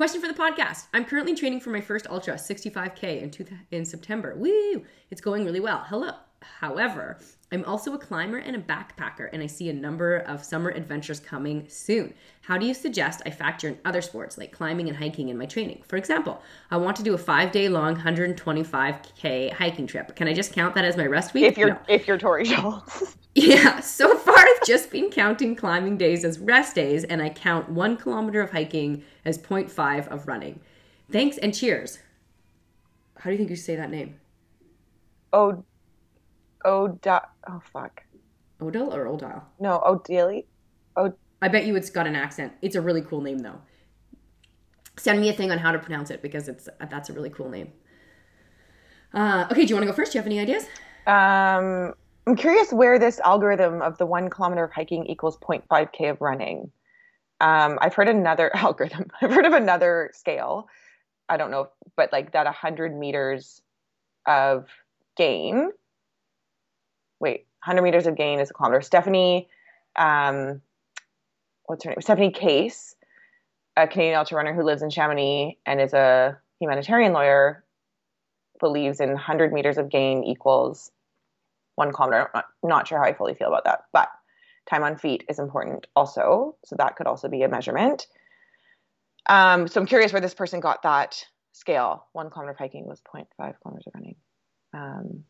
Question 0.00 0.22
for 0.22 0.28
the 0.28 0.32
podcast. 0.32 0.86
I'm 0.94 1.04
currently 1.04 1.34
training 1.34 1.60
for 1.60 1.68
my 1.68 1.82
first 1.82 2.06
ultra, 2.06 2.32
65k 2.36 3.20
in 3.20 3.30
two, 3.30 3.44
in 3.70 3.84
September. 3.84 4.34
Woo! 4.34 4.82
It's 5.10 5.20
going 5.20 5.44
really 5.44 5.60
well. 5.60 5.84
Hello. 5.86 6.12
However, 6.40 7.18
I'm 7.52 7.64
also 7.64 7.94
a 7.94 7.98
climber 7.98 8.38
and 8.38 8.54
a 8.54 8.60
backpacker, 8.60 9.28
and 9.32 9.42
I 9.42 9.46
see 9.46 9.70
a 9.70 9.72
number 9.72 10.18
of 10.18 10.44
summer 10.44 10.70
adventures 10.70 11.18
coming 11.18 11.66
soon. 11.68 12.14
How 12.42 12.56
do 12.56 12.64
you 12.64 12.74
suggest 12.74 13.22
I 13.26 13.30
factor 13.30 13.66
in 13.66 13.78
other 13.84 14.00
sports 14.00 14.38
like 14.38 14.52
climbing 14.52 14.88
and 14.88 14.96
hiking 14.96 15.30
in 15.30 15.36
my 15.36 15.46
training? 15.46 15.82
For 15.86 15.96
example, 15.96 16.42
I 16.70 16.76
want 16.76 16.96
to 16.98 17.02
do 17.02 17.14
a 17.14 17.18
five 17.18 17.50
day 17.50 17.68
long 17.68 17.96
125k 17.96 19.52
hiking 19.52 19.88
trip. 19.88 20.14
Can 20.14 20.28
I 20.28 20.32
just 20.32 20.52
count 20.52 20.76
that 20.76 20.84
as 20.84 20.96
my 20.96 21.06
rest 21.06 21.34
week? 21.34 21.44
If 21.44 21.58
you're 21.58 21.70
No. 21.70 21.80
if 21.88 22.06
you're 22.06 22.18
Tory 22.18 22.44
Scholz. 22.44 23.16
Yeah, 23.32 23.78
so 23.78 24.16
far 24.18 24.36
I've 24.36 24.66
just 24.66 24.90
been 24.90 25.08
counting 25.08 25.54
climbing 25.54 25.96
days 25.96 26.24
as 26.24 26.40
rest 26.40 26.74
days, 26.74 27.04
and 27.04 27.22
I 27.22 27.28
count 27.28 27.68
one 27.68 27.96
kilometer 27.96 28.40
of 28.40 28.50
hiking 28.50 29.04
as 29.24 29.38
0.5 29.38 30.08
of 30.08 30.26
running. 30.26 30.58
Thanks 31.12 31.38
and 31.38 31.54
cheers. 31.54 32.00
How 33.16 33.30
do 33.30 33.30
you 33.30 33.38
think 33.38 33.50
you 33.50 33.56
say 33.56 33.76
that 33.76 33.90
name? 33.90 34.16
oh, 35.32 35.64
oh, 36.64 36.88
da- 36.88 37.26
oh, 37.48 37.60
fuck. 37.72 38.02
Odell 38.60 38.94
or 38.94 39.06
Odile? 39.08 39.46
No, 39.58 39.80
O'Daly. 39.84 40.46
Oh, 40.96 41.12
I 41.42 41.48
bet 41.48 41.64
you 41.64 41.76
it's 41.76 41.90
got 41.90 42.06
an 42.06 42.14
accent. 42.14 42.52
It's 42.62 42.76
a 42.76 42.80
really 42.80 43.02
cool 43.02 43.20
name 43.20 43.38
though. 43.38 43.60
Send 44.98 45.20
me 45.20 45.30
a 45.30 45.32
thing 45.32 45.50
on 45.50 45.58
how 45.58 45.72
to 45.72 45.78
pronounce 45.78 46.10
it 46.10 46.20
because 46.20 46.48
it's 46.48 46.68
that's 46.90 47.08
a 47.08 47.12
really 47.12 47.30
cool 47.30 47.48
name. 47.48 47.72
Uh, 49.14 49.46
okay, 49.50 49.64
do 49.64 49.68
you 49.68 49.74
want 49.74 49.84
to 49.84 49.90
go 49.90 49.96
first? 49.96 50.12
Do 50.12 50.18
you 50.18 50.20
have 50.20 50.26
any 50.26 50.38
ideas? 50.38 50.64
Um, 51.06 51.94
I'm 52.26 52.36
curious 52.36 52.72
where 52.72 52.98
this 52.98 53.18
algorithm 53.20 53.80
of 53.82 53.98
the 53.98 54.06
one 54.06 54.28
kilometer 54.28 54.64
of 54.64 54.72
hiking 54.72 55.06
equals 55.06 55.38
0.5k 55.38 56.10
of 56.10 56.20
running. 56.20 56.70
Um, 57.40 57.78
I've 57.80 57.94
heard 57.94 58.08
another 58.08 58.50
algorithm. 58.54 59.06
I've 59.20 59.32
heard 59.32 59.46
of 59.46 59.54
another 59.54 60.10
scale. 60.12 60.68
I 61.28 61.36
don't 61.36 61.50
know, 61.50 61.70
but 61.96 62.12
like 62.12 62.32
that 62.32 62.44
100 62.44 62.96
meters 62.96 63.62
of 64.26 64.66
gain. 65.16 65.70
Wait, 67.20 67.46
100 67.64 67.82
meters 67.82 68.06
of 68.06 68.16
gain 68.16 68.40
is 68.40 68.50
a 68.50 68.54
kilometer. 68.54 68.80
Stephanie, 68.80 69.48
um, 69.96 70.60
what's 71.66 71.84
her 71.84 71.90
name? 71.90 72.00
Stephanie 72.00 72.30
Case, 72.32 72.96
a 73.76 73.86
Canadian 73.86 74.16
ultra 74.16 74.36
runner 74.36 74.54
who 74.54 74.62
lives 74.62 74.82
in 74.82 74.90
Chamonix 74.90 75.58
and 75.66 75.80
is 75.80 75.92
a 75.92 76.38
humanitarian 76.58 77.12
lawyer, 77.12 77.64
believes 78.58 79.00
in 79.00 79.10
100 79.10 79.52
meters 79.52 79.78
of 79.78 79.90
gain 79.90 80.24
equals 80.24 80.90
one 81.76 81.92
kilometer. 81.92 82.30
I'm 82.34 82.42
not, 82.62 82.88
sure 82.88 82.98
how 82.98 83.04
I 83.04 83.14
fully 83.14 83.34
feel 83.34 83.48
about 83.48 83.64
that, 83.64 83.84
but 83.92 84.08
time 84.68 84.82
on 84.82 84.96
feet 84.96 85.24
is 85.28 85.38
important 85.38 85.86
also. 85.96 86.56
So 86.64 86.76
that 86.76 86.96
could 86.96 87.06
also 87.06 87.28
be 87.28 87.42
a 87.42 87.48
measurement. 87.48 88.06
Um, 89.28 89.68
so 89.68 89.80
I'm 89.80 89.86
curious 89.86 90.12
where 90.12 90.20
this 90.20 90.34
person 90.34 90.60
got 90.60 90.82
that 90.82 91.24
scale. 91.52 92.06
One 92.12 92.30
kilometer 92.30 92.52
of 92.52 92.58
hiking 92.58 92.86
was 92.86 93.00
0.5 93.14 93.26
kilometers 93.62 93.86
of 93.86 93.94
running. 93.94 94.16
Um, 94.74 95.24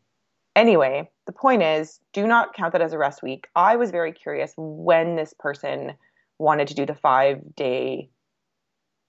anyway, 0.55 1.09
the 1.25 1.31
point 1.31 1.63
is 1.63 1.99
do 2.13 2.27
not 2.27 2.53
count 2.53 2.73
that 2.73 2.81
as 2.81 2.93
a 2.93 2.97
rest 2.97 3.23
week. 3.23 3.47
I 3.55 3.75
was 3.75 3.91
very 3.91 4.11
curious 4.11 4.53
when 4.57 5.15
this 5.15 5.33
person 5.37 5.93
wanted 6.37 6.67
to 6.69 6.73
do 6.73 6.85
the 6.85 6.95
five 6.95 7.55
day 7.55 8.09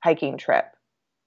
hiking 0.02 0.36
trip 0.36 0.66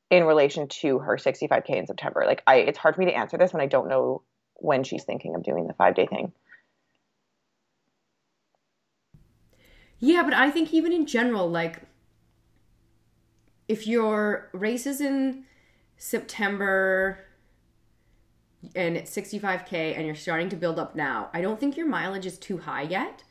in 0.09 0.23
relation 0.23 0.67
to 0.67 0.99
her 0.99 1.17
65k 1.17 1.69
in 1.71 1.87
September. 1.87 2.23
Like 2.25 2.43
I 2.47 2.57
it's 2.57 2.77
hard 2.77 2.95
for 2.95 3.01
me 3.01 3.07
to 3.07 3.17
answer 3.17 3.37
this 3.37 3.53
when 3.53 3.61
I 3.61 3.67
don't 3.67 3.89
know 3.89 4.21
when 4.55 4.83
she's 4.83 5.03
thinking 5.03 5.35
of 5.35 5.43
doing 5.43 5.67
the 5.67 5.73
5-day 5.73 6.07
thing. 6.07 6.31
Yeah, 9.99 10.23
but 10.23 10.33
I 10.33 10.49
think 10.49 10.73
even 10.73 10.93
in 10.93 11.05
general, 11.05 11.49
like 11.49 11.81
if 13.67 13.87
your 13.87 14.49
race 14.53 14.85
is 14.85 15.01
in 15.01 15.45
September 15.97 17.24
and 18.75 18.97
it's 18.97 19.15
65k 19.15 19.95
and 19.95 20.05
you're 20.05 20.15
starting 20.15 20.49
to 20.49 20.55
build 20.55 20.79
up 20.79 20.95
now, 20.95 21.29
I 21.33 21.41
don't 21.41 21.59
think 21.59 21.77
your 21.77 21.87
mileage 21.87 22.25
is 22.25 22.37
too 22.37 22.57
high 22.57 22.83
yet. 22.83 23.23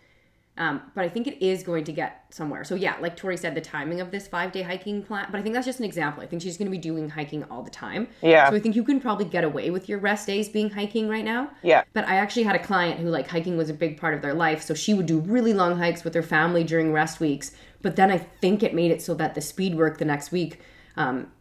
Um, 0.57 0.83
but 0.95 1.05
I 1.05 1.09
think 1.09 1.27
it 1.27 1.45
is 1.45 1.65
going 1.65 1.83
to 1.85 1.93
get 1.93 2.27
somewhere. 2.31 2.63
So 2.63 2.77
yeah, 2.77 2.95
like 3.01 3.17
Tory 3.17 3.37
said, 3.37 3.57
the 3.57 3.61
timing 3.61 4.01
of 4.01 4.13
this 4.13 4.29
five 4.29 4.53
day 4.53 4.63
hiking 4.63 5.03
plan. 5.03 5.27
But 5.33 5.41
I 5.41 5.43
think 5.43 5.53
that's 5.53 5.67
just 5.67 5.81
an 5.81 5.85
example. 5.85 6.23
I 6.23 6.27
think 6.27 6.43
she's 6.43 6.57
going 6.57 6.67
to 6.67 6.71
be 6.71 6.79
doing 6.79 7.09
hiking 7.09 7.43
all 7.45 7.63
the 7.63 7.73
time. 7.73 8.07
Yeah. 8.23 8.49
So 8.49 8.55
I 8.55 8.61
think 8.61 8.77
you 8.77 8.85
can 8.85 9.01
probably 9.01 9.25
get 9.25 9.43
away 9.43 9.71
with 9.71 9.89
your 9.89 9.99
rest 9.99 10.29
days 10.29 10.49
being 10.49 10.71
hiking 10.71 11.09
right 11.09 11.25
now. 11.25 11.51
Yeah. 11.63 11.83
But 11.93 12.07
I 12.07 12.17
actually 12.17 12.45
had 12.45 12.55
a 12.55 12.63
client 12.63 13.01
who 13.01 13.09
like 13.09 13.27
hiking 13.27 13.57
was 13.57 13.69
a 13.69 13.75
big 13.75 13.99
part 13.99 14.15
of 14.15 14.23
their 14.23 14.35
life, 14.35 14.63
so 14.63 14.75
she 14.75 14.95
would 14.95 15.07
do 15.07 15.19
really 15.19 15.53
long 15.53 15.77
hikes 15.77 16.05
with 16.05 16.15
her 16.15 16.23
family 16.23 16.63
during 16.63 16.93
rest 16.93 17.19
weeks. 17.19 17.51
But 17.83 17.97
then 17.97 18.13
I 18.13 18.19
think 18.19 18.63
it 18.63 18.75
made 18.75 18.93
it 18.93 19.03
so 19.03 19.15
that 19.15 19.35
the 19.35 19.41
speed 19.41 19.75
work 19.75 19.99
the 19.99 20.05
next 20.05 20.31
week 20.31 20.61
um, 20.97 21.33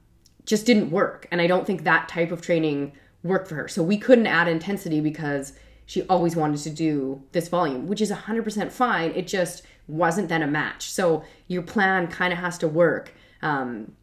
just 0.45 0.65
didn't 0.65 0.89
work, 0.89 1.27
and 1.31 1.39
I 1.39 1.45
don't 1.45 1.67
think 1.67 1.83
that 1.83 2.09
type 2.09 2.31
of 2.31 2.41
training 2.41 2.93
worked 3.23 3.47
for 3.47 3.55
her. 3.55 3.67
So 3.67 3.81
we 3.81 3.97
couldn't 3.97 4.27
add 4.27 4.47
intensity 4.47 4.99
because 4.99 5.53
she 5.85 6.03
always 6.03 6.35
wanted 6.35 6.59
to 6.61 6.69
do 6.69 7.23
this 7.31 7.47
volume, 7.47 7.87
which 7.87 8.01
is 8.01 8.11
100% 8.11 8.71
fine. 8.71 9.11
It 9.11 9.27
just 9.27 9.63
wasn't 9.87 10.29
then 10.29 10.41
a 10.41 10.47
match. 10.47 10.89
So 10.89 11.23
your 11.47 11.61
plan 11.61 12.07
kind 12.07 12.31
of 12.31 12.39
has 12.39 12.57
to 12.59 12.67
work. 12.67 13.13
Um, 13.41 13.93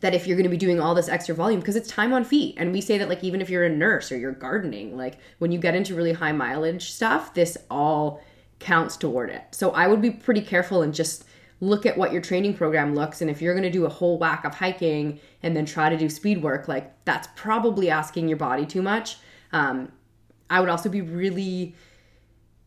that 0.00 0.14
if 0.14 0.26
you're 0.26 0.36
going 0.36 0.44
to 0.44 0.50
be 0.50 0.56
doing 0.56 0.80
all 0.80 0.94
this 0.94 1.08
extra 1.08 1.34
volume 1.34 1.60
because 1.60 1.76
it's 1.76 1.88
time 1.88 2.12
on 2.12 2.24
feet 2.24 2.54
and 2.58 2.72
we 2.72 2.80
say 2.80 2.98
that 2.98 3.08
like 3.08 3.24
even 3.24 3.40
if 3.40 3.48
you're 3.48 3.64
a 3.64 3.68
nurse 3.68 4.12
or 4.12 4.18
you're 4.18 4.32
gardening 4.32 4.96
like 4.96 5.18
when 5.38 5.50
you 5.50 5.58
get 5.58 5.74
into 5.74 5.94
really 5.94 6.12
high 6.12 6.32
mileage 6.32 6.92
stuff 6.92 7.32
this 7.34 7.56
all 7.70 8.22
counts 8.58 8.96
toward 8.96 9.30
it 9.30 9.42
so 9.52 9.70
i 9.70 9.86
would 9.86 10.02
be 10.02 10.10
pretty 10.10 10.42
careful 10.42 10.82
and 10.82 10.94
just 10.94 11.24
look 11.60 11.86
at 11.86 11.96
what 11.96 12.12
your 12.12 12.20
training 12.20 12.54
program 12.54 12.94
looks 12.94 13.22
and 13.22 13.30
if 13.30 13.40
you're 13.40 13.54
going 13.54 13.62
to 13.62 13.70
do 13.70 13.86
a 13.86 13.88
whole 13.88 14.18
whack 14.18 14.44
of 14.44 14.54
hiking 14.54 15.18
and 15.42 15.56
then 15.56 15.64
try 15.64 15.88
to 15.88 15.96
do 15.96 16.08
speed 16.08 16.42
work 16.42 16.68
like 16.68 16.92
that's 17.04 17.28
probably 17.34 17.88
asking 17.88 18.28
your 18.28 18.36
body 18.36 18.66
too 18.66 18.82
much 18.82 19.16
um, 19.52 19.90
i 20.50 20.60
would 20.60 20.68
also 20.68 20.88
be 20.88 21.00
really 21.00 21.74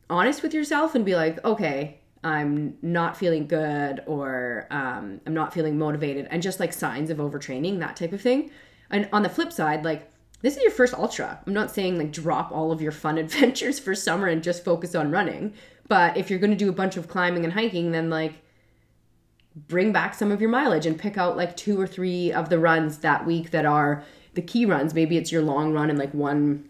honest 0.10 0.42
with 0.42 0.54
yourself 0.54 0.96
and 0.96 1.06
be 1.06 1.16
like, 1.16 1.44
okay, 1.46 2.00
I'm 2.24 2.78
not 2.82 3.16
feeling 3.16 3.48
good 3.48 4.02
or 4.06 4.68
um, 4.72 5.22
I'm 5.26 5.34
not 5.34 5.54
feeling 5.54 5.78
motivated, 5.78 6.28
and 6.30 6.42
just 6.42 6.60
like 6.60 6.74
signs 6.74 7.10
of 7.10 7.18
overtraining, 7.18 7.80
that 7.80 7.96
type 7.96 8.12
of 8.12 8.22
thing. 8.22 8.52
And 8.90 9.08
on 9.14 9.24
the 9.24 9.30
flip 9.30 9.54
side, 9.54 9.86
like, 9.86 10.12
this 10.42 10.56
is 10.56 10.64
your 10.64 10.72
first 10.72 10.94
ultra. 10.94 11.40
I'm 11.46 11.54
not 11.54 11.70
saying 11.70 11.98
like 11.98 12.12
drop 12.12 12.52
all 12.52 12.72
of 12.72 12.82
your 12.82 12.92
fun 12.92 13.18
adventures 13.24 13.80
for 13.80 13.94
summer 13.94 14.28
and 14.28 14.44
just 14.44 14.66
focus 14.66 14.96
on 14.96 15.12
running. 15.12 15.54
But 15.88 16.18
if 16.18 16.30
you're 16.30 16.40
going 16.40 16.52
to 16.52 16.58
do 16.58 16.70
a 16.70 16.74
bunch 16.74 16.98
of 16.98 17.08
climbing 17.08 17.44
and 17.44 17.54
hiking, 17.54 17.92
then 17.92 18.10
like 18.10 18.34
bring 19.56 19.92
back 19.92 20.14
some 20.14 20.32
of 20.32 20.42
your 20.42 20.50
mileage 20.50 20.86
and 20.86 20.98
pick 20.98 21.18
out 21.18 21.36
like 21.36 21.58
two 21.58 21.80
or 21.80 21.88
three 21.88 22.32
of 22.32 22.50
the 22.50 22.60
runs 22.60 23.00
that 23.00 23.26
week 23.26 23.52
that 23.52 23.66
are 23.66 24.04
the 24.34 24.42
key 24.42 24.66
runs. 24.66 24.94
Maybe 24.94 25.18
it's 25.18 25.32
your 25.32 25.42
long 25.42 25.74
run 25.74 25.90
and 25.90 26.00
like 26.00 26.14
one 26.14 26.66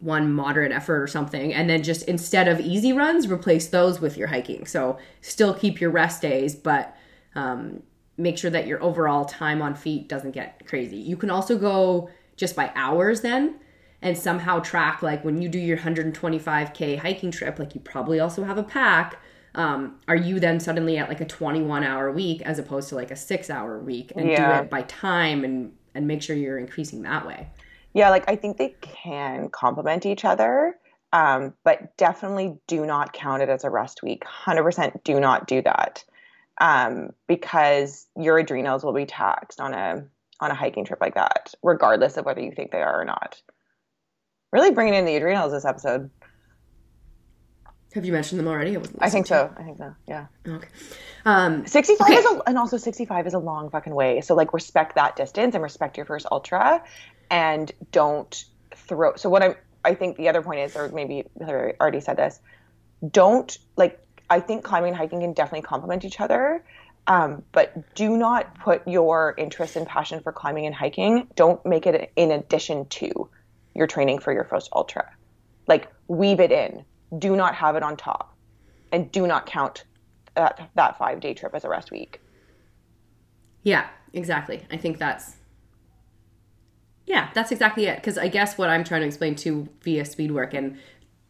one 0.00 0.32
moderate 0.32 0.72
effort 0.72 1.00
or 1.00 1.06
something 1.06 1.54
and 1.54 1.70
then 1.70 1.80
just 1.80 2.02
instead 2.08 2.48
of 2.48 2.58
easy 2.58 2.92
runs 2.92 3.30
replace 3.30 3.68
those 3.68 4.00
with 4.00 4.16
your 4.16 4.26
hiking 4.26 4.66
so 4.66 4.98
still 5.20 5.54
keep 5.54 5.80
your 5.80 5.90
rest 5.90 6.20
days 6.20 6.56
but 6.56 6.96
um, 7.36 7.80
make 8.16 8.36
sure 8.36 8.50
that 8.50 8.66
your 8.66 8.82
overall 8.82 9.24
time 9.24 9.62
on 9.62 9.76
feet 9.76 10.08
doesn't 10.08 10.32
get 10.32 10.66
crazy 10.66 10.96
you 10.96 11.16
can 11.16 11.30
also 11.30 11.56
go 11.56 12.10
just 12.36 12.56
by 12.56 12.72
hours 12.74 13.20
then 13.20 13.54
and 14.02 14.18
somehow 14.18 14.58
track 14.58 15.00
like 15.00 15.24
when 15.24 15.40
you 15.40 15.48
do 15.48 15.58
your 15.58 15.78
125k 15.78 16.98
hiking 16.98 17.30
trip, 17.30 17.58
like 17.58 17.74
you 17.74 17.80
probably 17.80 18.18
also 18.20 18.44
have 18.44 18.58
a 18.58 18.62
pack. 18.62 19.18
Um, 19.54 19.98
are 20.08 20.16
you 20.16 20.40
then 20.40 20.60
suddenly 20.60 20.96
at 20.98 21.08
like 21.08 21.20
a 21.20 21.26
21 21.26 21.84
hour 21.84 22.10
week 22.10 22.40
as 22.42 22.58
opposed 22.58 22.88
to 22.88 22.94
like 22.94 23.10
a 23.10 23.16
six 23.16 23.50
hour 23.50 23.78
week 23.78 24.12
and 24.16 24.28
Yeah. 24.30 24.58
do 24.58 24.64
it 24.64 24.70
by 24.70 24.82
time 24.82 25.44
and 25.44 25.76
and 25.94 26.06
make 26.06 26.22
sure 26.22 26.34
you're 26.34 26.58
increasing 26.58 27.02
that 27.02 27.26
way? 27.26 27.48
Yeah, 27.92 28.08
like 28.08 28.24
I 28.28 28.36
think 28.36 28.56
they 28.56 28.74
can 28.80 29.50
complement 29.50 30.06
each 30.06 30.24
other, 30.24 30.78
um, 31.12 31.52
but 31.64 31.94
definitely 31.98 32.58
do 32.66 32.86
not 32.86 33.12
count 33.12 33.42
it 33.42 33.50
as 33.50 33.64
a 33.64 33.70
rest 33.70 34.02
week. 34.02 34.24
100% 34.24 35.04
do 35.04 35.20
not 35.20 35.46
do 35.46 35.60
that 35.60 36.02
um, 36.62 37.10
because 37.26 38.06
your 38.16 38.38
adrenals 38.38 38.84
will 38.84 38.94
be 38.94 39.04
taxed 39.04 39.60
on 39.60 39.74
a 39.74 40.02
on 40.40 40.50
a 40.50 40.54
hiking 40.54 40.84
trip 40.84 41.00
like 41.00 41.14
that, 41.14 41.54
regardless 41.62 42.16
of 42.16 42.24
whether 42.24 42.40
you 42.40 42.50
think 42.52 42.72
they 42.72 42.82
are 42.82 43.02
or 43.02 43.04
not. 43.04 43.40
Really 44.50 44.70
bringing 44.72 44.94
in 44.94 45.04
the 45.04 45.14
adrenals 45.16 45.52
this 45.52 45.64
episode. 45.64 46.10
Have 47.94 48.04
you 48.04 48.12
mentioned 48.12 48.38
them 48.38 48.48
already? 48.48 48.76
wasn't 48.76 48.98
I 49.00 49.10
think 49.10 49.26
so. 49.26 49.52
I 49.56 49.62
think 49.62 49.78
so. 49.78 49.94
Yeah. 50.08 50.26
Okay. 50.46 50.68
Um, 51.24 51.66
65 51.66 52.06
Okay. 52.06 52.14
is 52.18 52.24
a, 52.24 52.42
and 52.46 52.58
also 52.58 52.76
65 52.76 53.26
is 53.26 53.34
a 53.34 53.38
long 53.38 53.70
fucking 53.70 53.94
way. 53.94 54.20
So 54.22 54.34
like 54.34 54.52
respect 54.54 54.94
that 54.94 55.16
distance 55.16 55.54
and 55.54 55.62
respect 55.62 55.96
your 55.96 56.06
first 56.06 56.26
ultra 56.30 56.82
and 57.30 57.70
don't 57.92 58.44
throw 58.74 59.14
so 59.16 59.28
what 59.28 59.42
I'm 59.42 59.54
I 59.84 59.94
think 59.94 60.16
the 60.16 60.28
other 60.28 60.42
point 60.42 60.60
is 60.60 60.76
or 60.76 60.88
maybe 60.88 61.24
Hilary 61.38 61.74
already 61.80 62.00
said 62.00 62.16
this. 62.16 62.40
Don't 63.10 63.56
like 63.76 64.00
I 64.30 64.40
think 64.40 64.64
climbing 64.64 64.90
and 64.90 64.96
hiking 64.96 65.20
can 65.20 65.32
definitely 65.32 65.62
complement 65.62 66.04
each 66.04 66.20
other. 66.20 66.64
Um, 67.06 67.42
but 67.52 67.94
do 67.96 68.16
not 68.16 68.58
put 68.60 68.86
your 68.86 69.34
interest 69.36 69.74
and 69.76 69.86
passion 69.86 70.20
for 70.20 70.32
climbing 70.32 70.66
and 70.66 70.74
hiking, 70.74 71.26
don't 71.34 71.64
make 71.66 71.86
it 71.86 72.12
in 72.14 72.30
addition 72.30 72.86
to 72.86 73.28
your 73.74 73.88
training 73.88 74.20
for 74.20 74.32
your 74.32 74.44
first 74.44 74.70
ultra. 74.72 75.10
Like 75.66 75.88
weave 76.06 76.38
it 76.38 76.52
in. 76.52 76.84
Do 77.18 77.36
not 77.36 77.54
have 77.56 77.76
it 77.76 77.82
on 77.82 77.96
top. 77.96 78.36
And 78.90 79.10
do 79.10 79.26
not 79.26 79.46
count 79.46 79.84
that 80.34 80.70
that 80.74 80.98
five 80.98 81.20
day 81.20 81.34
trip 81.34 81.54
as 81.54 81.64
a 81.64 81.68
rest 81.68 81.90
week. 81.90 82.20
Yeah, 83.62 83.86
exactly. 84.12 84.66
I 84.70 84.76
think 84.76 84.98
that's 84.98 85.36
yeah, 87.06 87.30
that's 87.34 87.50
exactly 87.50 87.86
it. 87.86 87.96
Because 87.96 88.18
I 88.18 88.28
guess 88.28 88.56
what 88.56 88.70
I'm 88.70 88.84
trying 88.84 89.00
to 89.00 89.06
explain 89.06 89.34
to 89.36 89.68
via 89.82 90.04
speed 90.04 90.32
work, 90.32 90.54
and 90.54 90.78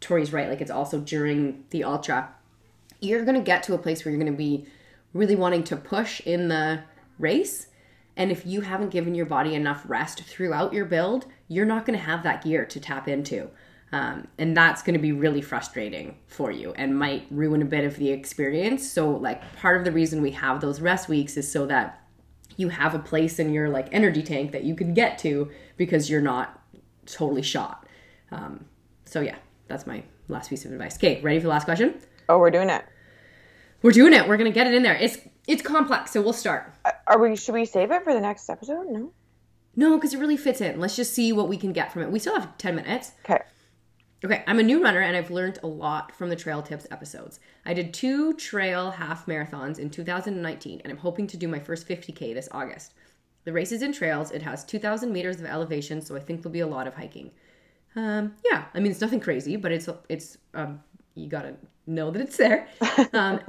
Tory's 0.00 0.32
right, 0.32 0.48
like 0.48 0.60
it's 0.60 0.70
also 0.70 1.00
during 1.00 1.64
the 1.70 1.84
ultra, 1.84 2.34
you're 3.00 3.24
gonna 3.24 3.40
get 3.40 3.62
to 3.64 3.74
a 3.74 3.78
place 3.78 4.04
where 4.04 4.12
you're 4.12 4.22
gonna 4.22 4.36
be 4.36 4.66
really 5.12 5.36
wanting 5.36 5.64
to 5.64 5.76
push 5.76 6.20
in 6.20 6.48
the 6.48 6.82
race. 7.18 7.68
And 8.16 8.30
if 8.30 8.44
you 8.44 8.60
haven't 8.60 8.90
given 8.90 9.14
your 9.14 9.26
body 9.26 9.54
enough 9.54 9.84
rest 9.86 10.22
throughout 10.24 10.72
your 10.72 10.84
build, 10.84 11.26
you're 11.48 11.64
not 11.64 11.86
going 11.86 11.98
to 11.98 12.04
have 12.04 12.22
that 12.24 12.44
gear 12.44 12.64
to 12.66 12.80
tap 12.80 13.08
into. 13.08 13.48
Um, 13.92 14.26
and 14.38 14.56
that's 14.56 14.82
going 14.82 14.94
to 14.94 15.02
be 15.02 15.12
really 15.12 15.42
frustrating 15.42 16.16
for 16.26 16.50
you 16.50 16.72
and 16.76 16.98
might 16.98 17.26
ruin 17.30 17.60
a 17.60 17.66
bit 17.66 17.84
of 17.84 17.96
the 17.96 18.10
experience. 18.10 18.90
So, 18.90 19.10
like, 19.10 19.56
part 19.56 19.76
of 19.76 19.84
the 19.84 19.92
reason 19.92 20.22
we 20.22 20.30
have 20.30 20.62
those 20.62 20.80
rest 20.80 21.10
weeks 21.10 21.36
is 21.36 21.50
so 21.50 21.66
that 21.66 22.02
you 22.56 22.70
have 22.70 22.94
a 22.94 22.98
place 22.98 23.38
in 23.38 23.52
your 23.52 23.68
like 23.68 23.88
energy 23.92 24.22
tank 24.22 24.52
that 24.52 24.64
you 24.64 24.74
can 24.74 24.94
get 24.94 25.18
to 25.18 25.50
because 25.76 26.08
you're 26.08 26.22
not 26.22 26.58
totally 27.04 27.42
shot. 27.42 27.86
Um, 28.30 28.64
so, 29.04 29.20
yeah, 29.20 29.36
that's 29.68 29.86
my 29.86 30.02
last 30.28 30.48
piece 30.48 30.64
of 30.64 30.72
advice. 30.72 30.96
Okay, 30.96 31.20
ready 31.20 31.38
for 31.38 31.44
the 31.44 31.50
last 31.50 31.64
question? 31.64 31.94
Oh, 32.30 32.38
we're 32.38 32.50
doing 32.50 32.70
it. 32.70 32.84
We're 33.82 33.92
doing 33.92 34.14
it. 34.14 34.26
We're 34.26 34.38
going 34.38 34.50
to 34.50 34.54
get 34.54 34.66
it 34.66 34.74
in 34.74 34.82
there. 34.82 34.94
It's 34.94 35.18
it's 35.46 35.60
complex, 35.60 36.12
so 36.12 36.22
we'll 36.22 36.32
start. 36.32 36.72
Uh, 36.84 36.92
Are 37.08 37.18
we? 37.18 37.36
Should 37.36 37.54
we 37.54 37.66
save 37.66 37.90
it 37.90 38.04
for 38.04 38.14
the 38.14 38.20
next 38.20 38.48
episode? 38.48 38.86
No. 38.88 39.12
No, 39.74 39.96
because 39.96 40.14
it 40.14 40.18
really 40.18 40.36
fits 40.36 40.60
in. 40.60 40.78
Let's 40.78 40.96
just 40.96 41.14
see 41.14 41.32
what 41.32 41.48
we 41.48 41.56
can 41.56 41.72
get 41.72 41.92
from 41.92 42.02
it. 42.02 42.12
We 42.12 42.18
still 42.18 42.38
have 42.38 42.56
10 42.58 42.76
minutes. 42.76 43.12
Okay. 43.24 43.42
Okay, 44.24 44.44
I'm 44.46 44.60
a 44.60 44.62
new 44.62 44.80
runner 44.80 45.00
and 45.00 45.16
I've 45.16 45.32
learned 45.32 45.58
a 45.64 45.66
lot 45.66 46.14
from 46.14 46.28
the 46.28 46.36
Trail 46.36 46.62
Tips 46.62 46.86
episodes. 46.92 47.40
I 47.66 47.74
did 47.74 47.92
two 47.92 48.34
trail 48.34 48.92
half 48.92 49.26
marathons 49.26 49.80
in 49.80 49.90
2019 49.90 50.80
and 50.84 50.92
I'm 50.92 50.98
hoping 50.98 51.26
to 51.26 51.36
do 51.36 51.48
my 51.48 51.58
first 51.58 51.88
50K 51.88 52.32
this 52.32 52.48
August. 52.52 52.94
The 53.44 53.52
race 53.52 53.72
is 53.72 53.82
in 53.82 53.92
trails, 53.92 54.30
it 54.30 54.42
has 54.42 54.64
2,000 54.64 55.12
meters 55.12 55.40
of 55.40 55.46
elevation, 55.46 56.00
so 56.00 56.14
I 56.14 56.20
think 56.20 56.40
there'll 56.40 56.52
be 56.52 56.60
a 56.60 56.66
lot 56.68 56.86
of 56.86 56.94
hiking. 56.94 57.32
Um, 57.96 58.36
yeah, 58.48 58.66
I 58.72 58.78
mean, 58.78 58.92
it's 58.92 59.00
nothing 59.00 59.18
crazy, 59.18 59.56
but 59.56 59.72
it's, 59.72 59.88
it's, 60.08 60.38
um, 60.54 60.80
you 61.16 61.26
gotta 61.26 61.56
know 61.88 62.12
that 62.12 62.22
it's 62.22 62.36
there. 62.36 62.68
Um, 63.12 63.40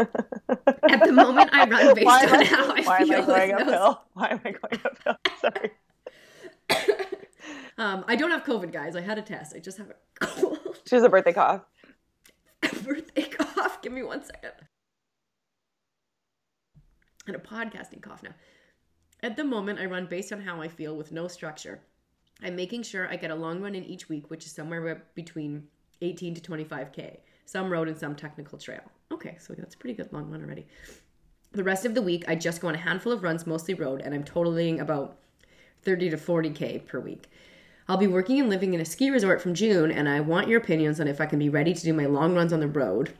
at 0.90 1.04
the 1.06 1.12
moment, 1.12 1.52
I 1.54 1.68
run 1.68 1.94
based 1.96 2.08
on 2.08 2.18
how 2.18 2.36
I, 2.36 2.44
how 2.46 2.64
I 2.74 2.82
why 2.82 2.98
am. 2.98 3.12
I 3.12 3.22
going 3.22 3.54
uphill? 3.54 4.02
Why 4.14 4.28
am 4.30 4.42
I 4.44 4.52
going 4.52 4.82
uphill? 4.84 5.16
Sorry. 5.40 5.72
Um, 7.78 8.06
I 8.08 8.16
don't 8.16 8.30
have 8.30 8.44
COVID, 8.44 8.72
guys. 8.72 8.96
I 8.96 9.02
had 9.02 9.18
a 9.18 9.22
test. 9.22 9.56
I 9.56 9.60
just 9.60 9.78
have 9.78 9.90
a 9.90 10.26
cold. 10.26 10.60
She 10.86 10.96
has 10.96 11.04
a 11.04 11.10
birthday 11.10 11.34
cough. 11.34 11.62
birthday 12.84 13.24
cough. 13.24 13.82
Give 13.82 13.94
me 13.94 14.04
one 14.04 14.24
second. 14.24 14.52
And 17.28 17.36
a 17.36 17.40
podcasting 17.40 18.02
cough 18.02 18.24
now. 18.24 18.34
At 19.22 19.38
the 19.38 19.44
moment, 19.46 19.80
I 19.80 19.86
run 19.86 20.08
based 20.08 20.34
on 20.34 20.42
how 20.42 20.62
I 20.62 20.68
feel 20.68 20.98
with 20.98 21.14
no 21.14 21.28
structure. 21.30 21.82
I'm 22.42 22.56
making 22.56 22.84
sure 22.84 23.10
I 23.10 23.16
get 23.16 23.32
a 23.32 23.36
long 23.36 23.62
run 23.62 23.76
in 23.76 23.86
each 23.86 24.10
week, 24.10 24.30
which 24.30 24.46
is 24.46 24.52
somewhere 24.52 25.06
between 25.16 25.64
18 26.02 26.36
to 26.36 26.42
25K. 26.42 27.20
Some 27.46 27.72
road 27.72 27.88
and 27.88 27.98
some 27.98 28.16
technical 28.16 28.58
trail. 28.58 28.82
Okay, 29.12 29.38
so 29.40 29.54
that's 29.54 29.76
a 29.76 29.78
pretty 29.78 29.96
good 29.96 30.12
long 30.12 30.30
run 30.30 30.44
already. 30.44 30.66
The 31.54 31.64
rest 31.64 31.86
of 31.86 31.94
the 31.94 32.02
week, 32.02 32.26
I 32.28 32.36
just 32.36 32.60
go 32.60 32.68
on 32.68 32.76
a 32.76 32.80
handful 32.80 33.14
of 33.14 33.24
runs, 33.24 33.48
mostly 33.48 33.76
road, 33.76 34.02
and 34.02 34.14
I'm 34.14 34.24
totaling 34.24 34.82
about 34.82 35.20
30 35.84 36.10
to 36.10 36.18
40K 36.18 36.86
per 36.86 37.00
week. 37.00 37.30
I'll 37.88 37.98
be 37.98 38.08
working 38.08 38.40
and 38.40 38.50
living 38.50 38.74
in 38.74 38.80
a 38.80 38.86
ski 38.86 39.10
resort 39.10 39.42
from 39.42 39.54
June, 39.54 39.92
and 39.92 40.08
I 40.08 40.22
want 40.22 40.48
your 40.48 40.60
opinions 40.60 41.00
on 41.00 41.08
if 41.08 41.20
I 41.20 41.26
can 41.26 41.40
be 41.40 41.50
ready 41.50 41.74
to 41.74 41.84
do 41.84 41.94
my 41.94 42.06
long 42.06 42.34
runs 42.34 42.54
on 42.54 42.62
the 42.62 42.68
road, 42.68 43.14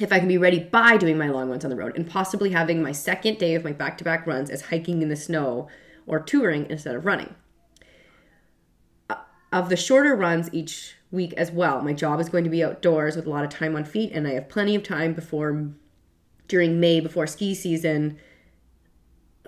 if 0.00 0.12
I 0.12 0.18
can 0.18 0.28
be 0.28 0.38
ready 0.38 0.58
by 0.58 0.96
doing 0.96 1.16
my 1.16 1.28
long 1.28 1.48
runs 1.48 1.64
on 1.64 1.70
the 1.70 1.76
road, 1.76 1.96
and 1.96 2.08
possibly 2.08 2.50
having 2.50 2.82
my 2.82 2.92
second 2.92 3.38
day 3.38 3.54
of 3.54 3.64
my 3.64 3.72
back 3.72 3.96
to 3.98 4.04
back 4.04 4.26
runs 4.26 4.50
as 4.50 4.62
hiking 4.62 5.00
in 5.00 5.08
the 5.08 5.16
snow 5.16 5.68
or 6.06 6.20
touring 6.20 6.66
instead 6.68 6.94
of 6.94 7.06
running. 7.06 7.34
Uh, 9.08 9.16
Of 9.50 9.68
the 9.68 9.76
shorter 9.76 10.14
runs 10.14 10.52
each 10.52 10.96
week 11.10 11.32
as 11.34 11.50
well, 11.50 11.80
my 11.82 11.92
job 11.92 12.20
is 12.20 12.28
going 12.28 12.44
to 12.44 12.50
be 12.50 12.64
outdoors 12.64 13.16
with 13.16 13.26
a 13.26 13.30
lot 13.30 13.44
of 13.44 13.50
time 13.50 13.76
on 13.76 13.84
feet, 13.84 14.12
and 14.12 14.26
I 14.26 14.32
have 14.32 14.48
plenty 14.48 14.74
of 14.74 14.82
time 14.82 15.14
before 15.14 15.70
during 16.48 16.80
May 16.80 17.00
before 17.00 17.26
ski 17.26 17.54
season. 17.54 18.18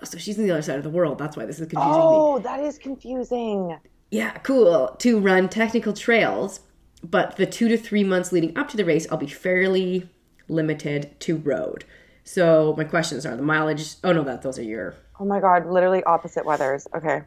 So 0.03 0.17
she's 0.17 0.37
on 0.39 0.45
the 0.45 0.51
other 0.51 0.61
side 0.61 0.77
of 0.77 0.83
the 0.83 0.89
world. 0.89 1.17
That's 1.19 1.37
why 1.37 1.45
this 1.45 1.59
is 1.59 1.67
confusing 1.67 1.91
me. 1.91 1.97
Oh, 1.97 2.39
that 2.39 2.59
is 2.59 2.77
confusing. 2.77 3.77
Yeah, 4.15 4.37
cool. 4.39 4.95
To 4.99 5.19
run 5.19 5.49
technical 5.49 5.91
trails, 5.91 6.61
but 7.03 7.35
the 7.35 7.45
two 7.45 7.67
to 7.67 7.77
three 7.77 8.03
months 8.03 8.31
leading 8.31 8.57
up 8.57 8.69
to 8.69 8.77
the 8.77 8.85
race, 8.85 9.05
I'll 9.11 9.17
be 9.17 9.27
fairly 9.27 10.09
limited 10.47 11.19
to 11.21 11.35
road. 11.35 11.83
So 12.23 12.73
my 12.77 12.85
questions 12.85 13.25
are 13.25 13.35
the 13.35 13.43
mileage. 13.43 13.95
Oh 14.05 14.13
no, 14.13 14.23
that 14.23 14.41
those 14.41 14.57
are 14.57 14.63
your. 14.63 14.95
Oh 15.19 15.25
my 15.25 15.41
god, 15.41 15.65
literally 15.65 16.01
opposite 16.05 16.45
weathers. 16.45 16.87
Okay. 16.95 17.23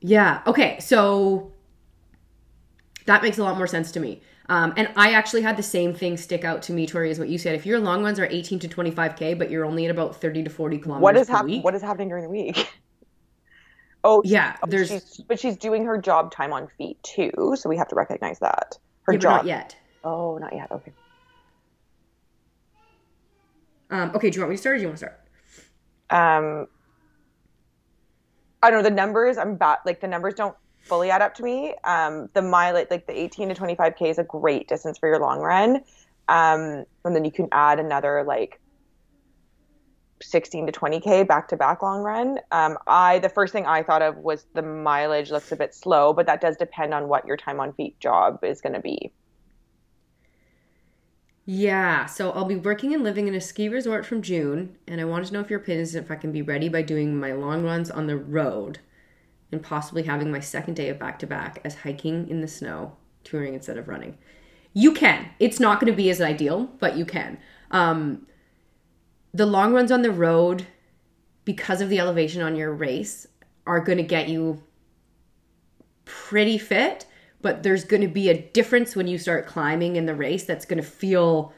Yeah. 0.00 0.42
Okay. 0.46 0.78
So 0.80 1.52
that 3.06 3.22
makes 3.22 3.38
a 3.38 3.42
lot 3.42 3.56
more 3.56 3.66
sense 3.66 3.90
to 3.92 4.00
me. 4.00 4.20
Um, 4.50 4.74
and 4.76 4.90
I 4.96 5.12
actually 5.12 5.42
had 5.42 5.56
the 5.56 5.62
same 5.62 5.94
thing 5.94 6.18
stick 6.18 6.44
out 6.44 6.60
to 6.64 6.74
me, 6.74 6.86
Tory, 6.86 7.10
as 7.10 7.18
what 7.18 7.28
you 7.30 7.38
said. 7.38 7.54
If 7.54 7.64
your 7.64 7.80
long 7.80 8.04
runs 8.04 8.18
are 8.18 8.26
18 8.26 8.58
to 8.60 8.68
25k, 8.68 9.38
but 9.38 9.50
you're 9.50 9.64
only 9.64 9.86
at 9.86 9.90
about 9.90 10.20
30 10.20 10.44
to 10.44 10.50
40 10.50 10.78
kilometers 10.78 11.02
What 11.02 11.16
is 11.16 11.28
happening? 11.28 11.62
What 11.62 11.74
is 11.74 11.82
happening 11.82 12.08
during 12.08 12.24
the 12.24 12.30
week? 12.30 12.68
Oh, 14.04 14.22
yeah, 14.24 14.56
oh, 14.62 14.66
there's 14.68 14.88
she's, 14.88 15.20
but 15.28 15.40
she's 15.40 15.56
doing 15.56 15.84
her 15.84 15.98
job 15.98 16.32
time 16.32 16.52
on 16.52 16.68
feet 16.78 17.02
too, 17.02 17.54
so 17.56 17.68
we 17.68 17.76
have 17.76 17.88
to 17.88 17.96
recognize 17.96 18.38
that. 18.38 18.76
Her 19.02 19.14
yeah, 19.14 19.18
job. 19.18 19.36
not 19.36 19.46
yet. 19.46 19.76
Oh, 20.04 20.38
not 20.38 20.54
yet. 20.54 20.70
Okay. 20.70 20.92
Um, 23.90 24.12
okay, 24.14 24.30
do 24.30 24.36
you 24.36 24.42
want 24.42 24.50
me 24.50 24.56
to 24.56 24.60
start 24.60 24.74
or 24.74 24.78
do 24.78 24.82
you 24.82 24.88
want 24.88 24.98
to 24.98 25.06
start? 25.06 25.20
um 26.10 26.66
I 28.62 28.70
don't 28.70 28.82
know 28.82 28.88
the 28.88 28.94
numbers 28.94 29.38
I'm 29.38 29.56
bad 29.56 29.78
like 29.84 30.00
the 30.00 30.08
numbers 30.08 30.34
don't 30.34 30.56
fully 30.84 31.10
add 31.10 31.20
up 31.20 31.34
to 31.34 31.42
me 31.42 31.74
um 31.84 32.28
the 32.34 32.42
mileage 32.42 32.88
like 32.90 33.06
the 33.06 33.18
18 33.18 33.50
to 33.50 33.54
25k 33.54 34.02
is 34.02 34.18
a 34.18 34.24
great 34.24 34.68
distance 34.68 34.98
for 34.98 35.08
your 35.08 35.20
long 35.20 35.40
run 35.40 35.76
um 36.28 36.84
and 37.04 37.14
then 37.14 37.24
you 37.24 37.30
can 37.30 37.48
add 37.52 37.78
another 37.78 38.24
like 38.26 38.60
16 40.22 40.66
to 40.66 40.72
20k 40.72 41.26
back 41.26 41.48
to 41.48 41.56
back 41.56 41.82
long 41.82 42.02
run 42.02 42.38
um 42.50 42.78
I 42.86 43.18
the 43.18 43.28
first 43.28 43.52
thing 43.52 43.66
I 43.66 43.82
thought 43.82 44.02
of 44.02 44.16
was 44.18 44.46
the 44.54 44.62
mileage 44.62 45.30
looks 45.30 45.52
a 45.52 45.56
bit 45.56 45.74
slow 45.74 46.12
but 46.12 46.26
that 46.26 46.40
does 46.40 46.56
depend 46.56 46.94
on 46.94 47.08
what 47.08 47.26
your 47.26 47.36
time 47.36 47.60
on 47.60 47.72
feet 47.72 47.98
job 48.00 48.42
is 48.44 48.60
going 48.60 48.74
to 48.74 48.80
be 48.80 49.12
Yeah, 51.50 52.04
so 52.04 52.30
I'll 52.32 52.44
be 52.44 52.56
working 52.56 52.92
and 52.92 53.02
living 53.02 53.26
in 53.26 53.34
a 53.34 53.40
ski 53.40 53.70
resort 53.70 54.04
from 54.04 54.20
June, 54.20 54.76
and 54.86 55.00
I 55.00 55.04
wanted 55.04 55.28
to 55.28 55.32
know 55.32 55.40
if 55.40 55.48
your 55.48 55.60
opinion 55.60 55.80
is 55.80 55.94
if 55.94 56.10
I 56.10 56.16
can 56.16 56.30
be 56.30 56.42
ready 56.42 56.68
by 56.68 56.82
doing 56.82 57.18
my 57.18 57.32
long 57.32 57.64
runs 57.64 57.90
on 57.90 58.06
the 58.06 58.18
road 58.18 58.80
and 59.50 59.62
possibly 59.62 60.02
having 60.02 60.30
my 60.30 60.40
second 60.40 60.74
day 60.74 60.90
of 60.90 60.98
back 60.98 61.18
to 61.20 61.26
back 61.26 61.60
as 61.64 61.76
hiking 61.76 62.28
in 62.28 62.42
the 62.42 62.48
snow, 62.48 62.96
touring 63.24 63.54
instead 63.54 63.78
of 63.78 63.88
running. 63.88 64.18
You 64.74 64.92
can. 64.92 65.30
It's 65.38 65.58
not 65.58 65.80
going 65.80 65.90
to 65.90 65.96
be 65.96 66.10
as 66.10 66.20
ideal, 66.20 66.68
but 66.78 66.96
you 66.96 67.06
can. 67.06 67.38
Um, 67.70 68.26
the 69.38 69.46
long 69.46 69.72
runs 69.72 69.92
on 69.92 70.02
the 70.02 70.10
road, 70.10 70.66
because 71.44 71.80
of 71.80 71.88
the 71.88 72.00
elevation 72.00 72.42
on 72.42 72.56
your 72.56 72.72
race, 72.72 73.24
are 73.68 73.78
going 73.78 73.98
to 73.98 74.04
get 74.04 74.28
you 74.28 74.60
pretty 76.04 76.58
fit, 76.58 77.06
but 77.40 77.62
there's 77.62 77.84
going 77.84 78.02
to 78.02 78.08
be 78.08 78.28
a 78.28 78.42
difference 78.50 78.96
when 78.96 79.06
you 79.06 79.16
start 79.16 79.46
climbing 79.46 79.94
in 79.94 80.06
the 80.06 80.14
race 80.14 80.44
that's 80.44 80.64
going 80.64 80.82
to 80.82 80.88
feel 80.88 81.52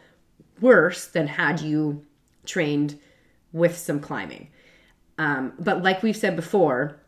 worse 0.60 1.06
than 1.06 1.26
had 1.26 1.58
you 1.62 2.04
trained 2.44 2.98
with 3.52 3.78
some 3.78 3.98
climbing. 3.98 4.50
Um, 5.16 5.54
but 5.58 5.82
like 5.82 6.02
we've 6.02 6.16
said 6.16 6.36
before, 6.36 7.00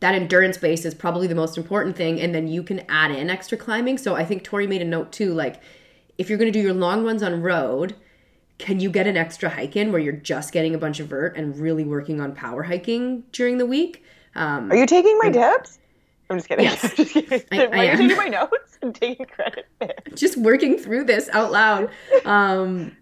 that 0.00 0.16
endurance 0.16 0.58
base 0.58 0.84
is 0.84 0.94
probably 0.94 1.28
the 1.28 1.36
most 1.36 1.56
important 1.56 1.94
thing, 1.94 2.20
and 2.20 2.34
then 2.34 2.48
you 2.48 2.64
can 2.64 2.80
add 2.88 3.12
in 3.12 3.30
extra 3.30 3.56
climbing. 3.56 3.98
So 3.98 4.16
I 4.16 4.24
think 4.24 4.42
Tory 4.42 4.66
made 4.66 4.82
a 4.82 4.84
note 4.84 5.12
too, 5.12 5.32
like 5.32 5.62
if 6.18 6.28
you're 6.28 6.38
going 6.38 6.52
to 6.52 6.58
do 6.58 6.64
your 6.64 6.74
long 6.74 7.04
runs 7.04 7.22
on 7.22 7.40
road, 7.40 7.94
can 8.58 8.80
you 8.80 8.90
get 8.90 9.06
an 9.06 9.16
extra 9.16 9.48
hike 9.48 9.76
in 9.76 9.92
where 9.92 10.00
you're 10.00 10.12
just 10.12 10.52
getting 10.52 10.74
a 10.74 10.78
bunch 10.78 11.00
of 11.00 11.08
vert 11.08 11.36
and 11.36 11.56
really 11.58 11.84
working 11.84 12.20
on 12.20 12.34
power 12.34 12.62
hiking 12.62 13.24
during 13.32 13.58
the 13.58 13.66
week? 13.66 14.04
Um, 14.34 14.70
Are 14.70 14.76
you 14.76 14.86
taking 14.86 15.16
my 15.22 15.30
tips? 15.30 15.78
I'm 16.30 16.36
just 16.36 16.48
kidding. 16.48 16.64
Yes. 16.64 16.84
I'm 16.90 16.90
just 16.96 17.12
kidding. 17.12 17.72
I- 17.74 17.80
I 17.80 17.84
am. 17.84 17.98
taking 17.98 18.16
my 18.16 18.28
notes 18.28 18.78
and 18.82 18.94
taking 18.94 19.26
credit? 19.26 19.66
just 20.14 20.36
working 20.36 20.76
through 20.76 21.04
this 21.04 21.28
out 21.30 21.52
loud. 21.52 21.90
Um, 22.24 22.96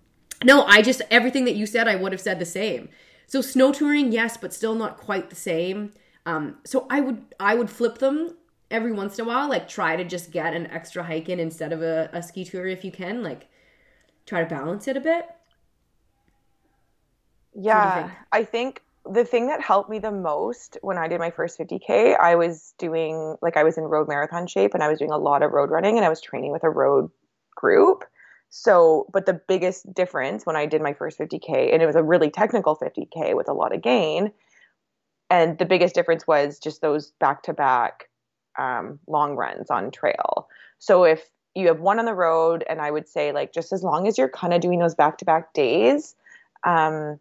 no, 0.45 0.65
I 0.65 0.83
just 0.83 1.03
everything 1.11 1.45
that 1.47 1.57
you 1.57 1.67
said, 1.67 1.89
I 1.89 1.97
would 1.97 2.13
have 2.13 2.21
said 2.21 2.39
the 2.39 2.47
same. 2.47 2.89
So 3.27 3.41
snow 3.41 3.73
touring, 3.73 4.13
yes, 4.13 4.37
but 4.37 4.55
still 4.55 4.75
not 4.75 4.99
quite 4.99 5.31
the 5.31 5.37
same. 5.37 5.93
Um, 6.27 6.59
so 6.65 6.87
I 6.91 7.01
would 7.01 7.23
I 7.41 7.55
would 7.55 7.71
flip 7.71 7.99
them 7.99 8.37
every 8.71 8.93
once 8.93 9.19
in 9.19 9.25
a 9.25 9.29
while, 9.29 9.49
like 9.49 9.69
try 9.69 9.97
to 9.97 10.05
just 10.05 10.31
get 10.31 10.55
an 10.55 10.67
extra 10.69 11.03
hike 11.03 11.29
in 11.29 11.41
instead 11.41 11.73
of 11.73 11.83
a, 11.83 12.11
a 12.13 12.23
ski 12.23 12.45
tour 12.45 12.67
if 12.67 12.85
you 12.85 12.93
can, 12.93 13.23
like 13.23 13.49
try 14.27 14.43
to 14.43 14.49
balance 14.49 14.87
it 14.89 14.97
a 14.97 15.01
bit. 15.01 15.27
Yeah, 17.59 18.07
think? 18.07 18.19
I 18.33 18.45
think 18.45 18.83
the 19.11 19.25
thing 19.25 19.47
that 19.47 19.61
helped 19.61 19.89
me 19.89 19.99
the 19.99 20.11
most 20.11 20.79
when 20.83 20.99
I 20.99 21.09
did 21.09 21.21
my 21.21 21.31
first 21.31 21.59
50K, 21.59 22.17
I 22.17 22.35
was 22.35 22.75
doing, 22.79 23.37
like, 23.41 23.57
I 23.57 23.63
was 23.63 23.79
in 23.79 23.85
road 23.85 24.09
marathon 24.09 24.47
shape 24.47 24.75
and 24.75 24.83
I 24.83 24.89
was 24.89 24.99
doing 24.99 25.13
a 25.13 25.19
lot 25.19 25.43
of 25.43 25.53
road 25.53 25.71
running 25.71 25.97
and 25.97 26.05
I 26.05 26.09
was 26.09 26.21
training 26.21 26.53
with 26.53 26.65
a 26.65 26.71
road 26.71 27.11
group. 27.55 28.05
So, 28.49 29.07
but 29.13 29.27
the 29.27 29.41
biggest 29.49 29.93
difference 29.93 30.47
when 30.47 30.57
I 30.57 30.67
did 30.67 30.83
my 30.83 30.93
first 30.93 31.19
50K, 31.19 31.73
and 31.73 31.83
it 31.83 31.87
was 31.87 31.97
a 31.97 32.03
really 32.03 32.31
technical 32.31 32.77
50K 32.77 33.35
with 33.35 33.49
a 33.49 33.53
lot 33.53 33.75
of 33.75 33.83
gain, 33.83 34.33
and 35.31 35.59
the 35.59 35.67
biggest 35.67 35.95
difference 35.95 36.27
was 36.27 36.59
just 36.59 36.81
those 36.81 37.11
back 37.19 37.43
to 37.45 37.53
back 37.53 38.09
long 38.59 39.37
runs 39.37 39.71
on 39.71 39.91
trail. 39.91 40.49
So, 40.79 41.05
if 41.05 41.29
you 41.55 41.67
have 41.69 41.81
one 41.81 41.99
on 41.99 42.05
the 42.05 42.15
road, 42.15 42.65
and 42.69 42.81
I 42.81 42.91
would 42.91 43.09
say, 43.09 43.33
like, 43.33 43.53
just 43.53 43.73
as 43.73 43.83
long 43.83 44.07
as 44.07 44.17
you're 44.17 44.29
kind 44.29 44.55
of 44.55 44.61
doing 44.61 44.79
those 44.79 44.95
back 44.95 45.19
to 45.19 45.25
back 45.25 45.53
days, 45.53 46.15
um, 46.65 47.19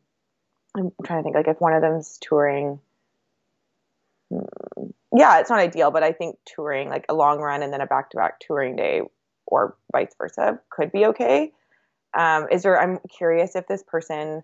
I'm 0.75 0.91
trying 1.03 1.19
to 1.19 1.23
think 1.23 1.35
like 1.35 1.47
if 1.47 1.61
one 1.61 1.73
of 1.73 1.81
them's 1.81 2.17
touring. 2.21 2.79
hmm, 4.31 4.87
Yeah, 5.15 5.39
it's 5.39 5.49
not 5.49 5.59
ideal, 5.59 5.91
but 5.91 6.03
I 6.03 6.11
think 6.11 6.37
touring 6.45 6.89
like 6.89 7.05
a 7.09 7.13
long 7.13 7.39
run 7.39 7.63
and 7.63 7.71
then 7.73 7.81
a 7.81 7.87
back 7.87 8.11
to 8.11 8.17
back 8.17 8.39
touring 8.39 8.75
day 8.75 9.01
or 9.47 9.75
vice 9.91 10.13
versa 10.17 10.59
could 10.69 10.91
be 10.91 11.05
okay. 11.07 11.51
Um, 12.17 12.47
is 12.51 12.63
there? 12.63 12.79
I'm 12.79 12.99
curious 13.09 13.55
if 13.55 13.67
this 13.67 13.83
person 13.83 14.43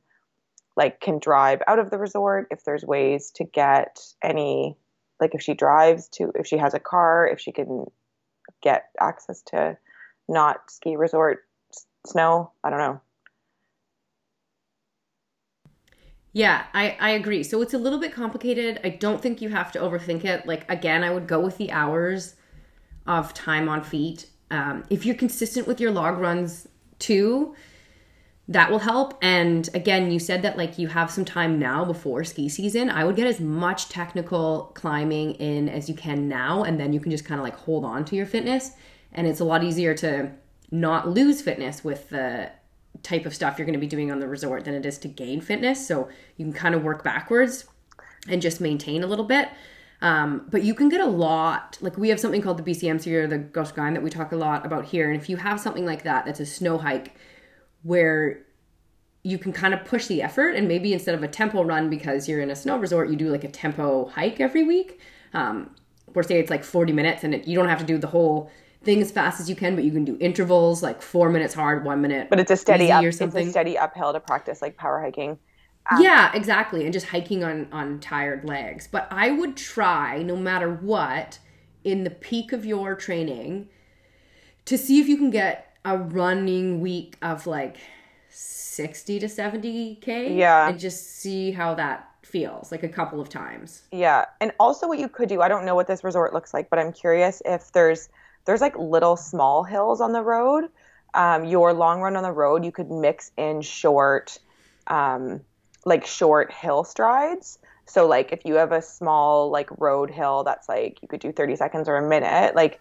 like 0.77 1.01
can 1.01 1.19
drive 1.19 1.61
out 1.67 1.79
of 1.79 1.89
the 1.89 1.97
resort. 1.97 2.47
If 2.51 2.63
there's 2.63 2.84
ways 2.86 3.32
to 3.36 3.43
get 3.43 3.99
any, 4.23 4.77
like 5.19 5.36
if 5.36 5.41
she 5.41 5.53
drives 5.53 6.07
to, 6.09 6.32
if 6.36 6.47
she 6.47 6.57
has 6.57 6.73
a 6.73 6.79
car, 6.79 7.27
if 7.27 7.39
she 7.39 7.51
can 7.51 7.86
get 8.61 8.89
access 8.99 9.41
to 9.43 9.77
not 10.29 10.71
ski 10.71 10.95
resort 10.95 11.45
s- 11.73 11.86
snow. 12.07 12.51
I 12.63 12.69
don't 12.69 12.79
know. 12.79 13.01
Yeah, 16.34 16.63
I, 16.73 16.95
I 16.99 17.09
agree. 17.11 17.43
So 17.43 17.61
it's 17.61 17.73
a 17.73 17.77
little 17.77 17.99
bit 17.99 18.13
complicated. 18.13 18.79
I 18.84 18.89
don't 18.89 19.21
think 19.21 19.41
you 19.41 19.49
have 19.49 19.71
to 19.73 19.79
overthink 19.79 20.23
it. 20.23 20.45
Like, 20.45 20.69
again, 20.71 21.03
I 21.03 21.11
would 21.11 21.27
go 21.27 21.39
with 21.39 21.57
the 21.57 21.71
hours 21.71 22.36
of 23.05 23.34
time 23.34 23.67
on 23.67 23.84
feet. 23.84 24.27
Um, 24.49 24.84
if 24.89 25.05
you're 25.05 25.15
consistent 25.15 25.67
with 25.67 25.82
your 25.82 25.91
log 25.91 26.19
runs 26.19 26.67
too, 26.99 27.55
that 28.47 28.71
will 28.71 28.79
help. 28.79 29.17
And 29.21 29.69
again, 29.73 30.11
you 30.11 30.19
said 30.19 30.41
that 30.41 30.57
like 30.57 30.77
you 30.77 30.88
have 30.88 31.11
some 31.11 31.25
time 31.25 31.59
now 31.59 31.86
before 31.86 32.23
ski 32.23 32.49
season. 32.49 32.89
I 32.89 33.03
would 33.05 33.15
get 33.15 33.27
as 33.27 33.39
much 33.39 33.89
technical 33.89 34.71
climbing 34.73 35.36
in 35.36 35.69
as 35.69 35.89
you 35.89 35.95
can 35.95 36.27
now, 36.27 36.63
and 36.63 36.79
then 36.79 36.91
you 36.93 36.99
can 36.99 37.11
just 37.11 37.25
kind 37.25 37.39
of 37.39 37.43
like 37.43 37.55
hold 37.55 37.86
on 37.86 38.03
to 38.05 38.15
your 38.15 38.25
fitness. 38.25 38.71
And 39.13 39.27
it's 39.27 39.39
a 39.39 39.45
lot 39.45 39.63
easier 39.63 39.93
to 39.95 40.32
not 40.69 41.09
lose 41.09 41.41
fitness 41.41 41.84
with 41.84 42.09
the 42.09 42.51
type 43.04 43.26
of 43.26 43.34
stuff 43.34 43.58
you're 43.58 43.66
going 43.66 43.74
to 43.74 43.80
be 43.80 43.88
doing 43.88 44.12
on 44.12 44.20
the 44.20 44.28
resort 44.28 44.66
than 44.66 44.74
it 44.74 44.86
is 44.86 44.97
to 44.99 45.08
gain 45.08 45.41
fitness. 45.41 45.86
So 45.88 46.10
you 46.38 46.45
can 46.45 46.54
kind 46.54 46.76
of 46.76 46.84
work 46.84 47.04
backwards 47.04 47.66
and 48.28 48.41
just 48.41 48.62
maintain 48.62 49.04
a 49.04 49.08
little 49.08 49.26
bit. 49.26 49.49
Um, 50.02 50.47
but 50.49 50.64
you 50.64 50.74
can 50.74 50.89
get 50.89 51.02
a 51.02 51.06
lot. 51.06 51.78
Like 51.82 51.97
we 51.97 52.10
have 52.10 52.20
something 52.20 52.41
called 52.41 52.58
the 52.58 52.72
BCMC 52.72 53.12
or 53.14 53.28
the 53.28 53.39
Goshgan 53.39 53.93
that 53.93 54.02
we 54.02 54.10
talk 54.10 54.32
a 54.32 54.36
lot 54.36 54.66
about 54.66 54.86
here. 54.86 55.12
And 55.12 55.20
if 55.20 55.30
you 55.30 55.38
have 55.38 55.60
something 55.60 55.86
like 55.86 56.04
that, 56.04 56.26
that's 56.26 56.39
a 56.39 56.45
snow 56.45 56.78
hike 56.78 57.16
where 57.84 58.43
you 59.24 59.38
can 59.38 59.54
kind 59.54 59.74
of 59.74 59.86
push 59.86 60.08
the 60.08 60.22
effort 60.24 60.56
and 60.56 60.68
maybe 60.68 60.93
instead 60.93 61.14
of 61.14 61.22
a 61.22 61.28
tempo 61.28 61.64
run 61.64 61.89
because 61.89 62.28
you're 62.28 62.41
in 62.41 62.49
a 62.49 62.56
snow 62.56 62.78
resort, 62.78 63.10
you 63.10 63.16
do 63.16 63.30
like 63.30 63.43
a 63.43 63.47
tempo 63.47 64.06
hike 64.08 64.39
every 64.39 64.64
week. 64.64 64.99
Um, 65.34 65.76
or 66.14 66.24
say 66.24 66.39
it's 66.39 66.49
like 66.49 66.64
40 66.64 66.91
minutes 66.93 67.24
and 67.24 67.36
it, 67.36 67.47
you 67.47 67.56
don't 67.56 67.70
have 67.70 67.80
to 67.80 67.86
do 67.86 67.97
the 67.97 68.08
whole 68.08 68.52
thing 68.84 69.01
as 69.01 69.11
fast 69.11 69.39
as 69.39 69.49
you 69.49 69.55
can, 69.55 69.75
but 69.75 69.84
you 69.84 69.91
can 69.91 70.03
do 70.05 70.17
intervals 70.19 70.82
like 70.82 71.01
four 71.01 71.29
minutes 71.29 71.53
hard, 71.53 71.86
one 71.86 72.01
minute. 72.01 72.29
But 72.29 72.39
it's 72.39 72.51
a 72.51 72.57
steady 72.57 72.91
up, 72.91 73.03
or 73.03 73.09
it's 73.09 73.17
something. 73.17 73.47
a 73.47 73.51
steady 73.51 73.77
uphill 73.77 74.13
to 74.13 74.19
practice 74.19 74.61
like 74.61 74.77
power 74.77 75.01
hiking. 75.01 75.38
Um, 75.91 76.01
yeah, 76.01 76.32
exactly. 76.34 76.84
And 76.84 76.93
just 76.93 77.07
hiking 77.07 77.43
on 77.43 77.67
on 77.71 77.99
tired 77.99 78.43
legs. 78.45 78.88
But 78.91 79.07
I 79.11 79.32
would 79.32 79.55
try 79.57 80.21
no 80.23 80.36
matter 80.36 80.71
what 80.73 81.39
in 81.84 82.03
the 82.03 82.09
peak 82.09 82.51
of 82.51 82.65
your 82.65 82.95
training 82.95 83.67
to 84.65 84.77
see 84.77 84.99
if 84.99 85.07
you 85.07 85.17
can 85.17 85.32
get 85.32 85.75
a 85.84 85.97
running 85.97 86.79
week 86.79 87.17
of 87.23 87.47
like 87.47 87.77
60 88.29 89.19
to 89.19 89.25
70k 89.25 90.38
Yeah. 90.38 90.69
and 90.69 90.79
just 90.79 91.19
see 91.19 91.51
how 91.51 91.73
that 91.75 92.07
feels 92.21 92.71
like 92.71 92.84
a 92.84 92.88
couple 92.88 93.19
of 93.19 93.27
times. 93.29 93.82
Yeah, 93.91 94.25
and 94.39 94.51
also 94.59 94.88
what 94.88 94.99
you 94.99 95.09
could 95.09 95.27
do, 95.27 95.41
I 95.41 95.47
don't 95.47 95.65
know 95.65 95.73
what 95.75 95.88
this 95.88 96.03
resort 96.03 96.34
looks 96.34 96.53
like, 96.53 96.69
but 96.69 96.77
I'm 96.77 96.93
curious 96.93 97.41
if 97.45 97.71
there's 97.71 98.09
there's 98.45 98.61
like 98.61 98.77
little 98.77 99.15
small 99.15 99.63
hills 99.63 100.01
on 100.01 100.13
the 100.13 100.21
road. 100.21 100.65
Um, 101.13 101.45
your 101.45 101.73
long 101.73 102.01
run 102.01 102.15
on 102.15 102.23
the 102.23 102.31
road, 102.31 102.63
you 102.63 102.71
could 102.71 102.89
mix 102.89 103.31
in 103.37 103.61
short, 103.61 104.39
um, 104.87 105.41
like 105.85 106.05
short 106.05 106.53
hill 106.53 106.83
strides. 106.83 107.59
So 107.85 108.07
like 108.07 108.31
if 108.31 108.45
you 108.45 108.55
have 108.55 108.71
a 108.71 108.81
small 108.81 109.49
like 109.49 109.69
road 109.79 110.09
hill 110.09 110.43
that's 110.43 110.69
like 110.69 110.99
you 111.01 111.07
could 111.07 111.19
do 111.19 111.31
30 111.31 111.57
seconds 111.57 111.89
or 111.89 111.97
a 111.97 112.07
minute, 112.07 112.55
like 112.55 112.79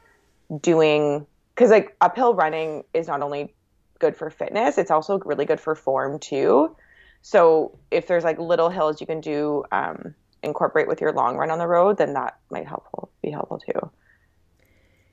doing 0.61 1.27
because 1.55 1.71
like 1.71 1.97
uphill 2.01 2.35
running 2.35 2.85
is 2.95 3.09
not 3.09 3.23
only 3.23 3.53
good 3.99 4.17
for 4.17 4.31
fitness, 4.31 4.79
it's 4.79 4.91
also 4.91 5.19
really 5.21 5.45
good 5.45 5.61
for 5.61 5.75
form 5.75 6.19
too. 6.19 6.75
So 7.23 7.79
if 7.91 8.07
there's 8.07 8.25
like 8.25 8.39
little 8.39 8.71
hills 8.71 9.01
you 9.01 9.07
can 9.07 9.21
do 9.21 9.65
um, 9.73 10.15
incorporate 10.43 10.89
with 10.89 11.01
your 11.01 11.13
long 11.13 11.37
run 11.37 11.51
on 11.51 11.59
the 11.59 11.67
road, 11.67 11.99
then 11.99 12.15
that 12.15 12.39
might 12.51 12.67
helpful 12.67 13.11
be 13.23 13.31
helpful 13.31 13.59
too. 13.59 13.91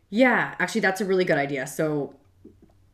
Yeah, 0.10 0.56
actually, 0.60 0.82
that's 0.82 1.02
a 1.02 1.06
really 1.06 1.26
good 1.26 1.38
idea. 1.38 1.68
So, 1.68 2.16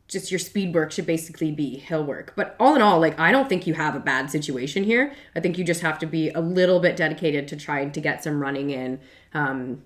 just 0.08 0.30
your 0.30 0.38
speed 0.38 0.74
work 0.74 0.92
should 0.92 1.06
basically 1.06 1.50
be 1.50 1.78
hill 1.78 2.04
work. 2.04 2.34
But 2.36 2.56
all 2.60 2.74
in 2.74 2.82
all, 2.82 3.00
like, 3.00 3.18
I 3.18 3.32
don't 3.32 3.48
think 3.48 3.66
you 3.66 3.74
have 3.74 3.96
a 3.96 4.00
bad 4.00 4.30
situation 4.30 4.84
here. 4.84 5.14
I 5.34 5.40
think 5.40 5.56
you 5.56 5.64
just 5.64 5.80
have 5.80 5.98
to 6.00 6.06
be 6.06 6.30
a 6.30 6.40
little 6.40 6.78
bit 6.80 6.96
dedicated 6.96 7.48
to 7.48 7.56
trying 7.56 7.92
to 7.92 8.00
get 8.00 8.22
some 8.22 8.40
running 8.40 8.70
in. 8.70 9.00
Um, 9.32 9.82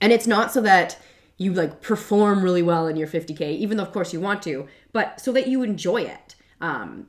and 0.00 0.12
it's 0.12 0.26
not 0.26 0.52
so 0.52 0.60
that 0.62 0.98
you 1.36 1.52
like 1.52 1.80
perform 1.82 2.42
really 2.42 2.62
well 2.62 2.86
in 2.86 2.96
your 2.96 3.08
50K, 3.08 3.56
even 3.58 3.76
though, 3.76 3.82
of 3.82 3.92
course, 3.92 4.12
you 4.12 4.20
want 4.20 4.42
to, 4.42 4.66
but 4.92 5.20
so 5.20 5.32
that 5.32 5.46
you 5.48 5.62
enjoy 5.62 6.02
it. 6.02 6.36
Um, 6.60 7.08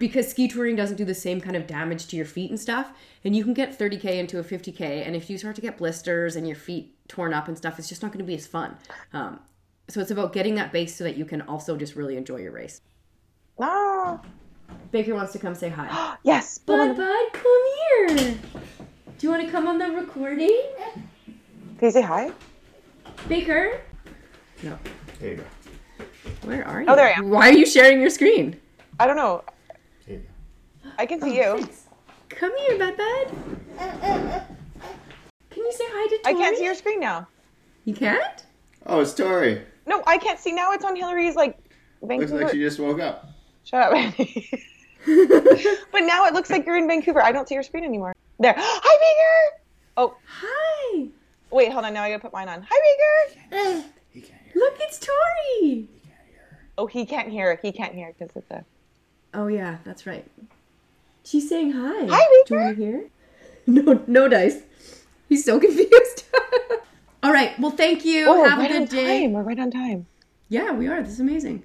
because 0.00 0.26
ski 0.28 0.48
touring 0.48 0.74
doesn't 0.74 0.96
do 0.96 1.04
the 1.04 1.14
same 1.14 1.40
kind 1.40 1.54
of 1.54 1.68
damage 1.68 2.08
to 2.08 2.16
your 2.16 2.24
feet 2.26 2.50
and 2.50 2.58
stuff 2.58 2.90
and 3.24 3.36
you 3.36 3.44
can 3.44 3.54
get 3.54 3.78
30k 3.78 4.04
into 4.18 4.40
a 4.40 4.42
50k 4.42 5.06
and 5.06 5.14
if 5.14 5.30
you 5.30 5.38
start 5.38 5.54
to 5.54 5.60
get 5.60 5.78
blisters 5.78 6.34
and 6.34 6.46
your 6.48 6.56
feet 6.56 6.96
torn 7.06 7.32
up 7.32 7.46
and 7.46 7.56
stuff 7.56 7.78
it's 7.78 7.88
just 7.88 8.02
not 8.02 8.10
going 8.10 8.18
to 8.18 8.24
be 8.24 8.34
as 8.34 8.46
fun. 8.48 8.76
Um, 9.12 9.38
so 9.88 10.00
it's 10.00 10.10
about 10.10 10.32
getting 10.32 10.56
that 10.56 10.72
base 10.72 10.96
so 10.96 11.04
that 11.04 11.16
you 11.16 11.24
can 11.24 11.42
also 11.42 11.76
just 11.76 11.94
really 11.94 12.16
enjoy 12.16 12.36
your 12.38 12.52
race. 12.52 12.80
Ah, 13.60 14.20
baker 14.90 15.14
wants 15.14 15.32
to 15.34 15.38
come 15.38 15.54
say 15.54 15.68
hi. 15.68 16.16
Yes. 16.24 16.58
bud 16.58 16.96
bud. 16.96 17.32
Come 17.32 17.62
here. 18.08 18.38
Do 19.18 19.26
you 19.26 19.30
want 19.30 19.44
to 19.44 19.50
come 19.52 19.68
on 19.68 19.78
the 19.78 19.90
recording? 19.90 20.62
Can 21.78 21.86
you 21.86 21.90
say 21.90 22.02
hi? 22.02 22.32
baker? 23.28 23.80
No. 24.62 24.78
There 25.20 25.30
you 25.32 25.36
go. 25.36 26.04
where 26.44 26.66
are 26.66 26.80
you 26.82 26.88
Oh, 26.88 26.96
there 26.96 27.08
I 27.08 27.18
am. 27.18 27.28
why 27.30 27.50
are 27.50 27.52
you 27.52 27.66
sharing 27.66 28.00
your 28.00 28.10
screen? 28.10 28.58
I 28.98 29.06
don't 29.06 29.16
know. 29.16 29.42
There 31.00 31.10
you 31.10 31.18
go. 31.18 31.20
I 31.20 31.20
can 31.20 31.20
see 31.20 31.42
oh, 31.42 31.56
you. 31.56 31.68
come 32.28 32.56
here 32.58 32.78
bud 32.78 32.96
bud 32.96 34.46
can 35.50 35.64
you 35.64 35.72
say 35.72 35.84
hi 35.86 36.08
to 36.08 36.22
Tory? 36.22 36.34
I 36.34 36.38
can't 36.38 36.56
see 36.56 36.64
your 36.64 36.74
screen 36.74 37.00
now. 37.00 37.26
you 37.84 37.94
can't 37.94 38.44
Oh, 38.86 39.00
it's 39.00 39.12
Tory. 39.12 39.62
No, 39.86 40.02
I 40.06 40.16
can't 40.16 40.38
see 40.38 40.52
now. 40.52 40.72
It's 40.72 40.84
on 40.84 40.96
Hilary's 40.96 41.36
like 41.36 41.58
Looks 42.00 42.32
like 42.32 42.50
she 42.50 42.58
just 42.58 42.78
woke 42.78 42.98
up. 42.98 43.28
Shut 43.64 43.82
up, 43.82 43.94
Andy. 43.94 44.48
but 45.92 46.00
now 46.00 46.24
it 46.24 46.32
looks 46.32 46.48
like 46.48 46.64
you're 46.64 46.78
in 46.78 46.88
Vancouver. 46.88 47.22
I 47.22 47.30
don't 47.30 47.46
see 47.46 47.54
your 47.54 47.62
screen 47.62 47.84
anymore. 47.84 48.14
There. 48.38 48.54
Hi, 48.58 49.52
Baker. 49.52 49.62
Oh, 49.98 50.16
Hi. 50.26 51.08
Wait, 51.50 51.70
hold 51.70 51.84
on. 51.84 51.92
Now 51.92 52.04
I 52.04 52.08
gotta 52.08 52.22
put 52.22 52.32
mine 52.32 52.48
on. 52.48 52.66
Hi, 52.70 53.28
Baker. 53.50 53.88
He 54.08 54.22
can't 54.22 54.40
hear. 54.42 54.62
Look, 54.62 54.76
it's 54.80 54.98
Tory. 54.98 55.88
Oh, 56.78 56.86
he 56.86 57.04
can't 57.04 57.28
hear. 57.28 57.58
He 57.60 57.70
can't 57.70 57.94
hear 57.94 58.14
because 58.18 58.34
it's 58.34 58.50
a. 58.50 58.64
Oh 59.34 59.48
yeah, 59.48 59.76
that's 59.84 60.06
right. 60.06 60.24
She's 61.30 61.48
saying 61.48 61.70
hi. 61.70 62.06
Hi, 62.10 62.42
Do 62.48 62.54
you 62.54 62.60
want 62.60 62.76
to 62.76 62.82
hear? 62.84 63.04
No, 63.66 64.02
no 64.08 64.26
dice. 64.26 64.56
He's 65.28 65.44
so 65.44 65.60
confused. 65.66 66.24
All 67.22 67.32
right. 67.32 67.56
Well, 67.60 67.70
thank 67.70 68.04
you. 68.04 68.24
Oh, 68.28 68.42
Have 68.42 68.58
a 68.58 68.62
right 68.62 68.72
on 68.72 68.78
good 68.86 68.88
day. 68.88 69.20
time. 69.22 69.32
We're 69.32 69.42
right 69.42 69.58
on 69.60 69.70
time. 69.70 70.06
Yeah, 70.48 70.72
we 70.72 70.88
are. 70.88 71.00
This 71.02 71.12
is 71.12 71.20
amazing. 71.20 71.62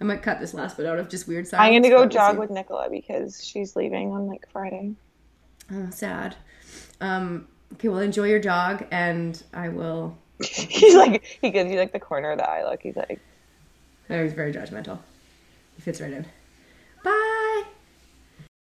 I 0.00 0.04
might 0.04 0.22
cut 0.22 0.38
this 0.38 0.54
last 0.54 0.76
bit 0.76 0.86
out 0.86 1.00
of 1.00 1.08
just 1.08 1.26
weird 1.26 1.48
silence. 1.48 1.66
I'm 1.66 1.82
gonna 1.82 1.92
go 1.92 2.06
jog 2.06 2.38
with 2.38 2.50
Nicola 2.50 2.88
because 2.88 3.42
she's 3.44 3.74
leaving 3.74 4.12
on 4.12 4.28
like 4.28 4.46
Friday. 4.52 4.94
Oh, 5.72 5.88
sad. 5.90 6.36
Um. 7.00 7.48
Okay. 7.72 7.88
Well, 7.88 7.98
enjoy 7.98 8.28
your 8.28 8.38
jog, 8.38 8.86
and 8.92 9.42
I 9.52 9.70
will. 9.70 10.16
He's 10.44 10.94
like 10.94 11.24
he 11.40 11.50
gives 11.50 11.72
you 11.72 11.78
like 11.78 11.92
the 11.92 11.98
corner 11.98 12.30
of 12.30 12.38
the 12.38 12.48
eye 12.48 12.62
look. 12.62 12.82
He's 12.82 12.94
like, 12.94 13.18
Oh, 14.10 14.22
he's 14.22 14.34
very 14.34 14.52
judgmental. 14.52 15.00
He 15.74 15.82
fits 15.82 16.00
right 16.00 16.12
in. 16.12 16.24